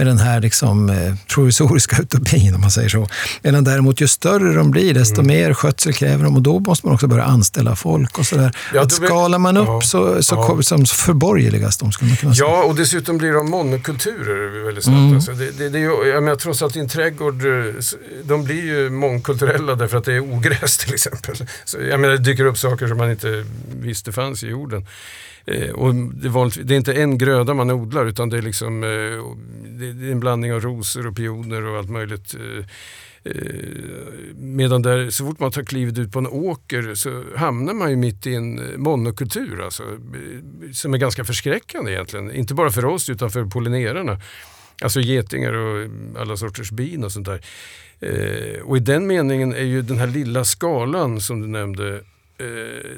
med 0.00 0.06
den 0.06 0.18
här 0.18 0.40
liksom, 0.40 0.90
eh, 0.90 1.14
provisoriska 1.34 1.96
utopin, 2.02 2.54
om 2.54 2.60
man 2.60 2.70
säger 2.70 2.88
så. 2.88 3.08
Medan 3.42 3.64
däremot 3.64 4.00
ju 4.00 4.08
större 4.08 4.54
de 4.54 4.70
blir, 4.70 4.94
desto 4.94 5.20
mm. 5.20 5.26
mer 5.26 5.54
skötsel 5.54 5.92
kräver 5.92 6.24
de 6.24 6.36
och 6.36 6.42
då 6.42 6.58
måste 6.58 6.86
man 6.86 6.94
också 6.94 7.06
börja 7.06 7.24
anställa 7.24 7.76
folk 7.76 8.18
och 8.18 8.26
sådär. 8.26 8.52
Ja, 8.74 8.82
att 8.82 8.92
skalar 8.92 9.38
man 9.38 9.56
upp 9.56 9.66
ja, 9.66 9.80
så, 9.80 10.22
så, 10.22 10.34
ja. 10.34 10.62
så 10.62 10.94
förborgerligas 10.94 11.78
de, 11.78 11.92
skulle 11.92 12.08
man 12.08 12.16
kunna 12.16 12.34
säga. 12.34 12.48
Ja, 12.48 12.64
och 12.64 12.74
dessutom 12.74 13.18
blir 13.18 13.32
de 13.32 13.50
monokulturer 13.50 14.64
väldigt 14.64 14.84
snabbt. 14.84 14.98
Mm. 14.98 15.14
Alltså 15.14 15.32
det, 15.32 15.50
det, 15.58 15.68
det, 15.68 15.78
jag 15.78 16.22
menar, 16.22 16.36
trots 16.36 16.62
att 16.62 16.76
en 16.76 16.88
trädgård, 16.88 17.44
eh, 17.46 17.74
de 18.24 18.44
blir 18.44 18.64
ju 18.64 18.90
mångkulturella 18.90 19.74
därför 19.74 19.98
att 19.98 20.04
det 20.04 20.14
är 20.14 20.20
ogräs 20.20 20.78
till 20.84 20.94
exempel. 20.94 21.34
Så, 21.64 21.78
jag 21.90 22.00
menar, 22.00 22.14
det 22.14 22.22
dyker 22.22 22.44
upp 22.44 22.58
saker 22.58 22.88
som 22.88 22.96
man 22.96 23.10
inte 23.10 23.44
visste 23.80 24.12
fanns 24.12 24.44
i 24.44 24.48
jorden. 24.48 24.86
Eh, 25.44 25.70
och 25.70 25.94
det, 25.94 26.28
var, 26.28 26.64
det, 26.64 26.74
är 26.74 26.76
inte 26.76 26.92
en 26.92 27.18
gröda 27.18 27.54
man 27.54 27.70
odlar 27.70 28.06
utan 28.06 28.28
det 28.28 28.38
är, 28.38 28.42
liksom, 28.42 28.82
eh, 28.82 28.88
det 29.78 29.89
är 29.90 30.12
en 30.12 30.20
blandning 30.20 30.52
av 30.52 30.60
rosor 30.60 31.06
och 31.06 31.16
pioner 31.16 31.62
och 31.62 31.78
allt 31.78 31.90
möjligt. 31.90 32.34
Eh, 32.34 32.64
eh, 33.32 33.34
medan 34.34 34.82
där, 34.82 35.10
så 35.10 35.26
fort 35.26 35.38
man 35.38 35.52
tar 35.52 35.62
klivet 35.62 35.98
ut 35.98 36.12
på 36.12 36.18
en 36.18 36.26
åker 36.26 36.94
så 36.94 37.24
hamnar 37.36 37.74
man 37.74 37.90
ju 37.90 37.96
mitt 37.96 38.26
i 38.26 38.34
en 38.34 38.58
eh, 38.58 38.76
monokultur 38.76 39.64
alltså, 39.64 39.82
som 40.72 40.94
är 40.94 40.98
ganska 40.98 41.24
förskräckande 41.24 41.92
egentligen. 41.92 42.30
Inte 42.32 42.54
bara 42.54 42.70
för 42.70 42.84
oss 42.84 43.10
utan 43.10 43.30
för 43.30 43.44
pollinerarna. 43.44 44.20
Alltså 44.82 45.00
getingar 45.00 45.52
och 45.52 45.88
alla 46.18 46.36
sorters 46.36 46.70
bin 46.70 47.04
och 47.04 47.12
sånt 47.12 47.26
där. 47.26 47.40
och 48.62 48.76
i 48.76 48.80
den 48.80 49.06
meningen 49.06 49.52
är 49.52 49.64
ju 49.64 49.82
den 49.82 49.98
här 49.98 50.06
lilla 50.06 50.44
skalan 50.44 51.20
som 51.20 51.40
du 51.40 51.46
nämnde 51.48 52.00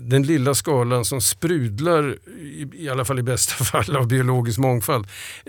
den 0.01 0.23
lilla 0.23 0.55
skalan 0.55 1.05
som 1.05 1.21
sprudlar 1.21 2.15
i, 2.41 2.69
i 2.79 2.89
alla 2.89 3.05
fall 3.05 3.19
i 3.19 3.23
bästa 3.23 3.65
fall, 3.65 3.97
av 3.97 4.07
biologisk 4.09 4.59
mångfald. 4.59 5.07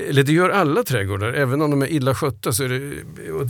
Eller 0.10 0.24
det 0.24 0.32
gör 0.32 0.50
alla 0.50 0.84
trädgårdar, 0.84 1.34
även 1.34 1.62
om 1.62 1.72
de 1.72 1.82
är 1.82 1.88
illa 1.92 2.16
skötta 2.16 2.54
så 2.54 2.64
är 2.64 2.70
det 2.70 2.92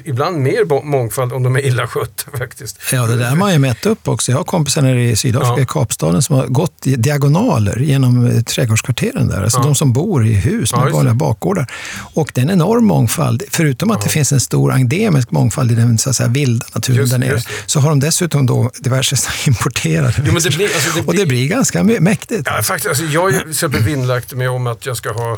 ibland 0.05 0.37
mer 0.39 0.83
mångfald 0.85 1.33
om 1.33 1.43
de 1.43 1.55
är 1.55 1.65
illa 1.65 1.87
skötta 1.87 2.31
faktiskt. 2.37 2.79
Ja, 2.93 3.07
det 3.07 3.15
där 3.17 3.29
har 3.29 3.35
man 3.35 3.53
ju 3.53 3.59
mätt 3.59 3.85
upp 3.85 4.07
också. 4.07 4.31
Jag 4.31 4.37
har 4.39 4.43
kompisar 4.43 4.81
nere 4.81 5.03
i 5.09 5.15
Sydafrika, 5.15 5.53
Ja. 5.57 5.61
i 5.61 5.65
Kapstaden, 5.65 6.21
som 6.21 6.35
har 6.35 6.47
gått 6.47 6.73
diagonaler 6.83 7.77
genom 7.79 8.25
eh, 8.25 8.41
trädgårdskvarteren 8.43 9.27
där. 9.27 9.43
Alltså 9.43 9.59
Ja. 9.59 9.63
de 9.63 9.75
som 9.75 9.93
bor 9.93 10.25
i 10.25 10.33
hus 10.33 10.69
Ja, 10.71 10.77
med 10.79 10.87
det. 10.87 10.91
vanliga 10.93 11.13
bakgårdar. 11.13 11.67
Och 12.13 12.31
det 12.33 12.41
är 12.41 12.45
en 12.45 12.51
enorm 12.51 12.85
mångfald. 12.85 13.43
Förutom 13.51 13.91
att 13.91 14.01
det 14.01 14.09
finns 14.09 14.31
en 14.31 14.39
stor 14.39 14.73
endemisk 14.73 15.31
mångfald 15.31 15.71
i 15.71 15.75
den 15.75 15.97
så 15.97 16.09
att 16.09 16.15
säga, 16.15 16.29
vilda 16.29 16.65
naturen 16.75 16.97
Just 16.99 17.11
där 17.11 17.19
nere, 17.19 17.39
så 17.65 17.79
har 17.79 17.89
de 17.89 17.99
dessutom 17.99 18.45
då 18.45 18.71
diverse 18.79 19.15
importerade 19.47 20.31
men 20.33 20.41
det 20.41 20.55
blir, 20.55 20.65
alltså, 20.73 20.99
det 21.01 21.07
Och 21.07 21.15
det 21.15 21.25
blir 21.25 21.47
ganska 21.47 21.83
mäktigt. 21.83 22.41
Ja, 22.45 22.63
faktiskt, 22.63 22.87
alltså, 22.89 23.03
jag 23.03 23.21
har 23.21 23.29
ju 23.31 23.79
vinnlagt 23.79 24.33
mig 24.33 24.47
om 24.47 24.67
att 24.67 24.85
jag 24.85 24.97
ska 24.97 25.11
ha 25.11 25.37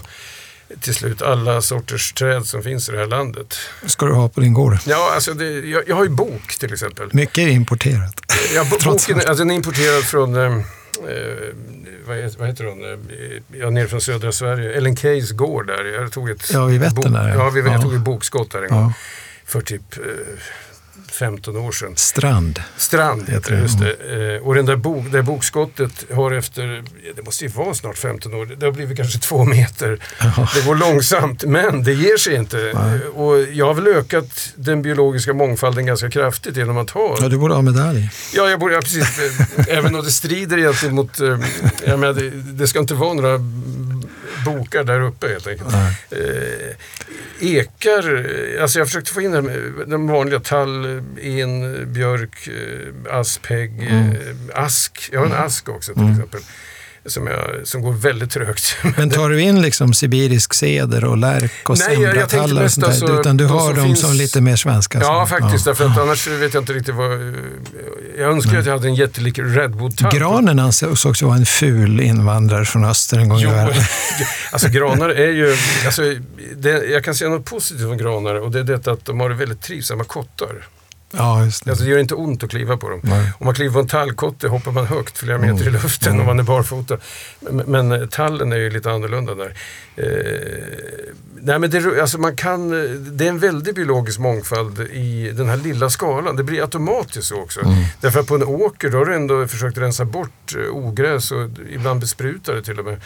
till 0.82 0.96
slut 0.96 1.22
alla 1.22 1.62
sorters 1.62 2.14
träd 2.14 2.46
som 2.46 2.64
finns 2.64 2.90
i 2.90 2.92
det 2.92 2.98
här 2.98 3.06
landet. 3.06 3.58
ska 3.86 4.06
du 4.06 4.14
ha 4.14 4.30
på 4.30 4.40
din 4.42 4.54
gård. 4.54 4.78
Ja, 4.86 5.12
alltså 5.16 5.34
det, 5.34 5.46
jag, 5.60 5.84
jag 5.88 5.96
har 5.96 6.04
ju 6.04 6.10
bok 6.10 6.56
till 6.60 6.74
exempel. 6.74 7.10
Mycket 7.12 7.38
är 7.38 7.48
importerat. 7.48 8.22
Ja, 8.56 8.64
bo- 8.64 8.70
boken 8.92 9.16
allt. 9.18 9.26
alltså, 9.26 9.44
den 9.44 9.52
är 9.52 9.56
importerad 9.56 10.04
från, 10.04 10.36
eh, 10.36 10.42
eh, 10.44 10.54
vad, 12.08 12.18
heter, 12.18 12.40
vad 12.40 12.48
heter 12.48 12.64
hon, 12.64 12.84
eh, 12.84 13.60
ja, 13.60 13.70
nere 13.70 13.88
från 13.88 14.02
södra 14.02 14.32
Sverige. 14.32 14.72
Ellen 14.74 14.98
Keys 14.98 15.32
gård 15.32 15.68
där. 15.68 15.86
Jag 16.02 16.12
tog 16.12 16.30
ett, 16.30 16.50
Ja, 16.54 16.66
vid 16.66 16.80
Vättern 16.80 16.96
bok, 16.96 17.06
där, 17.06 17.30
ja. 17.30 17.36
Ja, 17.36 17.50
vi, 17.50 17.62
Ja. 17.62 17.72
jag 17.72 17.82
tog 17.82 17.94
ett 17.96 18.02
bokskott 18.02 18.52
där 18.52 18.60
en 18.62 18.68
Ja. 18.70 18.76
gång. 18.76 18.94
För 19.46 19.62
typ 19.62 19.98
eh, 19.98 20.04
15 21.20 21.56
år 21.58 21.72
sedan. 21.72 21.92
Strand. 21.96 22.62
Strand 22.78 23.30
heter 23.30 23.52
det, 23.56 23.62
just 23.62 23.80
det. 23.80 24.36
Eh, 24.36 24.48
och 24.48 24.56
den 24.56 24.66
där 24.66 24.76
bok, 24.76 25.06
det 25.12 25.24
bokskottet 25.24 26.06
har 26.14 26.32
efter, 26.32 26.84
det 27.16 27.26
måste 27.26 27.44
ju 27.46 27.52
vara 27.52 27.74
snart 27.74 27.98
15 27.98 28.34
år, 28.34 28.46
det 28.46 28.66
har 28.66 28.74
blivit 28.74 28.98
kanske 28.98 29.20
två 29.20 29.44
meter. 29.46 30.00
Det 30.56 30.66
går 30.66 30.76
långsamt, 30.76 31.44
men 31.44 31.84
det 31.84 31.94
ger 31.94 32.18
sig 32.18 32.36
inte. 32.36 32.70
Eh, 32.70 33.08
Och 33.16 33.42
jag 33.54 33.66
har 33.66 33.74
väl 33.74 33.88
ökat 33.88 34.54
den 34.56 34.82
biologiska 34.82 35.34
mångfalden 35.34 35.86
ganska 35.86 36.10
kraftigt 36.10 36.58
genom 36.58 36.78
att 36.78 36.90
ha 36.90 37.18
Ja, 37.22 37.28
du 37.30 37.38
borde 37.38 37.54
ha 37.54 37.62
medalj. 37.62 38.10
Ja, 38.34 38.50
jag 38.50 38.60
borde, 38.60 38.74
ja, 38.74 38.82
precis. 38.82 39.20
Även 39.68 39.96
om 39.96 40.06
det 40.06 40.12
strider 40.12 40.58
egentligen 40.58 40.96
mot... 40.96 41.20
eh, 41.20 41.38
Jag 41.86 42.00
menar, 42.00 42.14
det, 42.14 42.30
det 42.30 42.68
ska 42.68 42.80
inte 42.80 42.94
vara 42.94 43.14
några 43.14 43.38
bokar 44.46 44.84
där 44.84 45.02
uppe 45.02 45.28
helt 45.28 45.48
enkelt. 45.48 45.74
Eh, 46.12 46.76
ekar, 47.40 48.30
alltså 48.62 48.80
jag 48.80 48.88
försökte 48.88 49.12
få 49.12 49.22
in 49.22 49.32
det 49.32 49.38
här 49.38 49.42
med 49.42 49.88
de 49.88 50.08
vanliga 50.08 50.40
tall, 50.40 50.86
en, 51.22 51.94
björk, 51.94 52.48
eh, 52.48 53.18
asp, 53.20 53.46
hägg, 53.46 53.72
Mm. 53.90 54.10
eh, 54.12 54.18
ask. 54.64 55.10
Jag 55.12 55.20
har 55.20 55.26
en 55.26 55.34
ask 55.34 55.70
också 55.70 55.94
till 55.94 56.12
exempel. 56.12 56.40
Som, 57.08 57.28
jag, 57.28 57.68
som 57.68 57.82
går 57.82 57.92
väldigt 57.94 58.32
trögt. 58.32 58.76
Men 58.98 59.10
tar 59.10 59.30
du 59.30 59.42
in 59.42 59.62
liksom 59.62 59.94
sibirisk 59.94 60.54
ceder 60.54 61.06
och 61.06 61.18
lärk 61.18 61.70
och 61.70 61.78
Nej, 61.78 61.96
sembratallar 61.96 62.64
och 62.64 62.72
sånt 62.72 62.86
där? 62.86 62.92
alltså 62.92 63.20
utan 63.20 63.38
du 63.38 63.46
har 63.46 63.74
dem 63.74 63.86
finns- 63.86 64.02
som 64.02 64.14
lite 64.14 64.42
mer 64.42 64.56
svenska? 64.56 65.00
Ja, 65.00 65.28
som- 65.28 65.40
faktiskt. 65.40 65.66
Därför 65.66 65.86
att 65.86 65.98
annars 66.02 66.28
vet 66.28 66.54
jag 66.54 66.62
inte 66.64 66.74
riktigt 66.74 66.96
vad... 66.96 67.12
Jag 68.18 68.32
önskar 68.32 68.58
att 68.60 68.66
jag 68.66 68.74
hade 68.74 68.88
en 68.88 68.96
jättelik 68.96 69.40
redwood-tall. 69.40 70.12
Granen 70.18 70.60
ansågs 70.60 71.22
vara 71.22 71.36
en 71.36 71.46
ful 71.46 72.02
invandrare 72.02 72.66
från 72.66 72.86
öster 72.86 73.18
en 73.18 73.30
gång 73.30 73.40
i 73.40 73.44
Jo, 73.44 73.50
världen. 73.50 73.84
alltså 74.52 74.70
granar 74.70 75.10
är 75.10 75.32
ju, 75.32 75.56
alltså, 75.86 76.02
det, 76.56 76.70
jag 76.70 77.04
kan 77.04 77.16
säga 77.16 77.30
något 77.30 77.46
positivt 77.46 77.86
om 77.88 77.98
granar 77.98 78.36
och 78.36 78.52
det 78.52 78.60
är 78.60 78.64
detta 78.64 78.92
att 78.92 79.06
de 79.06 79.20
har 79.20 79.30
väldigt 79.30 79.62
trivsamma 79.62 80.04
kottar. 80.04 80.68
Ja, 81.12 81.46
just 81.46 81.66
det. 81.66 81.72
Alltså 81.72 81.86
det 81.86 81.92
gör 81.92 82.00
inte 82.00 82.16
ont 82.16 82.44
att 82.44 82.50
kliva 82.50 82.78
på 82.78 82.90
dem. 82.90 83.00
Nej. 83.04 83.32
Om 83.40 83.46
man 83.46 83.56
kliver 83.56 83.74
på 83.74 83.80
en 83.80 83.88
tallkotte 83.88 84.48
hoppar 84.48 84.72
man 84.72 84.86
högt 84.86 85.18
flera 85.18 85.38
meter 85.38 85.68
i 85.68 85.72
luften 85.72 86.20
om 86.20 86.26
man 86.26 86.40
är 86.40 86.44
barfota. 86.44 86.98
Men, 87.40 87.58
men 87.58 87.92
eh, 87.92 88.08
tallen 88.08 88.52
är 88.52 88.58
ju 88.58 88.70
lite 88.70 88.92
annorlunda 88.92 89.36
där. 89.36 89.54
Eh, 89.96 90.06
nej 91.42 91.60
men 91.60 91.70
det, 91.70 92.02
alltså 92.02 92.18
man 92.18 92.36
kan, 92.36 92.70
det 93.18 93.26
är 93.26 93.30
en 93.30 93.40
väldig 93.40 93.76
biologisk 93.76 94.20
mångfald 94.20 94.80
i 94.80 95.32
den 95.32 95.50
här 95.50 95.58
lilla 95.58 95.90
skalan. 95.90 96.36
Det 96.36 96.44
blir 96.44 96.62
automatiskt 96.62 97.28
så 97.28 97.42
också. 97.42 97.60
Därför 98.02 98.20
att 98.20 98.28
på 98.28 98.36
en 98.36 98.44
åker 98.44 98.90
då 98.90 98.98
har 98.98 99.06
du 99.06 99.16
ändå 99.16 99.48
försökt 99.48 99.78
rensa 99.78 100.06
bort 100.06 100.56
eh, 100.56 100.76
ogräs 100.76 101.32
och 101.32 101.50
ibland 101.70 102.00
bespruta 102.00 102.54
det 102.54 102.62
till 102.62 102.80
och 102.80 102.86
med. 102.86 103.02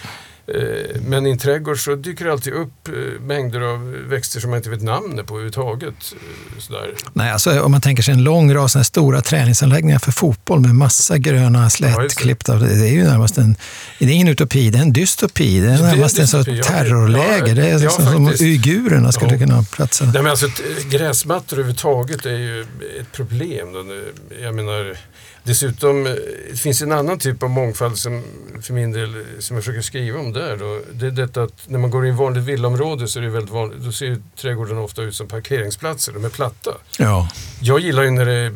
Eh, 0.48 1.02
Men 1.08 1.26
i 1.28 1.30
en 1.32 1.38
trädgård 1.38 1.80
så 1.80 1.96
dyker 1.96 2.26
det 2.26 2.32
alltid 2.32 2.54
upp 2.54 2.88
eh, 2.88 2.94
mängder 3.22 3.62
av 3.62 3.92
växter 3.92 4.40
som 4.40 4.50
man 4.50 4.58
inte 4.58 4.70
vet 4.70 4.82
namnet 4.82 5.26
på 5.28 5.34
överhuvudtaget. 5.34 5.94
Eh, 6.14 6.60
Sådär. 6.60 6.94
Nej, 7.14 7.32
alltså, 7.32 7.62
om 7.62 7.72
man 7.72 7.82
tänker 7.82 8.04
sig 8.04 8.14
en 8.14 8.24
lång 8.24 8.54
rad 8.54 8.72
här 8.76 8.84
stora 8.84 9.22
träningsanläggningar 9.22 10.00
för 10.00 10.12
fotboll 10.12 10.60
med 10.60 10.76
massa 10.76 11.18
gröna 11.18 11.60
Ja, 11.60 11.64
just 11.64 11.76
slätklippta. 11.78 12.56
det. 12.56 12.76
det 12.80 12.88
är 12.90 12.94
ju 12.94 13.04
närmast 13.04 13.38
en, 13.38 13.56
det 14.00 14.06
är 14.06 14.10
ingen 14.10 14.28
utopi, 14.28 14.70
det 14.70 14.78
är 14.78 14.82
en 14.82 14.94
dystopi. 14.94 15.60
Det 15.60 15.68
är 15.68 15.72
det 15.72 15.78
är 15.78 15.82
närmast 15.96 16.16
en 16.18 16.22
dystopi, 16.22 16.58
ja. 16.58 16.64
terrorläger. 16.64 17.48
Ja, 17.48 17.54
Det 17.54 17.66
är 17.70 17.72
ja, 17.72 17.78
liksom 17.78 18.06
som 18.06 18.28
uigurerna 18.42 19.12
skulle 19.12 19.32
Ja. 19.34 19.40
kunna 19.40 19.64
platsa. 19.64 20.06
Nej, 20.06 20.14
men 20.14 20.28
alltså, 20.32 20.48
gräsmattor 20.90 21.58
överhuvudtaget 21.58 22.26
är 22.26 22.38
ju 22.38 22.62
ett 23.02 23.12
problem. 23.12 23.68
Jag 24.42 24.56
menar, 24.56 24.98
dessutom, 25.44 26.06
eh, 26.06 26.14
det 26.52 26.58
finns 26.58 26.82
en 26.82 26.92
annan 26.92 27.20
typ 27.20 27.44
av 27.44 27.50
mångfald 27.50 27.98
som 27.98 28.24
för 28.62 28.74
min 28.74 28.92
del, 28.92 29.16
eh, 29.16 29.22
som 29.40 29.56
jag 29.56 29.64
försöker 29.64 29.82
skriva 29.82 30.20
om 30.20 30.34
där. 30.34 30.58
Då. 30.58 30.82
Det 30.92 31.08
är 31.08 31.12
detta 31.12 31.44
att 31.44 31.70
när 31.70 31.80
man 31.80 31.92
går 31.92 32.06
i 32.06 32.10
en 32.10 32.16
vanligt 32.16 32.44
villaområde 32.44 33.08
så 33.08 33.20
är 33.20 33.24
det 33.24 33.30
väldigt 33.30 33.54
vanligt, 33.54 33.84
då 33.84 33.92
ser 33.92 34.06
ju 34.06 34.22
trädgårdarna 34.36 34.82
ofta 34.82 35.02
ut 35.02 35.16
som 35.16 35.28
parkeringsplatser. 35.28 36.14
De 36.14 36.26
är 36.26 36.30
platta. 36.30 36.72
Ja. 36.98 37.30
Jag 37.62 37.80
gillar 37.80 38.04
ju 38.04 38.12
när 38.12 38.26
det 38.26 38.34
är 38.34 38.54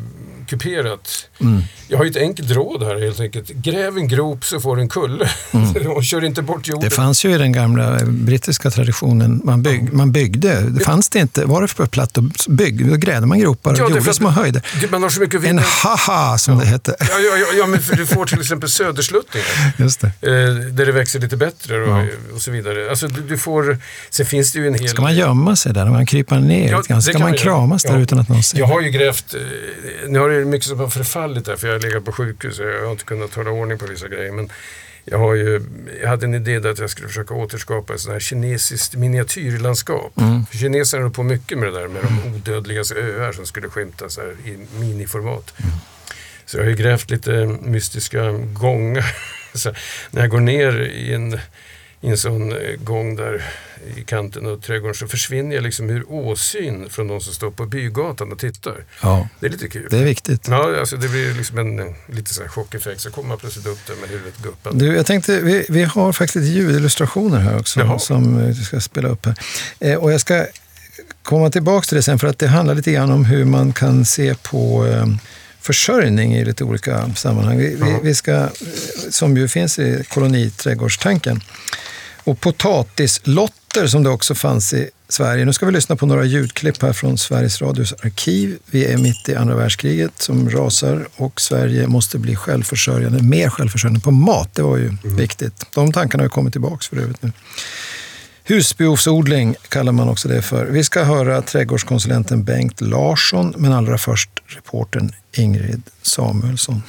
kuperat. 0.48 1.30
Mm. 1.42 1.62
Jag 1.88 1.98
har 1.98 2.06
ju 2.06 2.12
ett 2.12 2.18
enkelt 2.18 2.52
råd 2.52 2.84
här 2.84 3.00
helt 3.02 3.20
enkelt. 3.20 3.50
Gräv 3.50 3.98
en 3.98 4.08
grop 4.08 4.46
så 4.46 4.60
får 4.60 4.76
du 4.76 4.82
en 4.82 4.90
kulle. 4.90 5.30
och 5.96 6.04
kör 6.04 6.24
inte 6.24 6.42
bort 6.42 6.68
jorden. 6.68 6.82
Mm. 6.82 6.90
Det 6.90 6.96
fanns 6.96 7.26
ju 7.26 7.36
i 7.36 7.38
den 7.38 7.52
gamla 7.52 8.00
brittiska 8.06 8.70
traditionen, 8.70 9.42
man, 9.44 9.64
bygg, 9.64 9.94
man 9.94 10.12
byggde. 10.12 10.62
Det 10.62 10.84
fanns 10.84 11.10
det 11.10 11.20
inte, 11.20 11.46
var 11.46 11.62
det 11.62 11.68
för 11.68 11.86
platt 11.86 12.18
och 12.18 12.24
bygg, 12.48 12.90
då 12.90 12.96
grävde 12.96 13.28
man 13.28 13.40
gropar 13.40 13.72
och 13.72 13.78
Ja, 13.80 13.90
gjorde 13.90 14.14
små 14.14 14.30
höjder. 14.30 14.62
Man 14.92 15.04
har 15.04 15.10
så 15.10 15.20
mycket 15.20 15.44
En 15.46 15.60
haha, 15.60 16.38
som 16.38 16.60
det 16.60 16.66
hette. 16.66 16.96
Ja, 17.00 17.06
ja, 17.10 17.38
ja, 17.38 17.48
ja, 17.58 17.68
men 17.68 17.82
för 17.82 17.96
du 17.96 18.06
får 18.06 18.26
till 18.26 18.40
exempel 18.40 18.70
södersluttningar. 18.70 19.48
Just 19.78 20.02
det. 20.02 20.08
Eh, 20.08 20.56
där 20.56 20.86
det 20.86 20.92
växer 20.92 21.20
lite 21.20 21.38
bättre 21.38 21.84
och, 21.84 22.04
och 22.36 22.42
så 22.42 22.52
vidare. 22.52 22.90
Alltså 22.90 23.08
du, 23.08 23.22
du 23.22 23.38
får, 23.38 23.78
sen 24.10 24.26
finns 24.26 24.52
det 24.52 24.60
ju 24.60 24.68
en 24.68 24.74
hel... 24.74 24.90
Ska 24.90 25.02
man 25.02 25.16
gömma 25.16 25.56
sig 25.56 25.74
där? 25.74 25.86
Man 25.86 26.06
kryper 26.06 26.40
ner 26.40 26.72
Ja, 26.72 26.78
lite 26.78 26.90
grann? 26.90 27.02
Ska 27.02 27.20
man 27.20 27.34
kramas 27.34 27.84
där 27.84 27.94
Ja. 27.94 28.00
utan 28.00 28.20
att 28.20 28.30
någon 28.30 28.44
ser? 28.44 28.60
Jag 28.60 28.66
har 28.68 28.82
ju 28.82 28.90
grävt, 28.90 29.34
eh, 29.34 29.42
nu 30.10 30.20
har 30.20 30.30
det 30.40 30.46
mycket 30.46 30.68
som 30.68 30.80
har 30.80 30.88
förfallit 30.88 31.46
där 31.46 31.56
för 31.56 31.68
jag 31.68 31.76
har 31.76 31.80
legat 31.80 32.06
på 32.06 32.12
sjukhus 32.12 32.60
och 32.60 32.66
jag 32.66 32.84
har 32.86 32.92
inte 32.92 33.04
kunnat 33.04 33.36
hålla 33.36 33.52
ordning 33.52 33.78
på 33.78 33.86
vissa 33.86 34.08
grejer. 34.08 34.32
Men 34.32 34.50
jag, 35.06 35.18
har 35.18 35.34
ju, 35.34 35.62
jag 36.02 36.10
hade 36.10 36.26
en 36.26 36.34
idé 36.34 36.60
där 36.60 36.70
att 36.70 36.80
jag 36.80 36.90
skulle 36.90 37.08
försöka 37.08 37.34
återskapa 37.34 37.94
ett 37.94 38.00
sånt 38.00 38.14
här 38.14 38.20
kinesiskt 38.20 38.96
miniatyrlandskap. 38.96 40.14
För 40.52 40.58
kineserna 40.58 41.04
höll 41.04 41.12
på 41.12 41.24
mycket 41.24 41.58
med 41.58 41.74
det 41.74 41.80
där 41.80 41.88
med 41.88 42.04
de 42.04 42.36
odödligas 42.36 42.92
öar 42.92 43.32
som 43.32 43.46
skulle 43.46 43.70
skymtas 43.70 44.18
här 44.18 44.36
i 44.46 44.80
miniformat. 44.80 45.54
Så 46.46 46.58
jag 46.58 46.64
har 46.64 46.70
ju 46.70 46.76
grävt 46.76 47.10
lite 47.10 47.58
mystiska 47.62 48.32
gångar. 48.32 49.16
Så 49.54 49.74
när 50.12 50.22
jag 50.22 50.30
går 50.30 50.40
ner 50.40 50.82
i 50.82 51.14
en, 51.14 51.40
i 52.04 52.10
en 52.10 52.18
sån 52.18 52.52
eh, 52.52 52.58
gång 52.84 53.16
där 53.16 53.46
i 53.98 54.02
kanten 54.04 54.46
av 54.46 54.62
trädgården 54.62 54.96
så 54.96 55.08
försvinner 55.08 55.56
jag 55.56 55.64
liksom 55.64 55.90
ur 55.90 56.12
åsyn 56.12 56.90
från 56.90 57.08
de 57.08 57.22
som 57.22 57.34
står 57.34 57.52
på 57.52 57.66
bygatan 57.66 58.32
och 58.32 58.40
tittar. 58.40 58.86
Ja, 59.02 59.28
Det 59.40 59.46
är 59.46 59.52
lite 59.52 59.68
kul. 59.70 59.88
det 59.90 59.98
är 59.98 60.04
viktigt. 60.04 60.48
Ja, 60.48 60.80
alltså 60.80 60.98
det 60.98 61.08
blir 61.08 61.34
liksom 61.34 61.58
en 61.58 61.96
lite 62.16 62.34
så 62.34 62.48
chockeffekt. 62.48 63.02
Så 63.02 63.12
kommer 63.12 63.30
man 63.30 63.38
plötsligt 63.38 63.66
upp 63.66 63.80
där 63.88 63.96
med 63.96 64.10
huvudet 64.10 64.38
guppat. 64.44 64.80
Du, 64.80 64.96
jag 64.96 65.06
tänkte, 65.06 65.40
vi, 65.42 65.66
vi 65.70 65.84
har 65.84 66.14
faktiskt 66.14 66.46
ljudillustrationer 66.48 67.40
här 67.40 67.60
också 67.60 67.80
Jaha. 67.80 68.00
som 68.00 68.40
eh, 68.40 68.48
du 68.48 68.64
ska 68.64 68.80
spela 68.80 69.08
upp 69.10 69.26
här. 69.26 69.36
Eh, 69.80 69.96
och 69.96 70.14
jag 70.14 70.22
ska 70.22 70.46
komma 71.24 71.50
tillbaka 71.50 71.86
till 71.86 71.96
det 71.96 72.04
sen 72.04 72.20
för 72.20 72.28
att 72.28 72.40
det 72.40 72.48
handlar 72.48 72.76
lite 72.76 72.92
grann 72.92 73.12
om 73.12 73.26
hur 73.26 73.46
man 73.46 73.74
kan 73.74 74.06
se 74.06 74.36
på 74.36 74.86
eh, 74.88 75.06
försörjning 75.62 76.36
i 76.36 76.46
lite 76.46 76.64
olika 76.64 77.10
sammanhang. 77.16 77.58
Vi, 77.58 77.76
vi, 77.76 77.96
vi 78.04 78.16
ska, 78.16 78.32
eh, 78.32 78.48
som 79.10 79.38
ju 79.38 79.48
finns 79.48 79.80
i 79.80 80.04
koloniträdgårdstanken. 80.10 81.42
Och 82.24 82.40
potatislotter 82.40 83.88
som 83.88 84.04
det 84.04 84.10
också 84.10 84.36
fanns 84.36 84.74
i 84.74 84.90
Sverige. 85.10 85.46
Nu 85.46 85.54
ska 85.54 85.66
vi 85.66 85.72
lyssna 85.72 85.96
på 85.96 86.06
några 86.06 86.26
ljudklipp 86.26 86.82
här 86.82 86.94
från 86.94 87.18
Sveriges 87.18 87.62
Radios 87.62 87.94
arkiv. 87.94 88.58
Vi 88.66 88.86
är 88.86 88.98
mitt 88.98 89.30
i 89.30 89.36
andra 89.36 89.56
världskriget 89.56 90.22
som 90.22 90.50
rasar 90.50 91.08
och 91.16 91.42
Sverige 91.42 91.88
måste 91.88 92.18
bli 92.18 92.36
självförsörjande, 92.36 93.24
mer 93.24 93.50
självförsörjande 93.50 94.00
på 94.00 94.12
mat. 94.12 94.56
Det 94.56 94.62
var 94.62 94.78
ju 94.78 94.98
viktigt. 95.04 95.66
De 95.76 95.92
tankarna 95.92 96.24
har 96.24 96.30
kommit 96.30 96.54
tillbaka 96.54 96.86
för 96.90 96.98
övrigt 96.98 97.24
nu. 97.24 97.32
Husbehovsodling 98.44 99.56
kallar 99.70 99.92
man 99.92 100.10
också 100.10 100.28
det 100.28 100.42
för. 100.42 100.66
Vi 100.66 100.84
ska 100.84 101.04
höra 101.04 101.42
trädgårdskonsulenten 101.42 102.44
Bengt 102.44 102.82
Larsson, 102.82 103.54
men 103.58 103.74
allra 103.74 103.98
först 103.98 104.30
reportern 104.46 105.12
Ingrid 105.32 105.82
Samuelsson. 106.02 106.82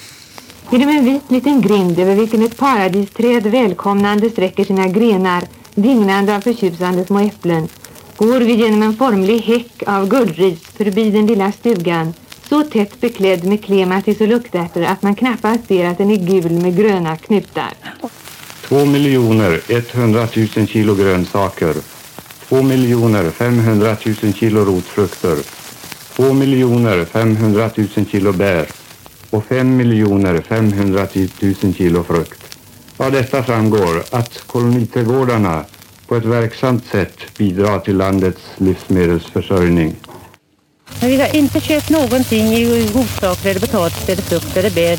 Genom 0.70 0.88
en 0.88 1.04
vit 1.04 1.30
liten 1.30 1.60
grind 1.60 1.98
över 1.98 2.14
vilken 2.14 2.42
ett 2.42 2.56
paradisträd 2.56 3.46
välkomnande 3.46 4.30
sträcker 4.30 4.64
sina 4.64 4.88
grenar, 4.88 5.44
dignande 5.74 6.36
av 6.36 6.40
förtjusande 6.40 7.04
små 7.04 7.18
äpplen, 7.18 7.68
går 8.16 8.40
vi 8.40 8.52
genom 8.52 8.82
en 8.82 8.96
formlig 8.96 9.40
häck 9.40 9.82
av 9.86 10.08
guldris 10.08 10.60
förbi 10.76 11.10
den 11.10 11.26
lilla 11.26 11.52
stugan, 11.52 12.14
så 12.48 12.62
tätt 12.62 13.00
beklädd 13.00 13.44
med 13.44 13.64
klematis 13.64 14.20
och 14.20 14.28
luktärtor 14.28 14.82
att 14.84 15.02
man 15.02 15.14
knappast 15.14 15.68
ser 15.68 15.86
att 15.86 15.98
den 15.98 16.10
är 16.10 16.16
gul 16.16 16.52
med 16.52 16.76
gröna 16.76 17.16
knutar. 17.16 17.72
2 18.62 18.84
miljoner 18.84 19.60
100 19.68 20.28
000 20.56 20.66
kilo 20.66 20.94
grönsaker, 20.94 21.74
2 22.48 22.62
miljoner 22.62 23.30
500 23.30 23.96
000 24.22 24.34
kilo 24.34 24.64
rotfrukter, 24.64 25.36
2 26.16 26.32
miljoner 26.32 27.04
500 27.04 27.70
000 27.76 28.06
kilo 28.10 28.32
bär 28.32 28.66
och 29.34 29.44
5 29.44 29.76
miljoner 29.76 30.40
500 30.40 31.06
000 31.62 31.74
kilo 31.74 32.04
frukt. 32.04 32.58
Av 32.96 33.12
detta 33.12 33.42
framgår 33.42 34.04
att 34.10 34.42
koloniträdgårdarna 34.46 35.64
på 36.06 36.16
ett 36.16 36.24
verksamt 36.24 36.86
sätt 36.86 37.18
bidrar 37.38 37.78
till 37.78 37.96
landets 37.96 38.40
livsmedelsförsörjning. 38.56 39.96
Men 41.00 41.10
vi 41.10 41.20
har 41.20 41.36
inte 41.36 41.60
köpt 41.60 41.90
någonting 41.90 42.46
i 42.46 42.90
godsaker 42.92 43.50
eller 43.50 43.60
potatis 43.60 44.08
eller 44.08 44.22
frukt 44.22 44.56
eller 44.56 44.70
bär 44.70 44.98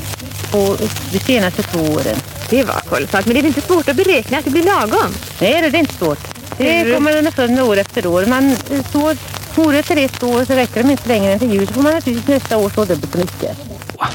på 0.51 0.75
de 1.11 1.19
senaste 1.19 1.63
två 1.63 1.79
åren. 1.79 2.17
Det 2.49 2.63
var 2.63 2.79
kolossalt, 2.89 3.25
men 3.25 3.35
det 3.35 3.41
är 3.41 3.45
inte 3.45 3.61
svårt 3.61 3.89
att 3.89 3.95
beräkna 3.95 4.37
att 4.37 4.45
det 4.45 4.51
blir 4.51 4.63
lagom? 4.63 5.13
Nej, 5.41 5.61
det 5.71 5.77
är 5.77 5.79
inte 5.79 5.93
svårt. 5.93 6.19
Det 6.57 6.93
kommer 6.93 7.17
underfund 7.17 7.59
år 7.59 7.77
efter 7.77 8.07
år. 8.07 8.25
Man 8.25 8.51
eh, 8.51 8.85
sår 8.91 9.17
morötter 9.57 9.97
ett 9.97 10.23
år 10.23 10.45
så 10.45 10.53
räcker 10.53 10.83
de 10.83 10.91
inte 10.91 11.09
längre 11.09 11.33
än 11.33 11.39
till 11.39 11.53
jul. 11.53 11.67
Så 11.67 11.73
får 11.73 11.81
man 11.81 11.93
naturligtvis 11.93 12.27
nästa 12.27 12.57
år 12.57 12.69
så 12.69 12.85
dubbelt 12.85 13.11
så 13.11 13.17
mycket. 13.17 13.57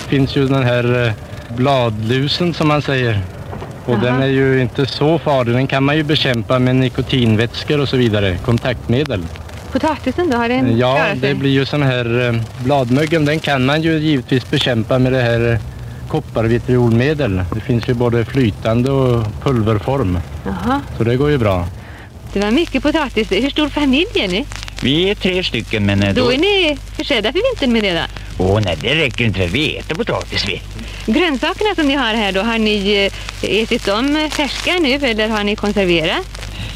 finns 0.08 0.36
ju 0.36 0.48
den 0.48 0.62
här 0.62 1.06
eh, 1.06 1.12
bladlusen 1.56 2.54
som 2.54 2.68
man 2.68 2.82
säger. 2.82 3.20
Och 3.84 3.98
den 3.98 4.22
är 4.22 4.26
ju 4.26 4.60
inte 4.62 4.86
så 4.86 5.18
farlig. 5.18 5.54
Den 5.54 5.66
kan 5.66 5.84
man 5.84 5.96
ju 5.96 6.02
bekämpa 6.02 6.58
med 6.58 6.76
nikotinvätskor 6.76 7.80
och 7.80 7.88
så 7.88 7.96
vidare, 7.96 8.36
kontaktmedel. 8.44 9.22
Potatisen 9.72 10.30
då, 10.30 10.36
har 10.36 10.48
den 10.48 10.78
Ja, 10.78 10.98
det 11.20 11.34
blir 11.34 11.50
ju 11.50 11.66
sån 11.66 11.82
här 11.82 12.28
eh, 12.28 12.64
bladmögel. 12.64 13.24
Den 13.24 13.38
kan 13.40 13.64
man 13.64 13.82
ju 13.82 13.98
givetvis 13.98 14.50
bekämpa 14.50 14.98
med 14.98 15.12
det 15.12 15.22
här 15.22 15.52
eh, 15.52 15.58
kopparvitriolmedel. 16.08 17.42
Det 17.54 17.60
finns 17.60 17.88
ju 17.88 17.94
både 17.94 18.24
flytande 18.24 18.90
och 18.90 19.24
pulverform. 19.42 20.18
Jaha, 20.44 20.80
Så 20.98 21.04
det 21.04 21.16
går 21.16 21.30
ju 21.30 21.38
bra. 21.38 21.66
det 22.32 22.40
var 22.40 22.50
mycket 22.50 22.82
potatis. 22.82 23.32
Hur 23.32 23.50
stor 23.50 23.68
familj 23.68 24.06
är 24.14 24.28
ni? 24.28 24.46
Vi 24.82 25.10
är 25.10 25.14
tre 25.14 25.44
stycken 25.44 25.86
men 25.86 26.02
eh, 26.02 26.14
Då 26.14 26.24
då... 26.24 26.32
är 26.32 26.38
ni 26.38 26.78
försedda 26.96 27.32
för 27.32 27.40
vintern 27.50 27.72
med 27.72 27.82
det 27.82 27.92
då? 27.92 28.44
Åh 28.44 28.60
nej, 28.64 28.76
det 28.82 28.94
räcker 28.94 29.24
inte 29.24 29.38
för 29.40 29.46
vi 29.48 29.76
äter 29.76 29.94
potatis 29.94 30.44
vi. 30.48 30.62
Grönsakerna 31.12 31.74
som 31.74 31.88
ni 31.88 31.94
har 31.94 32.14
här 32.14 32.32
då, 32.32 32.40
har 32.40 32.58
ni 32.58 33.10
eh, 33.42 33.62
ätit 33.62 33.84
dem 33.86 34.28
färska 34.32 34.72
nu 34.80 34.94
eller 34.94 35.28
har 35.28 35.44
ni 35.44 35.56
konserverat? 35.56 36.26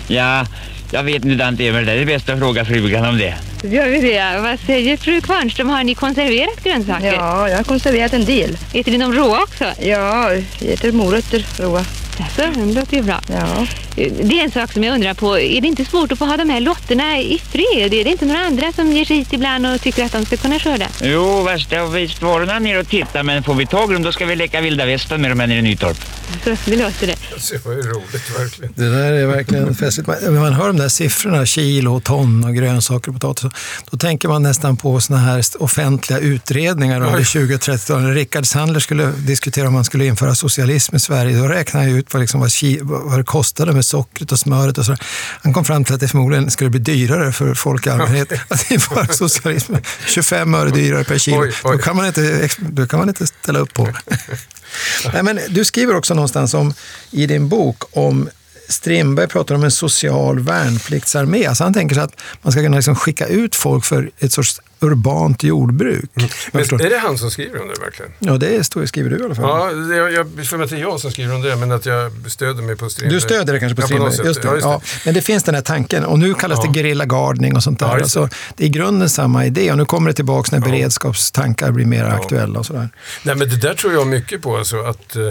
Ja, 0.09 0.47
jag 0.93 1.03
vet 1.03 1.25
inte 1.25 1.45
Dante 1.45 1.67
Emil, 1.69 1.87
det 1.87 1.93
är 1.93 2.05
bäst 2.05 2.29
att 2.29 2.39
fråga 2.39 2.65
frugan 2.65 3.05
om 3.09 3.19
det. 3.19 3.35
Gör 3.63 3.89
vi 3.89 4.01
det? 4.01 4.41
Vad 4.41 4.59
säger 4.61 4.97
fru 4.97 5.21
Kvarnström? 5.21 5.69
Har 5.69 5.85
ni 5.85 5.95
konserverat 5.95 6.65
grönsaker? 6.65 7.13
Ja, 7.13 7.49
jag 7.49 7.57
har 7.57 7.65
konserverat 7.65 8.13
en 8.13 8.25
del. 8.25 8.59
Äter 8.73 8.93
ni 8.93 8.99
dem 8.99 9.13
råa 9.13 9.43
också? 9.43 9.65
Ja, 9.65 10.33
jag 10.33 10.73
äter 10.73 10.93
morötter 10.93 11.47
råa. 11.59 11.85
Alltså, 12.19 12.61
det 12.61 12.73
låter 12.75 12.97
ju 12.97 13.03
bra. 13.03 13.21
Ja. 13.29 13.67
Det 13.97 14.41
är 14.41 14.45
en 14.45 14.51
sak 14.51 14.73
som 14.73 14.85
jag 14.85 14.95
undrar 14.95 15.15
på. 15.15 15.39
Är 15.39 15.61
det 15.61 15.69
inte 15.69 15.85
svårt 15.85 16.13
att 16.13 16.19
få 16.19 16.25
ha 16.25 16.37
de 16.37 16.51
här 16.51 16.61
lotterna 16.61 17.19
i 17.21 17.39
fred? 17.53 17.95
Är 17.95 18.05
det 18.05 18.11
inte 18.11 18.25
några 18.25 18.41
andra 18.41 18.73
som 18.73 18.93
ger 18.93 19.05
sig 19.05 19.17
hit 19.17 19.33
ibland 19.33 19.67
och 19.67 19.81
tycker 19.81 20.05
att 20.05 20.13
de 20.13 20.25
ska 20.27 20.37
kunna 20.37 20.59
skörda? 20.59 20.87
Jo, 21.03 21.43
värsta 21.43 21.87
visst 21.87 22.23
var 22.23 22.39
några 22.41 22.59
ner 22.59 22.81
och 22.81 22.89
titta 22.89 23.23
men 23.23 23.43
får 23.43 23.55
vi 23.55 23.67
tag 23.67 23.91
i 23.91 23.95
dem 23.95 24.03
då 24.03 24.13
ska 24.13 24.27
vi 24.27 24.37
leka 24.37 24.61
vilda 24.61 24.87
västern 24.87 25.21
med 25.23 25.31
dem 25.31 25.41
här 25.41 25.47
nere 25.47 25.59
i 25.59 25.63
Nytorp. 25.63 25.97
Så 26.45 26.57
det 26.71 26.77
låter 26.77 27.07
det. 27.07 27.17
Det 27.51 27.65
var 27.65 27.73
ju 27.73 27.83
roligt 27.83 28.39
verkligen. 28.39 28.73
Det 28.77 28.91
där 28.91 29.13
är 29.13 29.27
verkligen 29.27 29.75
festligt. 29.75 30.07
Man- 30.07 30.35
Man 30.45 30.53
hör 30.53 30.67
de 30.67 30.77
där 30.77 30.89
siffrorna, 30.89 31.47
kilo, 31.47 32.01
ton 32.01 32.45
och 32.45 32.55
grönsaker 32.55 33.09
och 33.11 33.15
potatis. 33.21 33.51
Då 33.91 33.97
tänker 33.99 34.29
man 34.29 34.43
nästan 34.43 34.77
på 34.77 35.01
såna 35.01 35.19
här 35.19 35.45
offentliga 35.59 36.19
utredningar 36.19 37.01
under 37.01 37.25
20 37.25 37.55
och 37.55 37.61
30-talet. 37.61 38.03
När 38.05 38.15
Rickard 38.15 38.47
Sandler 38.47 38.81
skulle 38.81 39.07
diskutera 39.19 39.67
om 39.67 39.73
man 39.73 39.85
skulle 39.85 40.07
införa 40.07 40.35
socialism 40.35 40.97
i 40.97 41.01
Sverige, 41.01 41.37
då 41.39 41.49
räknade 41.49 41.87
han 41.87 41.95
ut 41.99 42.04
vad, 42.13 42.21
liksom, 42.21 42.41
vad, 42.41 43.03
vad 43.03 43.19
det 43.19 43.25
kostade 43.25 43.73
med 43.73 43.85
sockret 43.85 44.33
och 44.33 44.39
smöret 44.39 44.79
och 44.79 44.85
så. 44.85 44.97
Han 45.43 45.53
kom 45.53 45.65
fram 45.65 45.85
till 45.85 45.95
att 45.95 46.01
det 46.01 46.09
förmodligen 46.09 46.51
skulle 46.51 46.71
bli 46.71 46.81
dyrare 46.81 47.33
för 47.33 47.55
folk 47.55 47.87
i 47.87 47.91
allmänhet 47.91 48.33
att 48.49 48.71
införa 48.71 49.07
socialism. 49.07 49.75
25 50.07 50.55
öre 50.55 50.71
dyrare 50.71 51.05
per 51.05 51.19
kilo. 51.19 51.41
Oj, 51.43 51.53
oj. 51.65 51.77
Då, 51.77 51.83
kan 51.83 51.97
man 51.97 52.07
inte, 52.07 52.49
då 52.59 52.87
kan 52.87 52.99
man 52.99 53.09
inte 53.09 53.27
ställa 53.27 53.59
upp 53.59 53.75
på. 53.75 53.85
Nej, 55.13 55.23
men 55.23 55.41
du 55.49 55.65
skriver 55.65 55.97
också 55.97 56.15
någonstans 56.15 56.55
om, 56.55 56.75
i 57.11 57.27
din 57.27 57.49
bok 57.49 57.83
om 57.91 58.29
Strindberg 58.69 59.29
pratar 59.29 59.55
om 59.55 59.65
en 59.65 59.71
social 59.71 60.41
värnpliktsarmé. 60.41 61.47
Alltså 61.47 61.65
han 61.65 61.75
tänker 61.75 61.95
sig 61.95 62.05
att 62.05 62.21
man 62.43 62.53
ska 62.53 62.63
kunna 62.63 62.77
liksom 62.77 62.97
skicka 62.97 63.27
ut 63.27 63.55
folk 63.57 63.85
för 63.85 64.11
ett 64.19 64.33
sorts 64.33 64.61
urbant 64.81 65.43
jordbruk. 65.43 66.11
Jag 66.15 66.29
Men 66.53 66.81
är 66.81 66.91
det 66.91 66.99
han 66.99 67.19
som 67.19 67.31
skriver 67.31 67.63
om 67.63 67.69
det 67.69 67.81
verkligen? 67.81 68.13
Ja, 68.19 68.33
det 68.39 68.65
står, 68.65 68.87
skriver 68.87 69.11
du 69.11 69.19
i 69.19 69.25
alla 69.25 69.35
fall. 69.35 69.45
Ja, 69.45 69.73
det, 69.73 69.97
jag, 69.97 70.13
jag 70.13 70.47
för 70.47 70.57
mig 70.57 70.65
att 70.65 70.71
det 70.71 70.77
är 70.77 70.81
jag 70.81 71.01
som 71.01 71.11
skriver 71.11 71.35
om 71.35 71.43
det, 71.43 71.57
men 71.57 71.73
att 71.73 71.87
jag 71.87 72.13
stöder 72.31 72.63
mig 72.63 72.77
på 72.77 72.89
Strindberg. 72.91 73.15
Du 73.17 73.21
stöder 73.21 73.53
det 73.53 73.61
kanske 73.61 73.77
på 73.77 73.83
Ja, 73.83 73.87
Strindberg? 73.87 74.09
något 74.09 74.17
sätt. 74.17 74.27
just 74.27 74.43
det. 74.43 74.49
Ja, 74.49 74.55
just 74.55 74.65
Ja, 74.67 74.81
men 75.05 75.15
det 75.15 75.23
finns 75.23 75.43
den 75.45 75.55
här 75.55 75.63
tanken 75.63 76.05
och 76.05 76.19
nu 76.19 76.35
kallas 76.35 76.59
Ja. 76.63 76.71
det 76.73 76.79
gerillagardning 76.79 77.57
och 77.57 77.63
sånt 77.63 77.79
där. 77.79 77.87
Ja, 77.87 77.99
just 77.99 78.15
det. 78.15 78.21
alltså, 78.21 78.37
det 78.57 78.65
är 78.65 78.67
i 78.67 78.71
grunden 78.71 79.09
samma 79.09 79.47
idé 79.47 79.71
och 79.71 79.79
nu 79.79 79.85
kommer 79.85 80.11
det 80.11 80.15
tillbaka 80.15 80.57
när 80.59 80.67
Ja. 80.67 80.73
beredskapstankar 80.73 81.71
blir 81.71 81.87
mer 81.87 82.05
aktuella 82.05 82.59
och 82.59 82.67
sådär. 82.67 82.89
Nej, 83.23 83.35
men 83.35 83.49
det 83.49 83.57
där 83.57 83.75
tror 83.75 83.93
jag 83.93 84.07
mycket 84.07 84.43
på. 84.43 84.57
Alltså, 84.57 84.81
att, 84.83 85.17
eh, 85.17 85.23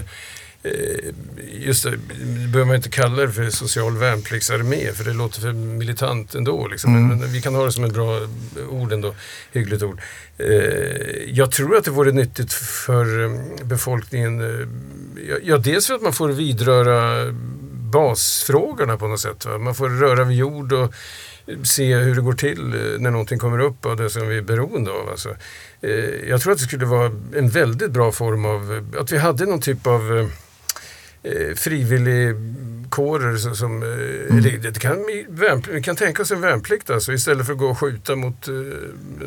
just 1.52 1.84
det, 1.84 1.90
det 1.90 2.48
behöver 2.48 2.66
man 2.66 2.76
inte 2.76 2.90
kalla 2.90 3.26
det 3.26 3.32
för 3.32 3.50
social 3.50 3.98
värnpliktsarmé, 3.98 4.92
för 4.94 5.04
det 5.04 5.14
låter 5.14 5.42
för 5.42 5.54
militant 5.54 6.36
ändå. 6.36 6.68
Liksom. 6.68 6.96
Mm. 6.96 7.20
Men 7.20 7.32
vi 7.32 7.42
kan 7.42 7.56
ha 7.56 7.66
det 7.66 7.72
som 7.72 7.84
ett 7.84 7.94
bra 7.94 8.28
ord 8.70 8.94
ändå, 8.94 9.16
hyggligt 9.52 9.84
ord. 9.84 10.02
Eh, 10.38 10.48
jag 11.28 11.52
tror 11.52 11.78
att 11.78 11.84
det 11.84 11.92
vore 11.92 12.12
nyttigt 12.12 12.54
för 12.54 13.24
eh, 13.24 13.32
befolkningen, 13.64 14.42
eh, 14.42 14.68
ja, 15.44 15.58
dels 15.58 15.88
för 15.88 15.94
att 15.94 16.02
man 16.02 16.14
får 16.14 16.30
vidröra 16.30 17.32
basfrågorna 17.92 18.98
på 18.98 19.08
något 19.08 19.20
sätt. 19.20 19.46
Va? 19.46 19.58
Man 19.58 19.76
får 19.76 19.90
röra 19.90 20.24
vid 20.24 20.38
jord 20.38 20.74
och 20.74 20.94
se 21.64 21.96
hur 21.96 22.16
det 22.16 22.22
går 22.22 22.34
till 22.34 22.74
eh, 22.74 23.00
när 23.00 23.12
någonting 23.12 23.40
kommer 23.40 23.60
upp 23.60 23.86
av 23.86 23.96
det 23.96 24.10
som 24.10 24.28
vi 24.28 24.38
är 24.38 24.42
beroende 24.42 24.92
av. 24.92 25.10
Alltså, 25.10 25.30
eh, 25.82 26.30
jag 26.30 26.42
tror 26.42 26.54
att 26.54 26.60
det 26.60 26.66
skulle 26.66 26.86
vara 26.86 27.12
en 27.36 27.50
väldigt 27.50 27.92
bra 27.92 28.12
form 28.12 28.46
av, 28.46 28.74
eh, 28.74 29.02
att 29.02 29.12
vi 29.12 29.18
hade 29.18 29.46
någon 29.46 29.62
typ 29.62 29.88
av 29.88 30.30
eh, 31.24 31.32
eh, 31.32 31.56
frivilligkårer 31.56 33.38
så- 33.38 33.56
som, 33.56 33.84
eh, 33.84 33.90
eller 34.38 34.58
det 34.72 34.80
kan, 34.80 34.98
vi 35.74 35.82
kan 35.82 35.96
tänka 35.96 36.22
oss 36.22 36.32
en 36.32 36.42
värnplikt 36.42 36.90
alltså. 36.90 37.14
Istället 37.14 37.46
för 37.46 37.54
att 37.54 37.60
gå 37.60 37.66
och 37.68 37.80
skjuta 37.80 38.16
mot 38.16 38.48
eh, 38.48 38.54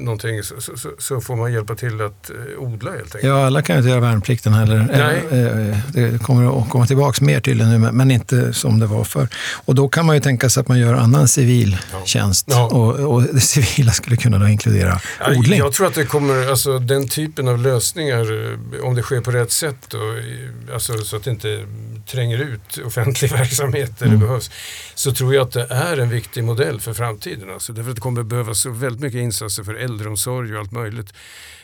någonting 0.00 0.42
så, 0.42 0.60
så, 0.60 0.76
så, 0.76 0.90
så 0.98 1.20
får 1.20 1.36
man 1.36 1.52
hjälpa 1.52 1.74
till 1.74 2.00
att 2.00 2.30
eh, 2.30 2.36
odla 2.62 2.90
helt 2.90 3.04
enkelt. 3.04 3.24
Ja, 3.24 3.46
alla 3.46 3.62
kan 3.62 3.76
ju 3.76 3.78
inte 3.80 3.90
göra 3.90 4.00
värnplikten 4.00 4.52
heller. 4.52 4.88
Nej. 4.92 5.40
Eh, 5.40 5.68
eh, 5.70 5.76
Det 6.12 6.22
kommer 6.22 6.62
att 6.62 6.68
komma 6.70 6.86
tillbaka 6.86 7.24
mer 7.24 7.40
tydligen 7.40 7.72
nu, 7.72 7.78
men- 7.92 8.10
inte 8.10 8.52
som 8.52 8.78
det 8.80 8.86
var 8.86 9.04
förr. 9.04 9.28
Och 9.64 9.74
då 9.74 9.88
kan 9.88 10.06
man 10.06 10.16
ju 10.16 10.20
tänka 10.22 10.48
sig 10.48 10.60
att 10.60 10.68
man 10.68 10.78
gör 10.78 10.94
annan 10.94 11.28
civil 11.28 11.76
tjänst. 12.04 12.46
Ja. 12.50 12.66
Och, 12.66 13.14
och 13.14 13.22
det 13.22 13.40
civila 13.40 13.92
skulle 13.92 14.16
kunna 14.16 14.38
då 14.38 14.48
inkludera 14.48 15.00
Ja, 15.20 15.26
odling. 15.38 15.58
Jag 15.58 15.72
tror 15.72 15.86
att 15.86 15.94
det 15.94 16.04
kommer, 16.06 16.48
alltså 16.50 16.78
den 16.78 17.08
typen 17.08 17.48
av 17.48 17.58
lösningar, 17.58 18.52
eh, 18.52 18.84
om 18.86 18.94
det 18.94 19.02
sker 19.02 19.20
på 19.20 19.30
rätt 19.30 19.52
sätt, 19.52 19.94
eh, 19.94 20.74
alltså, 20.74 20.98
så 20.98 21.16
att 21.16 21.24
det 21.24 21.30
inte 21.30 21.64
tränger 22.06 22.38
ut 22.38 22.78
offentlig 22.86 23.30
verksamhet 23.32 23.98
där 23.98 24.06
Mm. 24.06 24.20
det 24.20 24.26
behövs, 24.26 24.50
så 24.94 25.12
tror 25.12 25.34
jag 25.34 25.42
att 25.46 25.52
det 25.52 25.66
är 25.70 25.96
en 25.96 26.08
viktig 26.10 26.44
modell 26.44 26.80
för 26.80 26.94
framtiden. 26.94 27.50
Alltså, 27.50 27.72
därför 27.72 27.90
att 27.90 27.96
det 27.96 28.00
kommer 28.02 28.22
behövas 28.22 28.60
så 28.60 28.70
väldigt 28.70 29.00
mycket 29.02 29.18
insatser 29.20 29.64
för 29.64 29.74
äldreomsorg 29.74 30.54
och 30.54 30.60
allt 30.60 30.72
möjligt. 30.72 31.12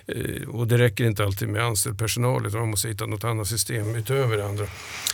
Eh, 0.07 0.49
Och 0.49 0.67
det 0.67 0.79
räcker 0.79 1.05
inte 1.05 1.25
alltid 1.25 1.49
med 1.49 1.63
anställd 1.65 1.99
personal, 1.99 2.47
utan 2.47 2.61
man 2.61 2.71
måste 2.71 2.89
hitta 2.89 3.07
något 3.07 3.25
annat 3.25 3.49
system 3.49 3.95
utöver 3.95 4.37
det 4.37 4.47
andra. 4.47 4.65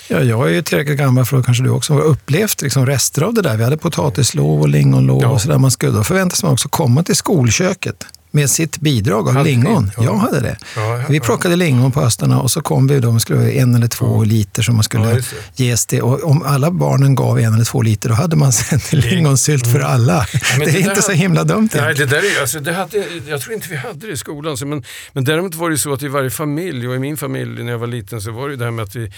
Ja, 0.08 0.20
jag 0.20 0.48
är 0.48 0.52
ju 0.54 0.62
tillräckligt 0.62 0.98
gammal 0.98 1.24
för 1.24 1.38
att 1.38 1.44
kanske 1.44 1.64
du 1.64 1.70
också 1.70 1.92
har 1.94 2.00
upplevt 2.02 2.62
liksom 2.62 2.86
rester 2.86 3.22
av 3.22 3.34
det 3.34 3.42
där. 3.42 3.56
Vi 3.56 3.64
hade 3.64 3.76
potatislov 3.76 4.60
och 4.60 4.68
lingonlov 4.68 5.22
Ja. 5.22 5.28
och 5.28 5.40
sådär. 5.40 5.58
Man 5.58 5.70
skulle, 5.70 5.92
då 5.92 6.04
förväntas 6.04 6.42
man 6.42 6.52
också 6.52 6.68
komma 6.68 7.02
till 7.02 7.16
skolköket 7.16 8.06
med 8.30 8.50
sitt 8.50 8.78
bidrag 8.80 9.28
av 9.28 9.34
Hade 9.34 9.50
lingon. 9.50 9.90
Ja. 9.96 10.04
Jag 10.04 10.16
hade 10.16 10.40
det. 10.40 10.56
Ja, 10.76 10.98
ja, 10.98 11.04
Vi 11.08 11.16
ja. 11.16 11.22
plockade 11.24 11.56
lingon 11.56 11.92
på 11.92 12.00
höstarna 12.00 12.40
och 12.40 12.50
så 12.50 12.60
kom 12.60 12.86
vi 12.86 13.00
då, 13.00 13.18
skulle 13.18 13.52
en 13.52 13.74
eller 13.74 13.88
två 13.88 14.24
liter 14.24 14.62
som 14.62 14.74
man 14.74 14.78
Ja, 14.80 14.82
skulle 14.82 15.14
det. 15.14 15.24
ges 15.64 15.86
det. 15.86 16.02
Och 16.02 16.24
om 16.24 16.42
alla 16.42 16.70
barnen 16.70 17.14
gav 17.14 17.38
en 17.38 17.54
eller 17.54 17.64
två 17.64 17.82
liter, 17.82 18.08
då 18.08 18.14
hade 18.14 18.36
man 18.36 18.52
sen 18.58 18.80
lingonsylt 18.92 19.72
för 19.72 19.80
alla. 19.80 20.26
det 20.58 20.64
är 20.64 20.78
inte 20.90 21.02
så 21.02 21.12
himla 21.12 21.44
dumt 21.44 21.68
Nej, 21.74 21.94
det 21.94 22.06
där 22.06 22.36
är, 22.36 22.40
alltså, 22.40 22.60
det 22.60 22.72
hade, 22.72 23.04
jag 23.28 23.40
tror 23.40 23.54
inte 23.54 23.68
vi 23.68 23.76
hade 23.76 24.06
det 24.06 24.12
i 24.12 24.16
skolan. 24.16 24.56
Men, 24.66 24.84
men 25.12 25.24
däremot 25.24 25.54
var 25.54 25.70
det 25.70 25.78
så 25.78 25.92
att 25.92 26.02
i 26.02 26.08
varje 26.08 26.30
familj, 26.30 26.88
och 26.88 26.94
i 26.94 26.98
min 26.98 27.16
familj 27.16 27.64
när 27.64 27.72
jag 27.72 27.78
var 27.78 27.86
liten, 27.86 28.20
så 28.20 28.32
var 28.32 28.48
det 28.48 28.56
det 28.56 28.64
här 28.64 28.70
med 28.70 28.82
att 28.82 28.96
vi, 28.96 29.12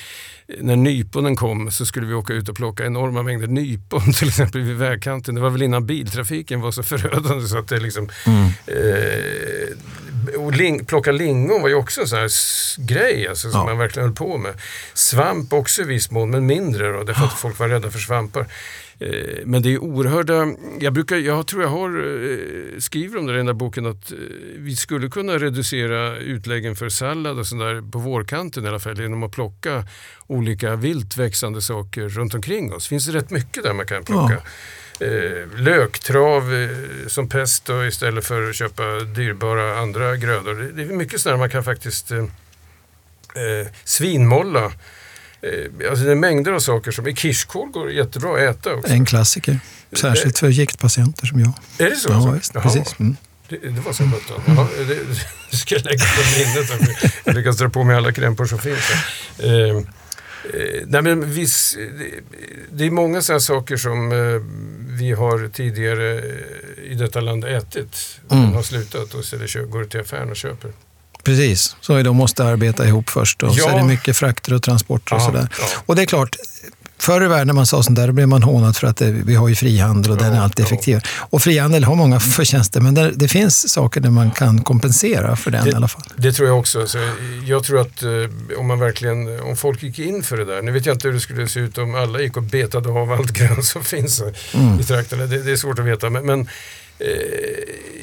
när 0.58 0.76
nyponen 0.76 1.36
kom 1.36 1.70
så 1.70 1.86
skulle 1.86 2.06
vi 2.06 2.14
åka 2.14 2.32
ut 2.32 2.48
och 2.48 2.56
plocka 2.56 2.84
enorma 2.86 3.22
mängder 3.22 3.46
nypon 3.46 4.12
till 4.18 4.28
exempel 4.28 4.60
vid 4.60 4.76
vägkanten. 4.76 5.34
Det 5.34 5.40
var 5.40 5.50
väl 5.50 5.62
innan 5.62 5.86
biltrafiken 5.86 6.60
var 6.60 6.70
så 6.70 6.82
förödande 6.82 7.48
så 7.48 7.58
att 7.58 7.68
det 7.68 7.80
liksom... 7.80 8.08
Eh, 8.66 10.40
och 10.40 10.52
ling, 10.56 10.84
plocka 10.84 11.12
lingon 11.12 11.62
var 11.62 11.68
ju 11.68 11.74
också 11.74 12.00
en 12.00 12.08
sån 12.08 12.18
här 12.18 12.30
grej 12.86 13.28
alltså, 13.28 13.50
som 13.50 13.60
Ja. 13.60 13.64
man 13.66 13.78
verkligen 13.78 14.08
höll 14.08 14.16
på 14.16 14.38
med. 14.38 14.52
Svamp 14.94 15.52
också 15.52 15.82
i 15.82 15.84
viss 15.84 16.10
mån, 16.10 16.30
men 16.30 16.46
mindre 16.46 16.92
då, 16.92 17.02
därför 17.02 17.24
att 17.24 17.32
folk 17.32 17.58
var 17.58 17.68
rädda 17.68 17.90
för 17.90 17.98
svampar. 17.98 18.46
Eh, 19.00 19.38
Men 19.44 19.62
det 19.62 19.74
är 19.74 19.78
oerhörda, 19.78 20.54
jag, 20.80 20.92
brukar, 20.92 21.16
jag 21.16 21.46
tror 21.46 21.62
jag 21.62 21.70
har, 21.70 21.88
eh, 21.88 22.78
skriver 22.78 23.18
om 23.18 23.26
det 23.26 23.32
i 23.32 23.36
den 23.36 23.46
där 23.46 23.52
boken 23.52 23.86
att 23.86 24.12
eh, 24.12 24.18
vi 24.56 24.76
skulle 24.76 25.08
kunna 25.08 25.38
reducera 25.38 26.16
utläggen 26.16 26.76
för 26.76 26.88
sallad 26.88 27.38
och 27.38 27.46
sådär 27.46 27.90
på 27.90 27.98
vårkanten 27.98 28.64
i 28.64 28.68
alla 28.68 28.78
fall 28.78 29.00
genom 29.00 29.22
att 29.22 29.32
plocka 29.32 29.84
olika 30.26 30.76
vilt 30.76 31.16
växande 31.16 31.62
saker 31.62 32.08
runt 32.08 32.34
omkring 32.34 32.72
oss. 32.72 32.88
finns 32.88 33.06
det 33.06 33.12
rätt 33.12 33.30
mycket 33.30 33.62
där 33.62 33.72
man 33.72 33.86
kan 33.86 34.04
plocka. 34.04 34.42
Eh, 35.00 35.60
löktrav 35.60 36.54
eh, 36.54 36.68
som 37.06 37.28
pest 37.28 37.64
då, 37.64 37.84
istället 37.86 38.26
för 38.26 38.50
att 38.50 38.56
köpa 38.56 38.82
dyrbara 39.00 39.78
andra 39.78 40.16
grödor. 40.16 40.54
Det, 40.54 40.72
det 40.72 40.82
är 40.82 40.96
mycket 40.96 41.20
sådär 41.20 41.36
man 41.36 41.50
kan 41.50 41.64
faktiskt 41.64 42.10
eh, 42.10 42.26
svinmolla. 43.84 44.72
Eh, 45.42 45.90
alltså 45.90 46.04
det 46.04 46.10
är 46.10 46.16
mängder 46.16 46.52
av 46.52 46.60
saker 46.60 46.90
som, 46.90 47.08
i 47.08 47.14
kirskål 47.14 47.68
går 47.70 47.92
jättebra 47.92 48.34
att 48.34 48.56
äta 48.56 48.74
också. 48.74 48.92
En 48.92 49.04
klassiker. 49.04 49.60
Särskilt 49.92 50.38
för 50.38 50.48
giktpatienter 50.48 51.26
som 51.26 51.40
jag. 51.40 51.52
Är 51.78 51.90
det 51.90 51.96
så? 51.96 52.08
Ja, 52.08 52.14
alltså? 52.14 52.32
visst, 52.32 52.52
precis. 52.52 52.94
Mm. 53.00 53.16
Det, 53.48 53.56
det 53.56 53.80
var 53.80 53.92
så 53.92 54.02
sjutton. 54.02 54.42
Ja, 54.46 54.68
det, 54.78 54.98
det 55.50 55.56
ska 55.56 55.74
jag 55.74 55.84
lägga 55.84 56.04
på 56.04 56.38
minnet. 56.38 57.14
Jag 57.24 57.34
lyckas 57.34 57.56
dra 57.56 57.68
på 57.68 57.84
mig 57.84 57.96
alla 57.96 58.12
krämpor 58.12 58.46
som 58.46 58.58
finns. 58.58 58.90
Eh, 59.38 59.50
eh, 59.50 59.82
nej 60.86 61.02
men 61.02 61.32
viss, 61.32 61.76
det, 61.98 62.10
det 62.70 62.86
är 62.86 62.90
många 62.90 63.22
sådana 63.22 63.40
saker 63.40 63.76
som 63.76 64.12
eh, 64.12 64.42
vi 64.98 65.12
har 65.12 65.48
tidigare 65.48 66.22
i 66.84 66.94
detta 66.94 67.20
land 67.20 67.44
ätit. 67.44 68.20
Mm. 68.30 68.42
Mm. 68.42 68.54
har 68.54 68.62
slutat 68.62 69.14
och 69.14 69.20
istället 69.20 69.70
går 69.70 69.84
till 69.84 70.00
affären 70.00 70.30
och 70.30 70.36
köper. 70.36 70.72
Precis, 71.22 71.76
så 71.80 71.94
är 71.94 72.04
de 72.04 72.16
måste 72.16 72.44
arbeta 72.44 72.86
ihop 72.86 73.10
först 73.10 73.42
och 73.42 73.54
så 73.54 73.60
Ja. 73.60 73.70
är 73.70 73.76
det 73.78 73.84
mycket 73.84 74.16
frakter 74.16 74.54
och 74.54 74.62
transporter 74.62 75.14
och 75.14 75.20
Ja, 75.22 75.26
sådär. 75.26 75.48
ja. 75.58 75.64
Och 75.86 75.96
det 75.96 76.02
är 76.02 76.06
klart, 76.06 76.36
förr 76.98 77.24
i 77.24 77.28
världen 77.28 77.46
när 77.46 77.54
man 77.54 77.66
sa 77.66 77.82
sånt 77.82 77.96
där, 77.96 78.06
då 78.06 78.12
blev 78.12 78.28
man 78.28 78.42
hånad 78.42 78.76
för 78.76 78.86
att 78.86 78.96
det, 78.96 79.10
vi 79.10 79.34
har 79.34 79.48
ju 79.48 79.54
frihandel 79.54 80.12
och 80.12 80.18
den 80.18 80.32
är 80.32 80.40
alltid 80.40 80.64
effektiv. 80.64 81.00
Och 81.08 81.42
frihandel 81.42 81.84
har 81.84 81.94
många 81.94 82.20
förtjänster, 82.20 82.80
men 82.80 82.94
det, 82.94 83.10
det 83.10 83.28
finns 83.28 83.72
saker 83.72 84.00
där 84.00 84.10
man 84.10 84.30
kan 84.30 84.62
kompensera 84.62 85.36
för 85.36 85.50
den 85.50 85.68
i 85.68 85.72
alla 85.74 85.88
fall. 85.88 86.02
Det 86.16 86.32
tror 86.32 86.48
jag 86.48 86.58
också. 86.58 86.80
Alltså, 86.80 86.98
jag 87.46 87.64
tror 87.64 87.80
att 87.80 88.02
eh, 88.02 88.10
om 88.58 88.66
man 88.66 88.78
verkligen, 88.78 89.40
om 89.40 89.56
folk 89.56 89.82
gick 89.82 89.98
in 89.98 90.22
för 90.22 90.36
det 90.36 90.44
där. 90.44 90.62
Nu 90.62 90.72
vet 90.72 90.86
jag 90.86 90.94
inte 90.94 91.08
hur 91.08 91.14
det 91.14 91.20
skulle 91.20 91.48
se 91.48 91.60
ut 91.60 91.78
om 91.78 91.94
alla 91.94 92.20
gick 92.20 92.36
och 92.36 92.42
betade 92.42 92.88
av 92.88 93.12
allt 93.12 93.30
grönt 93.32 93.64
som 93.64 93.82
finns 93.84 94.22
Mm. 94.54 94.80
i 94.80 94.84
trakterna. 94.84 95.26
Det, 95.26 95.42
det 95.42 95.52
är 95.52 95.56
svårt 95.56 95.78
att 95.78 95.84
veta. 95.84 96.10
Men, 96.10 96.26
men, 96.26 96.48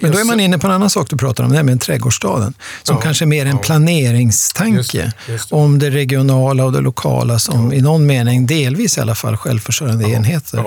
Men 0.01 0.11
då 0.11 0.17
är 0.17 0.23
man 0.23 0.39
inne 0.39 0.57
på 0.57 0.67
en 0.67 0.73
annan 0.73 0.89
sak 0.89 1.09
du 1.09 1.17
pratar 1.17 1.43
om, 1.43 1.51
nämligen 1.51 1.79
trädgårdsstaden. 1.79 2.53
Som 2.83 2.95
Ja, 2.95 3.01
kanske 3.01 3.23
är 3.23 3.27
mer 3.27 3.45
en 3.45 3.51
ja. 3.51 3.57
planeringstanke 3.57 4.77
Just 4.77 4.91
det, 4.91 5.11
just 5.27 5.49
det. 5.49 5.55
om 5.55 5.79
det 5.79 5.89
regionala 5.89 6.65
och 6.65 6.71
det 6.71 6.81
lokala 6.81 7.39
som 7.39 7.73
i 7.73 7.81
någon 7.81 8.05
mening, 8.05 8.45
delvis 8.47 8.97
i 8.97 9.01
alla 9.01 9.15
fall, 9.15 9.37
självförsörjande 9.37 10.09
enheter. 10.09 10.63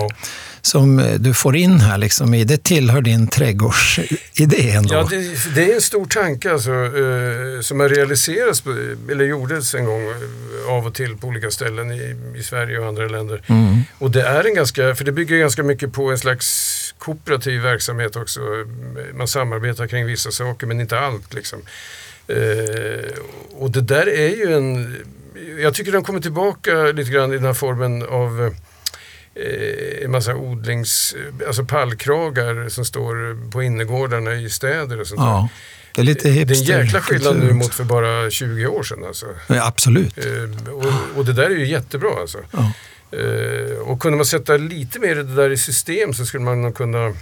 Som 0.63 0.99
eh, 0.99 1.15
du 1.15 1.35
får 1.35 1.57
in 1.57 1.81
här, 1.81 1.99
liksom, 1.99 2.35
i, 2.35 2.45
det 2.45 2.65
tillhör 2.65 3.01
din 3.01 3.29
trädgårdsidé 3.29 4.71
ändå. 4.71 4.95
Ja, 4.95 5.07
det, 5.11 5.55
det 5.55 5.71
är 5.71 5.75
en 5.75 5.81
stor 5.81 6.07
tanke 6.07 6.53
alltså, 6.53 6.71
eh, 6.71 7.61
som 7.61 7.81
har 7.81 7.89
realiserats, 7.89 8.63
eller 9.11 9.25
gjordes 9.25 9.75
en 9.75 9.85
gång 9.85 10.03
eh, 10.03 10.73
av 10.73 10.87
och 10.87 10.95
till 10.95 11.17
på 11.17 11.27
olika 11.27 11.51
ställen 11.51 11.93
i, 11.93 12.17
i 12.37 12.43
Sverige 12.43 12.79
och 12.79 12.87
andra 12.87 13.09
länder. 13.09 13.43
Mm. 13.47 13.83
Och 13.99 14.11
det 14.11 14.23
är 14.23 14.45
en 14.45 14.55
ganska, 14.55 14.95
för 14.95 15.05
det 15.05 15.13
bygger 15.13 15.39
ganska 15.39 15.63
mycket 15.63 15.93
på 15.93 16.11
en 16.11 16.19
slags 16.19 16.95
kooperativ 16.99 17.61
verksamhet 17.61 18.17
också. 18.17 18.41
Man 19.15 19.29
samarbetar 19.29 19.87
kring 19.87 20.07
vissa 20.07 20.31
saker 20.31 20.67
men 20.67 20.81
inte 20.81 20.99
allt 20.99 21.35
liksom. 21.35 21.59
Eh, 22.29 23.11
och 23.53 23.71
det 23.71 23.81
där 23.81 24.09
är 24.09 24.37
ju 24.37 24.55
en, 24.57 24.97
jag 25.63 25.75
tycker 25.75 25.93
den 25.93 26.03
kommer 26.03 26.21
tillbaka 26.21 26.75
lite 26.75 27.11
grann 27.11 27.33
i 27.33 27.37
den 27.37 27.45
här 27.45 27.55
formen 27.55 28.03
av 28.03 28.45
eh, 28.45 28.53
en 30.05 30.11
massa 30.11 30.35
odlings, 30.35 31.15
alltså 31.47 31.65
pallkragar 31.65 32.69
som 32.69 32.85
står 32.85 33.51
på 33.51 33.63
innergårdarna 33.63 34.35
i 34.35 34.51
städer 34.51 35.01
och 35.01 35.07
sånt 35.07 35.21
där. 35.21 35.27
Ja, 35.27 35.49
det 35.95 36.01
är 36.01 36.05
lite 36.05 36.29
Det 36.29 36.39
är 36.39 36.43
en 36.43 36.49
hipster. 36.49 36.79
jäkla 36.85 37.01
skillnad 37.01 37.37
nu 37.39 37.53
mot 37.53 37.75
för 37.75 37.85
bara 37.85 38.31
20 38.31 38.67
år 38.67 38.83
sedan. 38.83 39.05
Alltså. 39.05 39.27
Ja, 39.47 39.67
absolut. 39.67 40.19
Eh, 40.19 40.73
och, 40.75 41.19
och 41.19 41.25
det 41.25 41.33
där 41.33 41.45
är 41.51 41.51
ju 41.57 41.67
jättebra 41.67 42.11
alltså. 42.21 42.39
Ja. 42.51 42.73
Eh, 43.19 43.77
och 43.79 44.01
kunde 44.03 44.17
man 44.17 44.27
sätta 44.27 44.57
lite 44.57 44.99
mer 44.99 45.15
det 45.17 45.23
där 45.35 45.51
i 45.51 45.57
system 45.57 46.15
så 46.15 46.27
skulle 46.27 46.45
man 46.45 46.73
kunna 46.73 47.15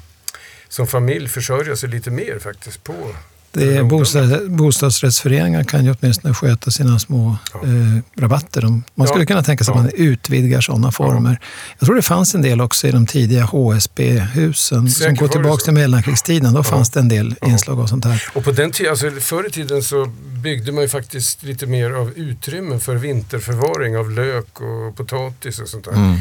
som 0.68 0.86
familj 0.86 1.28
försörja 1.28 1.76
sig 1.76 1.88
lite 1.88 2.10
mer 2.10 2.38
faktiskt 2.38 2.84
på 2.84 3.14
Det 3.52 3.76
är 3.76 4.48
bostadsrättsföreningar 4.48 5.64
kan 5.64 5.84
ju 5.84 5.94
åtminstone 6.00 6.34
sköta 6.34 6.70
sina 6.70 6.98
små 6.98 7.36
Ja. 7.54 7.60
eh, 7.62 8.22
rabatter. 8.22 8.60
De, 8.62 8.84
man 8.94 9.06
skulle 9.06 9.22
Ja. 9.22 9.26
kunna 9.26 9.42
tänka 9.42 9.64
sig 9.64 9.72
Ja. 9.74 9.78
att 9.80 9.84
man 9.84 9.92
utvidgar 9.94 10.60
sådana 10.60 10.92
former. 10.92 11.40
Jag 11.78 11.86
tror 11.86 11.96
det 11.96 12.02
fanns 12.02 12.34
en 12.34 12.42
del 12.42 12.60
också 12.60 12.86
i 12.88 12.90
de 12.90 13.06
tidiga 13.06 13.44
HSB-husen 13.44 14.88
som 14.90 15.14
går 15.14 15.28
tillbaka 15.28 15.64
till 15.64 15.72
mellankrigstiden. 15.72 16.54
Då 16.54 16.62
fanns 16.62 16.90
det 16.90 17.00
en 17.00 17.08
del 17.08 17.34
inslag 17.46 17.80
av 17.80 17.86
sånt 17.86 18.04
här. 18.04 18.24
Och 18.34 18.44
på 18.44 18.50
den 18.52 18.70
tiden, 18.70 18.90
alltså 18.90 19.10
förr 19.10 19.46
i 19.46 19.50
tiden 19.50 19.82
så 19.82 20.06
byggde 20.42 20.72
man 20.72 20.82
ju 20.82 20.88
faktiskt 20.88 21.42
lite 21.42 21.66
mer 21.66 21.90
av 21.90 22.12
utrymmen 22.16 22.80
för 22.80 22.94
vinterförvaring 22.96 23.96
av 23.96 24.10
lök 24.10 24.60
och 24.60 24.96
potatis 24.96 25.58
och 25.58 25.68
sånt 25.68 25.84
där. 25.84 25.92
Mm. 25.92 26.16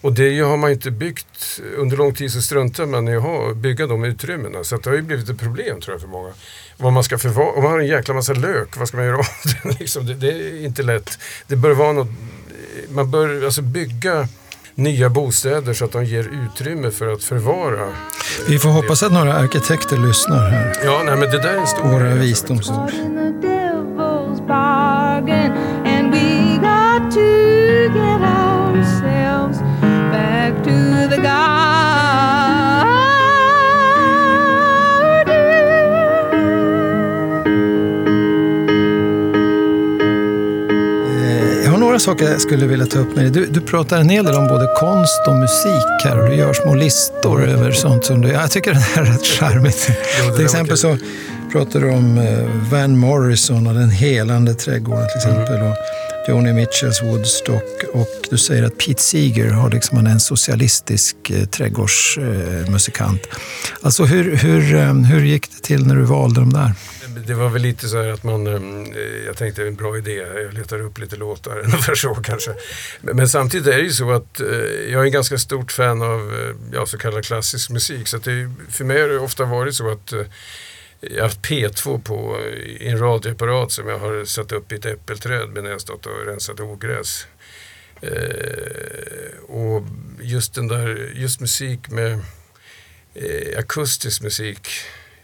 Och 0.00 0.12
det 0.12 0.40
har 0.40 0.56
man 0.56 0.70
inte 0.70 0.90
byggt. 0.90 1.60
Under 1.76 1.96
lång 1.96 2.14
tid 2.14 2.32
så 2.32 2.42
struntar 2.42 2.86
man 2.86 3.08
i 3.08 3.16
att 3.16 3.56
bygga 3.56 3.86
de 3.86 4.04
utrymmena. 4.04 4.64
Så 4.64 4.74
att 4.74 4.82
det 4.82 4.90
har 4.90 4.96
ju 4.96 5.02
blivit 5.02 5.28
ett 5.28 5.38
problem 5.38 5.80
tror 5.80 5.94
jag 5.94 6.00
för 6.00 6.08
många. 6.08 6.32
Vad 6.76 6.92
man 6.92 7.04
ska 7.04 7.18
förvara, 7.18 7.52
om 7.52 7.62
man 7.62 7.72
har 7.72 7.78
en 7.78 7.86
jäkla 7.86 8.14
massa 8.14 8.32
lök, 8.32 8.76
vad 8.76 8.88
ska 8.88 8.96
man 8.96 9.06
göra 9.06 9.18
av 9.18 9.26
den? 9.62 9.72
liksom, 9.80 10.06
det, 10.06 10.14
det 10.14 10.28
är 10.32 10.64
inte 10.64 10.82
lätt. 10.82 11.18
Det 11.46 11.56
bör 11.56 11.70
vara 11.70 11.92
något, 11.92 12.08
man 12.88 13.10
bör 13.10 13.44
alltså 13.44 13.62
bygga 13.62 14.28
nya 14.74 15.08
bostäder 15.08 15.74
så 15.74 15.84
att 15.84 15.92
de 15.92 16.04
ger 16.04 16.30
utrymme 16.46 16.90
för 16.90 17.12
att 17.12 17.24
förvara. 17.24 17.88
Vi 18.48 18.58
får 18.58 18.68
hoppas 18.68 19.02
att 19.02 19.12
några 19.12 19.34
arkitekter 19.34 19.96
lyssnar 19.96 20.50
här. 20.50 20.76
Ja, 20.84 21.02
nej 21.04 21.16
men 21.16 21.30
det 21.30 21.38
där 21.42 21.54
är 21.54 21.58
en 21.58 21.66
stor 21.66 21.82
Våra 21.88 22.04
alltså. 22.10 22.22
visdomsord. 22.22 22.90
Några 41.90 42.00
saker 42.00 42.30
jag 42.30 42.40
skulle 42.40 42.66
vilja 42.66 42.86
ta 42.86 42.98
upp 42.98 43.16
med 43.16 43.24
dig. 43.24 43.30
Du, 43.30 43.46
du 43.46 43.60
pratar 43.60 44.00
en 44.00 44.08
hel 44.08 44.24
del 44.24 44.34
om 44.34 44.46
både 44.48 44.74
konst 44.76 45.20
och 45.26 45.34
musik 45.36 46.04
här 46.04 46.22
och 46.22 46.28
du 46.30 46.34
gör 46.36 46.52
små 46.52 46.74
listor 46.74 47.48
över 47.48 47.72
sånt 47.72 48.04
som 48.04 48.20
du... 48.20 48.28
Jag 48.28 48.50
tycker 48.50 48.72
det 48.74 48.78
här 48.80 49.02
är 49.02 49.06
rätt 49.06 49.26
charmigt. 49.26 49.90
Jo, 50.24 50.36
till 50.36 50.44
exempel 50.44 50.76
så 50.78 50.98
pratar 51.52 51.80
du 51.80 51.90
om 51.90 52.18
eh, 52.18 52.70
Van 52.70 52.98
Morrison 52.98 53.66
och 53.66 53.74
den 53.74 53.90
helande 53.90 54.54
trädgården 54.54 55.06
till 55.22 55.30
Mm. 55.30 55.42
exempel. 55.42 55.66
Och 55.66 55.76
Joni 56.28 56.52
Mitchells 56.52 57.02
Woodstock 57.02 57.82
och 57.92 58.08
du 58.30 58.38
säger 58.38 58.62
att 58.62 58.78
Pete 58.78 59.02
Seeger 59.02 59.50
har 59.50 59.70
liksom 59.70 60.06
en 60.06 60.20
socialistisk 60.20 61.16
eh, 61.30 61.44
trädgårdsmusikant. 61.44 63.20
Alltså 63.82 64.04
hur, 64.04 64.36
hur, 64.36 64.74
eh, 64.74 64.94
hur 64.94 65.24
gick 65.24 65.50
det 65.50 65.62
till 65.62 65.86
när 65.86 65.96
du 65.96 66.02
valde 66.02 66.40
de 66.40 66.52
där? 66.52 66.72
Det 67.30 67.36
var 67.36 67.48
väl 67.48 67.62
lite 67.62 67.88
så 67.88 68.02
här 68.02 68.08
att 68.08 68.22
man, 68.22 68.46
ehm, 68.46 68.92
eh, 68.92 69.26
jag 69.26 69.36
tänkte 69.36 69.66
en 69.66 69.74
bra 69.74 69.98
idé, 69.98 70.14
jag 70.14 70.54
letar 70.54 70.80
upp 70.80 70.98
lite 70.98 71.16
låtar, 71.16 71.58
ungefär 71.64 71.94
så 71.94 72.14
kanske. 72.14 72.54
Men, 73.00 73.16
men 73.16 73.28
samtidigt 73.28 73.66
är 73.66 73.76
det 73.76 73.84
ju 73.84 73.90
så 73.90 74.10
att 74.10 74.40
eh, 74.40 74.46
jag 74.90 75.00
är 75.00 75.04
en 75.04 75.12
ganska 75.12 75.38
stort 75.38 75.72
fan 75.72 76.02
av 76.02 76.34
eh, 76.34 76.54
ja, 76.72 76.86
så 76.86 76.98
kallad 76.98 77.24
klassisk 77.24 77.70
musik. 77.70 78.08
Så 78.08 78.16
att 78.16 78.24
det, 78.24 78.50
för 78.70 78.84
mig 78.84 79.00
har 79.00 79.08
det 79.08 79.18
ofta 79.18 79.44
varit 79.44 79.74
så 79.74 79.90
att 79.90 80.12
jag 81.00 81.14
har 81.16 81.22
haft 81.22 81.40
P2 81.40 82.02
på 82.02 82.40
i 82.56 82.88
en 82.88 82.98
radioapparat 82.98 83.72
som 83.72 83.88
jag 83.88 83.98
har 83.98 84.24
satt 84.24 84.52
upp 84.52 84.72
i 84.72 84.74
ett 84.74 84.86
äppelträd 84.86 85.48
medan 85.48 85.70
jag 85.70 85.80
stått 85.80 86.06
och 86.06 86.26
rensat 86.26 86.60
ogräs. 86.60 87.26
Eh, 88.00 89.40
och 89.48 89.82
just 90.20 90.54
den 90.54 90.68
där, 90.68 91.12
just 91.14 91.40
musik 91.40 91.90
med 91.90 92.12
eh, 93.14 93.58
akustisk 93.58 94.22
musik 94.22 94.68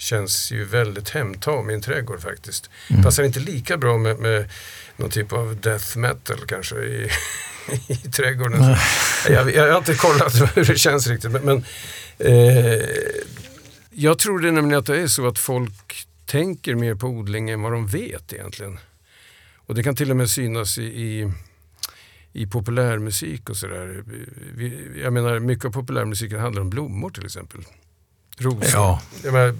känns 0.07 0.53
ju 0.53 0.65
väldigt 0.65 1.11
hemtam 1.11 1.71
i 1.71 1.75
en 1.75 1.81
trädgård 1.81 2.21
faktiskt. 2.21 2.71
Mm. 2.91 3.03
Passar 3.03 3.23
inte 3.23 3.41
lika 3.41 3.77
bra 3.77 3.99
med, 3.99 4.19
med 4.19 4.51
någon 4.97 5.11
typ 5.11 5.33
av 5.33 5.57
death 5.61 5.99
metal 5.99 6.39
kanske 6.47 6.77
i, 6.77 7.11
i 7.89 7.97
trädgården. 7.97 8.61
Nej. 8.61 8.79
Jag, 9.29 9.55
jag 9.55 9.71
har 9.71 9.79
inte 9.79 9.95
kollat 9.95 10.35
hur 10.57 10.65
det 10.65 10.79
känns 10.79 11.07
riktigt 11.07 11.31
men, 11.31 11.43
men 11.43 11.65
eh, 12.19 12.83
jag 13.91 14.19
tror 14.19 14.39
det 14.39 14.53
nämligen 14.53 14.79
att 14.79 14.87
det 14.87 15.01
är 15.01 15.07
så 15.07 15.27
att 15.27 15.39
folk 15.39 16.07
tänker 16.27 16.75
mer 16.75 16.95
på 16.95 17.07
odling 17.07 17.51
än 17.51 17.63
vad 17.63 17.73
de 17.73 17.87
vet 17.87 18.33
egentligen. 18.33 18.79
Och 19.57 19.75
det 19.75 19.83
kan 19.83 19.97
till 19.97 20.11
och 20.11 20.17
med 20.17 20.31
synas 20.31 20.79
i, 20.79 20.83
i, 20.83 21.33
i 22.33 22.47
populärmusik 22.47 23.51
och 23.51 23.57
sådär. 23.57 24.05
Jag 25.03 25.13
menar, 25.13 25.39
mycket 25.39 25.65
av 25.65 25.71
populärmusiken 25.71 26.41
handlar 26.41 26.63
om 26.63 26.71
blommor 26.71 27.11
till 27.11 27.25
exempel. 27.25 27.61
Rosor. 28.39 28.71
Ja. 28.73 29.01
Menar, 29.25 29.55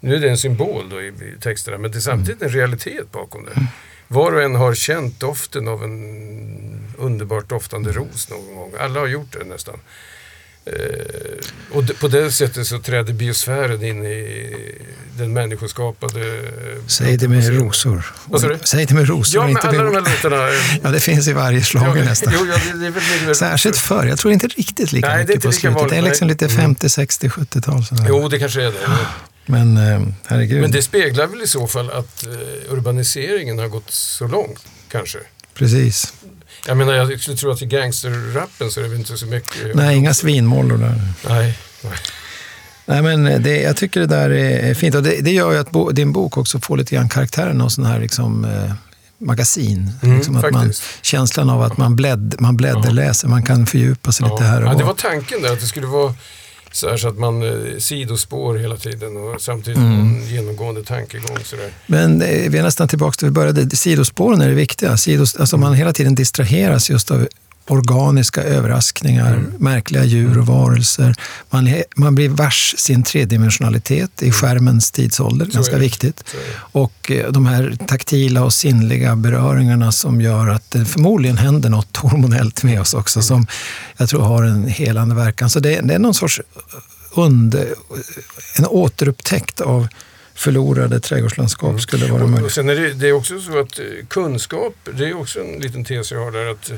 Nu 0.00 0.14
är 0.14 0.20
det 0.20 0.30
en 0.30 0.38
symbol 0.38 0.88
då 0.88 1.02
i, 1.02 1.06
i 1.06 1.36
texterna, 1.40 1.78
men 1.78 1.90
det 1.90 1.98
är 1.98 2.00
samtidigt 2.00 2.42
en 2.42 2.48
realitet 2.48 3.12
bakom 3.12 3.44
det. 3.44 3.66
Var 4.08 4.32
och 4.32 4.42
en 4.42 4.54
har 4.54 4.74
känt 4.74 5.20
doften 5.20 5.68
av 5.68 5.84
en 5.84 6.94
underbart 6.98 7.48
doftande 7.48 7.92
ros 7.92 8.30
någon 8.30 8.54
gång. 8.54 8.72
Alla 8.78 9.00
har 9.00 9.06
gjort 9.06 9.32
det 9.32 9.44
nästan. 9.44 9.78
Eh, 10.66 10.74
och 11.76 11.84
på 12.00 12.08
det 12.08 12.30
sättet 12.32 12.66
så 12.66 12.78
träder 12.78 13.12
biosfären 13.12 13.84
in 13.84 14.06
i 14.06 14.54
den 15.18 15.32
människoskapade... 15.32 16.42
Säg 16.86 17.16
det 17.16 17.28
med 17.28 17.48
rosor. 17.60 18.06
Vad 18.26 18.40
sa 18.40 18.48
du? 18.48 18.58
Säg 18.64 18.86
det 18.86 18.94
med 18.94 19.08
rosor 19.08 19.40
Ja, 19.42 19.46
men 19.46 19.56
alla 19.56 19.72
med 19.72 19.84
de 19.86 19.94
här 19.94 20.00
låtarna... 20.14 20.48
eh, 20.48 20.76
Ja, 20.82 20.90
det 20.90 21.00
finns 21.00 21.28
i 21.28 21.32
varje 21.32 21.62
slager 21.62 21.96
ja, 21.96 22.04
nästan. 22.04 22.32
Jo, 22.38 22.46
ja, 22.46 22.58
det, 22.74 23.26
det 23.26 23.34
Särskilt 23.34 23.76
förr. 23.78 24.04
Jag 24.06 24.18
tror 24.18 24.32
inte 24.32 24.46
riktigt 24.46 24.92
lika 24.92 25.08
Nej, 25.08 25.16
det 25.16 25.20
är 25.32 25.36
mycket 25.36 25.44
inte 25.44 25.46
på 25.46 25.50
lika 25.50 25.60
slutet. 25.60 25.74
vanligt, 25.76 25.90
Det 25.90 25.96
är 25.98 26.02
liksom 26.02 26.28
lite 26.28 26.44
Mm. 26.44 26.56
50, 26.56 26.88
60, 26.88 27.28
70-tal. 27.28 27.84
sådär. 27.84 28.06
Jo, 28.08 28.28
det 28.28 28.38
kanske 28.38 28.62
är 28.62 28.72
det. 28.72 28.78
Men 29.46 29.76
eh, 29.76 30.00
herregud. 30.26 30.60
Men 30.60 30.70
det 30.70 30.82
speglar 30.82 31.26
väl 31.26 31.42
i 31.42 31.46
så 31.46 31.66
fall 31.66 31.90
att 31.90 32.26
eh, 32.26 32.72
urbaniseringen 32.72 33.58
har 33.58 33.68
gått 33.68 33.90
så 33.90 34.26
långt, 34.26 34.64
kanske. 34.90 35.18
Precis. 35.54 36.12
Jag 36.66 36.76
menar, 36.76 36.92
jag 36.94 37.20
skulle 37.20 37.36
tro 37.36 37.50
att 37.50 37.62
i 37.62 37.66
gangsterrappen 37.66 38.70
så 38.70 38.80
är 38.80 38.84
det 38.84 38.90
väl 38.90 38.98
inte 38.98 39.16
så 39.16 39.26
mycket... 39.26 39.74
Nej, 39.74 39.96
inga 39.96 40.14
svinmollor 40.14 40.78
där. 40.78 41.00
Nej. 41.28 41.58
nej. 41.82 41.92
Nej, 42.86 43.02
men 43.02 43.42
det, 43.42 43.60
jag 43.60 43.76
tycker 43.76 44.00
det 44.00 44.06
där 44.06 44.30
är 44.30 44.74
fint. 44.74 44.94
Och 44.94 45.02
det, 45.02 45.20
det 45.20 45.30
gör 45.30 45.52
ju 45.52 45.58
att 45.58 45.70
bo, 45.70 45.90
din 45.90 46.12
bok 46.12 46.36
också 46.36 46.60
får 46.60 46.76
lite 46.76 46.94
grann 46.94 47.08
karaktären 47.08 47.60
av 47.60 47.68
sån 47.68 47.84
här 47.84 48.00
liksom, 48.00 48.44
eh, 48.44 48.72
magasin. 49.18 49.92
Mm, 50.02 50.16
liksom 50.16 50.36
att 50.36 50.50
man, 50.50 50.72
känslan 51.02 51.50
av 51.50 51.62
att 51.62 51.76
man, 51.76 51.96
blädd, 51.96 52.34
man 52.38 52.56
blädderläser, 52.56 53.28
man 53.28 53.42
kan 53.42 53.66
fördjupa 53.66 54.12
sig 54.12 54.28
lite 54.30 54.44
här 54.44 54.62
och 54.62 54.68
Ja, 54.68 54.74
det 54.74 54.84
var 54.84 54.94
tanken 54.94 55.42
där, 55.42 55.52
att 55.52 55.60
det 55.60 55.66
skulle 55.66 55.86
vara 55.86 56.14
så, 56.74 56.88
här 56.88 56.96
så 56.96 57.08
att 57.08 57.18
man 57.18 57.42
eh, 57.42 57.78
sidospår 57.78 58.54
hela 58.54 58.76
tiden 58.76 59.16
och 59.16 59.40
samtidigt 59.40 59.78
Mm. 59.78 60.00
en 60.00 60.26
genomgående 60.28 60.82
tankegång. 60.84 61.38
Sådär. 61.44 61.70
Men 61.86 62.22
eh, 62.22 62.50
vi 62.50 62.58
är 62.58 62.62
nästan 62.62 62.88
tillbaka 62.88 63.14
till 63.16 63.28
vi 63.28 63.32
började. 63.32 63.76
Sidospåren 63.76 64.40
är 64.40 64.48
det 64.48 64.54
viktiga. 64.54 64.96
Sidos, 64.96 65.36
alltså 65.36 65.56
man 65.56 65.74
hela 65.74 65.92
tiden 65.92 66.14
distraheras 66.14 66.90
just 66.90 67.10
av 67.10 67.28
organiska 67.66 68.42
överraskningar, 68.42 69.34
Mm. 69.34 69.52
märkliga 69.58 70.04
djur 70.04 70.38
och 70.38 70.46
varelser. 70.46 71.14
Man, 71.50 71.74
man 71.96 72.14
blir 72.14 72.28
vars 72.28 72.74
sin 72.78 73.02
tredimensionalitet 73.02 74.22
i 74.22 74.30
skärmens 74.32 74.90
tidsålder, 74.90 75.46
ganska 75.46 75.76
viktigt. 75.78 76.22
Så 76.26 76.36
är 76.36 76.40
det. 76.40 76.46
Och 76.72 77.10
eh, 77.10 77.32
de 77.32 77.46
här 77.46 77.76
taktila 77.86 78.44
och 78.44 78.52
sinnliga 78.52 79.16
beröringarna 79.16 79.92
som 79.92 80.20
gör 80.20 80.48
att 80.48 80.70
det 80.70 80.84
förmodligen 80.84 81.36
händer 81.36 81.68
något 81.70 81.96
hormonellt 81.96 82.62
med 82.62 82.80
oss 82.80 82.94
också 82.94 83.22
som 83.22 83.46
jag 83.96 84.08
tror 84.08 84.22
har 84.22 84.42
en 84.42 84.64
helande 84.68 85.14
verkan. 85.14 85.50
Så 85.50 85.60
det, 85.60 85.80
det 85.80 85.94
är 85.94 85.98
någon 85.98 86.14
sorts 86.14 86.40
under, 87.14 87.66
en 88.58 88.66
återupptäckt 88.66 89.60
av 89.60 89.88
förlorade 90.34 91.00
trädgårdslandskap 91.00 91.80
skulle 91.80 92.06
vara 92.06 92.14
Och, 92.14 92.22
och 92.24 92.30
möjligt. 92.30 92.52
sen 92.52 92.68
är 92.68 92.74
det, 92.74 92.92
det 92.94 93.08
är 93.08 93.12
också 93.12 93.40
så 93.40 93.58
att 93.60 93.78
eh, 93.78 93.84
kunskap, 94.08 94.74
det 94.98 95.08
är 95.08 95.16
också 95.16 95.40
en 95.40 95.60
liten 95.60 95.84
tes 95.84 96.12
jag 96.12 96.24
har 96.24 96.32
där, 96.32 96.46
att 96.50 96.70
eh, 96.70 96.76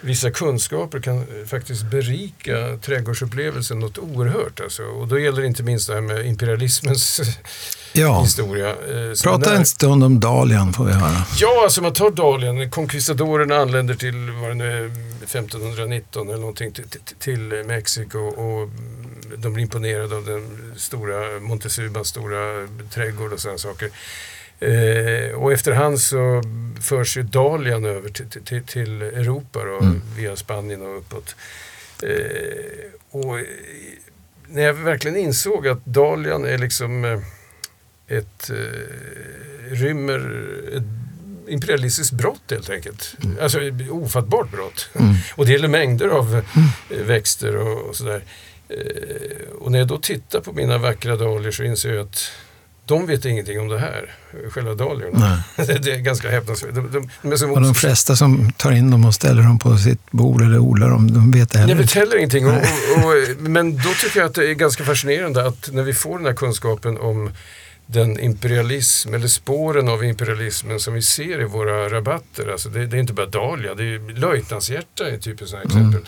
vissa 0.00 0.30
kunskaper 0.30 1.00
kan 1.00 1.16
eh, 1.18 1.46
faktiskt 1.46 1.82
berika 1.82 2.76
trädgårdsupplevelsen 2.82 3.78
något 3.78 3.98
oerhört. 3.98 4.60
Alltså. 4.60 4.82
Och 4.82 5.08
då 5.08 5.18
gäller 5.18 5.40
det 5.40 5.46
inte 5.46 5.62
minst 5.62 5.88
det 5.88 5.94
här 5.94 6.00
med 6.00 6.26
imperialismens 6.26 7.20
Ja. 7.92 8.22
historia. 8.22 8.68
eh, 8.70 9.12
Prata 9.24 9.50
när- 9.50 9.56
en 9.56 9.66
stund 9.66 10.04
om 10.04 10.20
Dalian 10.20 10.72
får 10.72 10.84
vi 10.84 10.92
höra. 10.92 11.22
Ja, 11.38 11.60
alltså 11.64 11.82
man 11.82 11.92
tar 11.92 12.10
Dalien. 12.10 12.70
Conquistadorerna 12.70 13.56
anländer 13.56 13.94
till, 13.94 14.30
vad 14.30 14.50
det 14.50 14.54
nu 14.54 14.84
är, 14.84 14.90
1519 15.24 16.28
eller 16.28 16.38
någonting 16.38 16.72
till, 16.72 16.84
till, 17.18 17.38
Mexiko 17.66 18.18
och 18.18 18.68
de 19.36 19.52
blir 19.52 19.62
imponerade 19.62 20.16
av 20.16 20.24
den 20.24 20.72
stora 20.76 21.40
Montezumas 21.40 22.08
stora 22.08 22.68
trädgård 22.94 23.32
och 23.32 23.40
sådana 23.40 23.58
saker. 23.58 23.90
Eh, 24.60 25.34
och 25.34 25.52
efterhand 25.52 26.00
så 26.00 26.42
förs 26.80 27.16
ju 27.16 27.22
Dalian 27.22 27.84
över 27.84 28.08
till, 28.08 28.26
till- 28.44 28.62
till, 28.64 29.02
Europa 29.02 29.64
då, 29.64 29.78
Mm. 29.78 30.02
via 30.16 30.36
Spanien 30.36 30.82
och 30.82 30.98
uppåt. 30.98 31.36
Eh, 32.02 32.90
och 33.10 33.38
när 34.48 34.62
jag 34.62 34.74
verkligen 34.74 35.16
insåg 35.16 35.68
att 35.68 35.84
Dalian 35.84 36.44
är 36.44 36.58
liksom 36.58 37.04
eh, 37.04 37.20
ett 38.08 38.50
eh, 38.50 39.74
rymmer 39.74 40.46
ett 40.76 40.82
imperialistiskt 41.48 42.12
brott 42.12 42.42
helt 42.50 42.70
enkelt. 42.70 43.14
Alltså 43.40 43.62
ett 43.62 43.90
ofattbart 43.90 44.50
brott. 44.50 44.88
Mm. 44.94 45.14
Och 45.36 45.46
det 45.46 45.52
gäller 45.52 45.68
mängder 45.68 46.08
av 46.08 46.42
eh, 46.90 46.96
växter 47.04 47.56
och, 47.56 47.88
och 47.88 47.96
sådär. 47.96 48.22
Eh, 48.68 49.48
och 49.58 49.72
när 49.72 49.78
jag 49.78 49.88
då 49.88 49.98
tittar 49.98 50.40
på 50.40 50.52
mina 50.52 50.78
vackra 50.78 51.16
dahlior 51.16 51.50
så 51.52 51.62
inser 51.62 51.92
jag 51.94 52.06
att 52.06 52.32
de 52.86 53.06
vet 53.06 53.24
ingenting 53.24 53.60
om 53.60 53.68
det 53.68 53.78
här, 53.78 54.14
själva 54.50 54.74
dahliorna. 54.74 55.44
det 55.56 55.92
är 55.92 56.00
ganska 56.00 56.30
häpnadsväckande. 56.30 56.80
De, 56.80 57.10
de, 57.22 57.36
de 57.36 57.62
de 57.62 57.74
flesta 57.74 58.16
som 58.16 58.52
tar 58.52 58.72
in 58.72 58.90
dem 58.90 59.04
och 59.04 59.14
ställer 59.14 59.42
dem 59.42 59.58
på 59.58 59.78
sitt 59.78 60.10
bord 60.10 60.42
eller 60.42 60.58
odlar 60.58 60.90
dem, 60.90 61.12
de 61.12 61.30
vet 61.30 61.50
det 61.50 61.58
heller 61.58 61.74
Jag 61.74 61.78
vet 61.78 61.92
heller 61.92 62.16
ingenting. 62.16 62.46
Och, 62.46 62.52
och, 62.52 63.04
och, 63.04 63.40
men 63.40 63.76
då 63.76 63.88
tycker 64.02 64.20
jag 64.20 64.26
att 64.26 64.34
det 64.34 64.50
är 64.50 64.54
ganska 64.54 64.84
fascinerande 64.84 65.46
att 65.46 65.68
när 65.72 65.82
vi 65.82 65.92
får 65.92 66.18
den 66.18 66.26
här 66.26 66.34
kunskapen 66.34 66.98
om 66.98 67.30
den 67.86 68.20
imperialism, 68.20 69.14
eller 69.14 69.28
spåren 69.28 69.88
av 69.88 70.04
imperialismen 70.04 70.80
som 70.80 70.94
vi 70.94 71.02
ser 71.02 71.40
i 71.40 71.44
våra 71.44 71.88
rabatter. 71.88 72.52
Alltså 72.52 72.68
det, 72.68 72.86
det 72.86 72.96
är 72.96 73.00
inte 73.00 73.12
bara 73.12 73.26
dahlia, 73.26 73.74
det 73.74 73.84
är 73.84 74.18
löjtnantshjärta 74.18 75.08
är 75.08 75.14
ett 75.14 75.22
typiskt 75.22 75.50
sådant 75.50 75.74
Mm. 75.74 76.04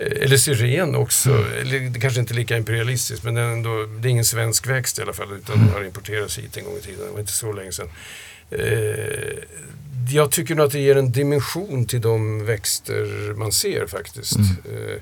Eller 0.00 0.36
syren 0.36 0.94
också, 0.94 1.44
eller 1.60 1.80
det 1.90 2.00
kanske 2.00 2.20
inte 2.20 2.34
är 2.34 2.36
lika 2.36 2.56
imperialistiskt 2.56 3.24
men 3.24 3.36
ändå, 3.36 3.86
det 4.00 4.08
är 4.08 4.10
ingen 4.10 4.24
svensk 4.24 4.66
växt 4.66 4.98
i 4.98 5.02
alla 5.02 5.12
fall 5.12 5.32
utan 5.32 5.56
Mm. 5.56 5.68
har 5.72 5.84
importerats 5.84 6.38
hit 6.38 6.56
en 6.56 6.64
gång 6.64 6.76
i 6.76 6.80
tiden, 6.80 7.00
det 7.06 7.12
var 7.12 7.20
inte 7.20 7.32
så 7.32 7.52
länge 7.52 7.72
sedan. 7.72 7.88
Eh, 8.50 9.38
jag 10.10 10.30
tycker 10.30 10.54
nog 10.54 10.66
att 10.66 10.72
det 10.72 10.78
ger 10.80 10.96
en 10.96 11.12
dimension 11.12 11.86
till 11.86 12.00
de 12.00 12.44
växter 12.44 13.34
man 13.36 13.52
ser 13.52 13.86
faktiskt. 13.86 14.36
Mm. 14.36 14.50
Eh, 14.64 14.96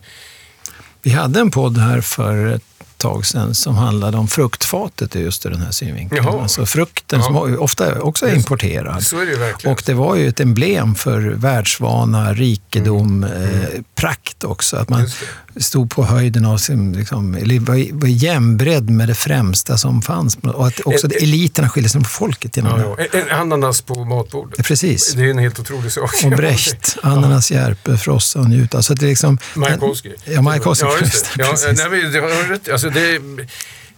Vi 1.03 1.11
hade 1.11 1.40
en 1.40 1.51
podd 1.51 1.78
här 1.78 2.01
för 2.01 2.46
ett 2.46 2.62
tag 2.99 3.26
sedan 3.26 3.55
som 3.55 3.74
handlade 3.76 4.16
om 4.16 4.28
fruktfatet 4.28 5.16
i 5.16 5.20
just 5.20 5.42
den 5.42 5.61
här 5.62 5.70
synvinkeln. 5.70 6.24
Jaha. 6.24 6.42
Alltså 6.42 6.66
frukten 6.66 7.18
Ja. 7.20 7.24
som 7.26 7.59
ofta 7.59 8.01
också 8.01 8.26
är 8.28 8.34
importerad. 8.34 9.03
Så 9.03 9.20
är 9.20 9.26
det 9.26 9.36
verkligen. 9.36 9.72
Och 9.72 9.82
det 9.86 9.94
var 9.94 10.16
ju 10.16 10.28
ett 10.28 10.40
emblem 10.40 10.94
för 10.94 11.20
världsvana, 11.20 12.32
rikedom, 12.34 13.24
Mm. 13.24 13.44
eh, 13.44 13.68
prakt 13.94 14.44
också. 14.44 14.76
Att 14.76 14.88
man 14.88 15.09
stod 15.57 15.90
på 15.90 16.05
höjden 16.05 16.44
av 16.44 16.59
sin, 16.59 16.92
liksom, 16.92 17.34
eller 17.34 17.61
var, 17.61 17.92
var 18.01 18.09
jämnbredd 18.09 18.90
med 18.90 19.09
det 19.09 19.14
främsta 19.14 19.78
som 19.78 20.03
fanns. 20.03 20.36
Och 20.36 20.66
att 20.66 20.80
också 20.80 21.07
Eh, 21.07 21.16
eh, 21.16 21.22
eliterna 21.22 21.68
skiljer 21.68 21.88
sig 21.88 22.01
från 22.01 22.05
folket 22.05 22.57
genom 22.57 22.80
Ja, 22.80 22.96
det. 22.99 23.18
En, 23.18 23.28
en 23.28 23.36
ananas 23.40 23.82
på 23.82 24.05
matbordet. 24.05 24.66
Precis. 24.66 25.12
Det 25.14 25.22
är 25.24 25.30
en 25.30 25.38
helt 25.38 25.59
otrolig 25.59 25.92
sak. 25.92 26.11
Och 26.24 26.30
Brecht, 26.30 26.96
ananas, 27.03 27.51
järpe, 27.51 27.96
frossa 27.96 28.38
och 28.40 28.49
njuta. 28.51 28.82
Så 28.82 28.94
det 28.94 29.07
är 29.07 29.09
liksom, 29.09 29.38
Majakovskij. 29.55 30.14
Ja, 30.24 30.42
Majakovskij. 30.42 30.88
Ja, 30.88 30.99
just 31.01 31.26
det. 31.36 31.42
Ja, 31.42 31.55
nej, 31.76 31.90
men 31.90 32.12
det 32.12 32.20
har 32.20 32.49
rätt 32.49 32.68
i. 32.68 32.72
alltså, 32.89 33.01
det 33.01 33.47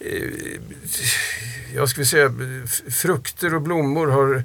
eh, 0.01 0.61
Jag 1.75 1.89
skulle 1.89 2.07
säga 2.07 2.33
frukter 2.91 3.55
och 3.55 3.63
blommor 3.63 4.07
har 4.07 4.45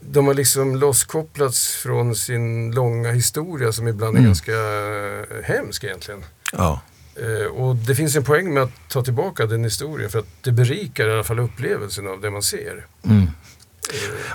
de 0.00 0.26
har 0.26 0.34
liksom 0.34 0.76
losskopplats 0.76 1.68
från 1.74 2.14
sin 2.14 2.70
långa 2.72 3.12
historia 3.12 3.72
som 3.72 3.88
ibland 3.88 4.16
är 4.16 4.18
Mm. 4.20 4.28
ganska 4.30 4.52
eh, 4.52 5.42
hemsk 5.44 5.84
egentligen. 5.84 6.24
Ja. 6.52 6.80
Eh, 7.16 7.46
Och 7.46 7.76
det 7.76 7.94
finns 7.94 8.16
en 8.16 8.24
poäng 8.24 8.54
med 8.54 8.62
att 8.62 8.88
ta 8.88 9.02
tillbaka 9.02 9.46
den 9.46 9.64
historien 9.64 10.10
för 10.10 10.18
att 10.18 10.26
det 10.42 10.52
berikar 10.52 11.08
i 11.08 11.12
alla 11.12 11.24
fall 11.24 11.38
upplevelsen 11.38 12.08
av 12.08 12.20
det 12.20 12.30
man 12.30 12.42
ser. 12.42 12.86
Mm. 13.04 13.26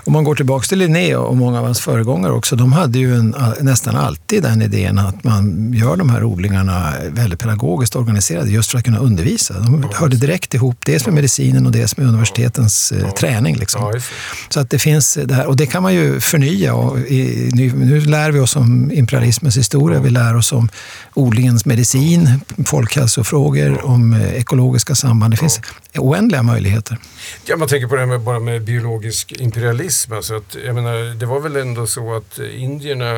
Om 0.04 0.12
man 0.12 0.24
går 0.24 0.34
tillbaka 0.34 0.66
till 0.66 0.78
Linné 0.78 1.16
och 1.16 1.36
många 1.36 1.58
av 1.58 1.64
hans 1.64 1.80
föregångare 1.80 2.32
också, 2.32 2.56
de 2.56 2.72
hade 2.72 2.98
ju 2.98 3.14
en, 3.14 3.34
nästan 3.60 3.96
alltid 3.96 4.42
den 4.42 4.62
idén 4.62 4.98
att 4.98 5.24
man 5.24 5.72
gör 5.72 5.96
de 5.96 6.10
här 6.10 6.24
odlingarna 6.24 6.92
väldigt 7.10 7.40
pedagogiskt 7.40 7.96
organiserade 7.96 8.50
just 8.50 8.70
för 8.70 8.78
att 8.78 8.84
kunna 8.84 8.98
undervisa. 8.98 9.54
De 9.54 9.88
hörde 9.94 10.16
direkt 10.16 10.54
ihop, 10.54 10.76
dels 10.86 11.06
med 11.06 11.14
medicinen 11.14 11.66
och 11.66 11.72
dels 11.72 11.96
med 11.96 12.06
universitetens 12.06 12.92
eh, 12.92 13.10
träning. 13.10 13.56
Liksom. 13.56 14.00
Så 14.48 14.60
att 14.60 14.70
det 14.70 14.78
finns 14.78 15.18
det 15.24 15.34
här, 15.34 15.46
och 15.46 15.56
det 15.56 15.66
kan 15.66 15.82
man 15.82 15.94
ju 15.94 16.20
förnya. 16.20 16.74
Och 16.74 16.98
i, 16.98 17.50
nu, 17.52 17.72
nu 17.72 18.00
lär 18.00 18.30
vi 18.30 18.40
oss 18.40 18.56
om 18.56 18.92
imperialismens 18.92 19.56
historia, 19.56 20.00
vi 20.00 20.10
lär 20.10 20.36
oss 20.36 20.52
om 20.52 20.68
odlingens 21.14 21.66
medicin, 21.66 22.40
folkhälsofrågor, 22.66 23.84
om 23.84 24.12
eh, 24.12 24.34
ekologiska 24.34 24.94
samband. 24.94 25.32
Det 25.32 25.36
finns 25.36 25.60
oändliga 25.94 26.42
möjligheter. 26.42 26.98
Ja, 27.44 27.56
man 27.56 27.68
tänker 27.68 27.88
på 27.88 27.94
det 27.94 28.00
här 28.00 28.08
med, 28.08 28.20
bara 28.20 28.40
med 28.40 28.64
biologisk 28.64 29.32
imperialism. 29.40 30.12
Alltså 30.12 30.34
att, 30.34 30.56
jag 30.64 30.74
menar, 30.74 31.14
det 31.14 31.26
var 31.26 31.40
väl 31.40 31.56
ändå 31.56 31.86
så 31.86 32.14
att 32.14 32.38
indierna 32.38 33.12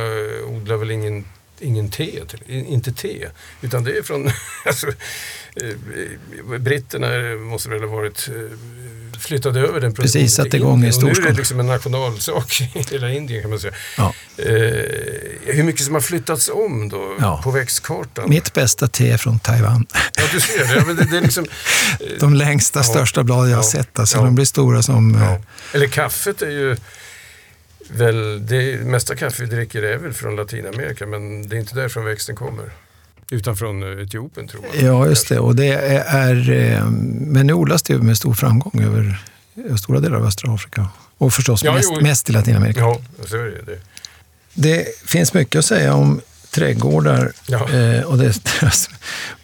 odlar 0.49 0.77
väl 0.77 0.91
ingen 0.91 1.25
ingen 1.61 1.91
te, 1.91 2.25
till, 2.25 2.41
inte 2.49 2.93
te. 2.93 3.29
Utan 3.61 3.85
det 3.85 3.99
är 3.99 4.03
från, 4.03 4.31
alltså, 4.65 4.87
britterna 6.59 7.37
måste 7.45 7.69
väl 7.71 7.81
ha 7.81 7.89
varit 7.97 8.29
eh, 8.29 8.35
flyttade 9.21 9.61
över 9.61 9.81
den 9.81 9.95
produktionen 9.95 10.23
Precis, 10.25 10.35
satte 10.35 10.57
igång 10.57 10.71
i. 10.73 10.77
Och 10.77 10.81
nu 10.81 10.87
är 10.89 10.93
storskala. 10.93 11.31
det 11.31 11.37
liksom 11.37 11.61
en 11.61 11.67
nationalsak 11.67 12.61
i 12.75 12.85
hela 12.95 13.11
Indien 13.13 13.41
kan 13.43 13.51
man 13.51 13.61
säga. 13.61 13.73
Ja. 13.97 14.15
Eh, 14.37 14.47
hur 15.45 15.63
mycket 15.63 15.85
som 15.85 15.95
har 15.95 16.01
flyttats 16.01 16.49
om 16.49 16.89
då 16.89 17.17
Ja. 17.21 17.41
på 17.45 17.51
växtkartan. 17.51 18.31
Mitt 18.31 18.53
bästa 18.55 18.89
te 18.89 19.11
är 19.11 19.17
från 19.17 19.39
Taiwan. 19.39 19.87
Ja, 20.17 20.23
du 20.33 20.41
ser 20.41 20.75
det. 20.75 20.85
Men 20.87 20.97
det, 20.97 21.05
det 21.11 21.17
är 21.17 21.21
liksom, 21.21 21.47
De 22.21 22.35
längsta, 22.35 22.79
Ja. 22.79 22.83
största 22.85 23.23
blad 23.25 23.49
jag 23.51 23.57
har 23.57 23.63
Ja. 23.63 23.71
sett. 23.71 23.99
Alltså, 23.99 24.17
Ja. 24.19 24.23
De 24.25 24.35
blir 24.35 24.45
stora 24.45 24.83
som... 24.83 25.15
eh, 25.15 25.23
Ja. 25.23 25.41
Eller 25.73 25.87
kaffet 25.89 26.43
är 26.43 26.51
ju 26.51 26.77
väl, 27.91 28.47
det 28.47 28.85
mesta 28.85 29.17
kaffe 29.17 29.43
vi 29.45 29.49
dricker 29.57 29.83
är 29.83 29.97
väl 29.97 30.13
från 30.13 30.37
Latinamerika 30.37 31.07
men 31.07 31.49
det 31.49 31.57
är 31.57 31.61
inte 31.61 31.75
därifrån 31.75 32.05
växten 32.05 32.37
kommer. 32.37 32.71
Utan 33.31 33.57
från 33.57 33.83
eh, 33.99 34.03
Etiopien 34.05 34.49
tror 34.49 34.61
man. 34.61 34.71
Ja, 34.87 35.07
just 35.07 35.29
det. 35.29 35.39
Och 35.39 35.57
det 35.57 35.67
är, 35.67 36.05
är, 36.31 36.51
eh, 36.51 36.85
men 36.91 37.47
nu 37.47 37.53
odlas 37.53 37.83
det 37.83 37.99
med 37.99 38.17
stor 38.17 38.35
framgång 38.35 38.81
över 38.85 39.23
över 39.67 39.77
stora 39.77 40.01
delar 40.01 40.17
av 40.17 40.27
östra 40.27 40.55
Afrika. 40.55 40.89
Och 41.19 41.35
förstås 41.35 41.65
Ja, 41.65 41.75
mest, 41.75 41.91
jo. 41.95 42.01
mest 42.01 42.31
i 42.31 42.33
Latinamerika. 42.33 42.81
Ja, 42.81 43.01
så 43.27 43.37
är 43.37 43.45
det. 43.45 43.63
det. 43.73 43.81
Det 44.55 44.87
finns 45.07 45.35
mycket 45.35 45.59
att 45.59 45.65
säga 45.65 45.95
om 45.95 46.21
trädgårdar 46.51 47.33
Ja. 47.47 47.71
eh, 47.71 48.03
och 48.03 48.19
deras 48.61 48.91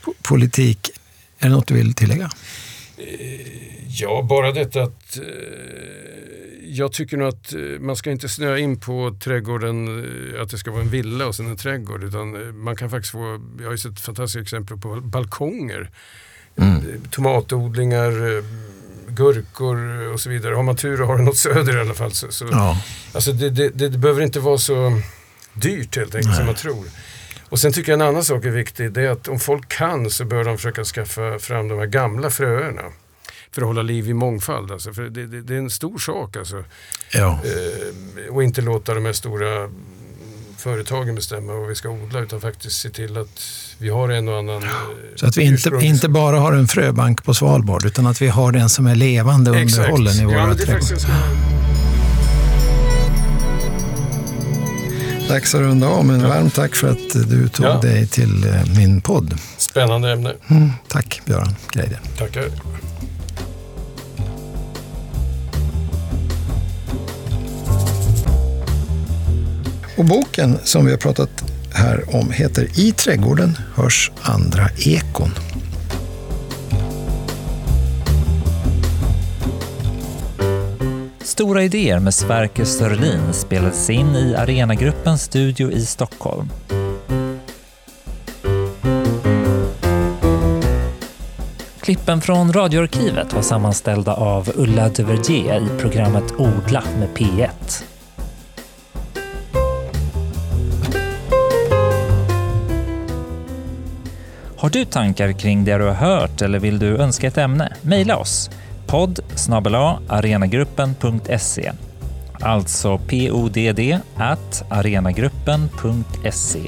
po- 0.04 0.14
politik. 0.22 0.90
Är 1.38 1.48
det 1.48 1.54
något 1.54 1.66
du 1.66 1.74
vill 1.74 1.94
tillägga? 1.94 2.30
Ja, 3.88 4.22
bara 4.30 4.52
detta 4.52 4.82
att 4.82 5.16
eh, 5.16 5.22
jag 6.74 6.92
tycker 6.92 7.16
nog 7.16 7.28
att 7.28 7.52
eh, 7.52 7.60
man 7.60 7.96
ska 7.96 8.10
inte 8.10 8.28
snöa 8.28 8.58
in 8.58 8.80
på 8.80 9.16
trädgården, 9.20 10.04
eh, 10.34 10.42
att 10.42 10.50
det 10.50 10.58
ska 10.58 10.70
vara 10.70 10.82
en 10.82 10.90
villa 10.90 11.26
och 11.26 11.34
sen 11.34 11.46
en 11.46 11.56
trädgård. 11.56 12.04
Utan 12.04 12.34
eh, 12.34 12.52
man 12.52 12.76
kan 12.76 12.90
faktiskt 12.90 13.12
få, 13.12 13.40
jag 13.58 13.64
har 13.64 13.72
ju 13.72 13.78
sett 13.78 14.00
fantastiska 14.00 14.42
exempel 14.42 14.76
på 14.78 15.00
balkonger. 15.00 15.90
Mm. 16.56 16.82
Tomatodlingar, 17.10 18.42
gurkor 19.08 20.08
och 20.12 20.20
så 20.20 20.30
vidare. 20.30 20.54
Har 20.54 20.62
man 20.62 20.76
tur 20.76 21.02
och 21.02 21.08
har 21.08 21.18
något 21.18 21.36
söder 21.36 21.76
i 21.76 21.80
alla 21.80 21.94
fall. 21.94 22.12
Så, 22.12 22.32
så, 22.32 22.48
Ja. 22.50 22.82
Alltså 23.12 23.32
det, 23.32 23.50
det, 23.50 23.68
det, 23.68 23.98
behöver 23.98 24.22
inte 24.22 24.40
vara 24.40 24.58
så 24.58 25.00
dyrt 25.52 25.96
helt 25.96 26.14
enkelt 26.14 26.36
som 26.36 26.46
man 26.46 26.54
tror. 26.54 26.84
Och 27.48 27.58
sen 27.58 27.72
tycker 27.72 27.92
jag 27.92 28.00
en 28.00 28.08
annan 28.08 28.24
sak 28.24 28.44
är 28.44 28.50
viktig. 28.50 28.92
Det 28.92 29.02
är 29.02 29.10
att 29.10 29.28
om 29.28 29.38
folk 29.38 29.68
kan 29.68 30.10
så 30.10 30.24
bör 30.24 30.44
de 30.44 30.56
försöka 30.56 30.84
skaffa 30.84 31.38
fram 31.38 31.68
de 31.68 31.78
här 31.78 31.86
gamla 31.86 32.30
fröerna. 32.30 32.82
För 33.54 33.62
att 33.62 33.66
hålla 33.68 33.82
liv 33.82 34.08
i 34.08 34.14
mångfald. 34.14 34.70
Alltså. 34.72 34.92
För 34.92 35.02
det, 35.02 35.26
det, 35.26 35.42
det 35.42 35.54
är 35.54 35.58
en 35.58 35.70
stor 35.70 35.98
sak. 35.98 36.36
Alltså. 36.36 36.64
Ja. 37.12 37.40
Eh, 37.44 38.34
och 38.34 38.42
inte 38.42 38.60
låta 38.62 38.94
de 38.94 39.04
här 39.04 39.12
stora 39.12 39.70
företagen 40.58 41.14
bestämma 41.14 41.52
vad 41.52 41.68
vi 41.68 41.74
ska 41.74 41.88
odla. 41.88 42.20
Utan 42.20 42.40
faktiskt 42.40 42.80
se 42.80 42.90
till 42.90 43.16
att 43.16 43.40
vi 43.78 43.88
har 43.88 44.08
en 44.08 44.28
och 44.28 44.38
annan 44.38 44.62
eh, 44.62 44.68
Så 45.16 45.26
att 45.26 45.36
vi 45.36 45.42
inte, 45.42 45.70
inte 45.80 46.08
bara 46.08 46.38
har 46.38 46.52
en 46.52 46.68
fröbank 46.68 47.24
på 47.24 47.34
Svalbard 47.34 47.84
utan 47.86 48.06
att 48.06 48.22
vi 48.22 48.28
har 48.28 48.52
den 48.52 48.68
som 48.68 48.86
är 48.86 48.94
levande 48.94 49.50
och 49.50 49.56
Exakt. 49.56 49.78
underhållen 49.78 50.14
i 50.14 50.18
ja, 50.22 50.26
våra 50.28 50.56
faktiskt 50.56 50.88
trädgårdar. 50.88 51.54
Dags 55.28 55.54
att 55.54 55.60
runda 55.60 55.88
av, 55.88 56.04
men 56.04 56.28
varmt 56.28 56.54
tack 56.54 56.74
för 56.74 56.88
att 56.90 57.12
du 57.30 57.48
tog 57.48 57.66
Ja. 57.66 57.80
dig 57.80 58.06
till 58.06 58.44
eh, 58.48 58.76
min 58.76 59.00
podd. 59.00 59.38
Spännande 59.56 60.12
ämne. 60.12 60.34
Mm, 60.48 60.70
tack 60.88 61.20
Björn 61.24 61.54
Greider. 61.72 62.00
Tackar. 62.18 62.44
Och 69.96 70.04
boken 70.04 70.58
som 70.64 70.84
vi 70.84 70.90
har 70.90 70.98
pratat 70.98 71.44
här 71.72 72.16
om 72.16 72.30
heter 72.30 72.68
I 72.78 72.92
trädgården 72.92 73.58
hörs 73.74 74.10
andra 74.22 74.68
ekon. 74.86 75.30
Stora 81.22 81.62
idéer 81.62 81.98
med 81.98 82.14
Sverker 82.14 82.64
Sörlin 82.64 83.32
spelades 83.32 83.90
in 83.90 84.16
i 84.16 84.34
Arenagruppens 84.34 85.22
studio 85.22 85.72
i 85.72 85.86
Stockholm. 85.86 86.48
Klippen 91.80 92.20
från 92.20 92.52
radioarkivet 92.52 93.32
var 93.32 93.42
sammanställda 93.42 94.14
av 94.14 94.50
Ulla 94.54 94.88
de 94.88 95.02
Verdier 95.02 95.60
i 95.60 95.80
programmet 95.80 96.32
Odla 96.38 96.84
med 96.98 97.08
P1. 97.08 97.84
Har 104.64 104.70
du 104.70 104.84
tankar 104.84 105.32
kring 105.32 105.64
det 105.64 105.78
du 105.78 105.84
har 105.84 105.94
hört 105.94 106.42
eller 106.42 106.58
vill 106.58 106.78
du 106.78 106.96
önska 106.96 107.26
ett 107.26 107.38
ämne? 107.38 107.76
Mejla 107.82 108.16
oss. 108.16 108.50
podd 108.86 109.20
arenagruppen.se 110.08 111.72
Alltså 112.40 112.98
podd 112.98 114.00
at 114.16 114.64
arenagruppen.se 114.70 116.60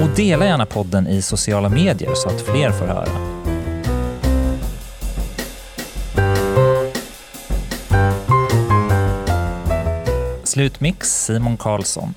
Och 0.00 0.08
dela 0.16 0.44
gärna 0.44 0.66
podden 0.66 1.06
i 1.06 1.22
sociala 1.22 1.68
medier 1.68 2.14
så 2.14 2.28
att 2.28 2.40
fler 2.40 2.70
får 2.70 2.86
höra. 2.86 3.08
Slutmix 10.44 11.24
Simon 11.24 11.56
Karlsson. 11.56 12.14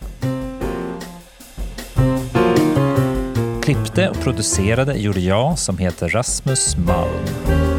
Klippte 3.68 4.10
och 4.10 4.22
producerade 4.22 4.94
gjorde 4.94 5.20
jag 5.20 5.60
som 5.60 5.78
heter 5.78 6.10
Rasmus 6.10 6.78
Malm. 6.78 7.77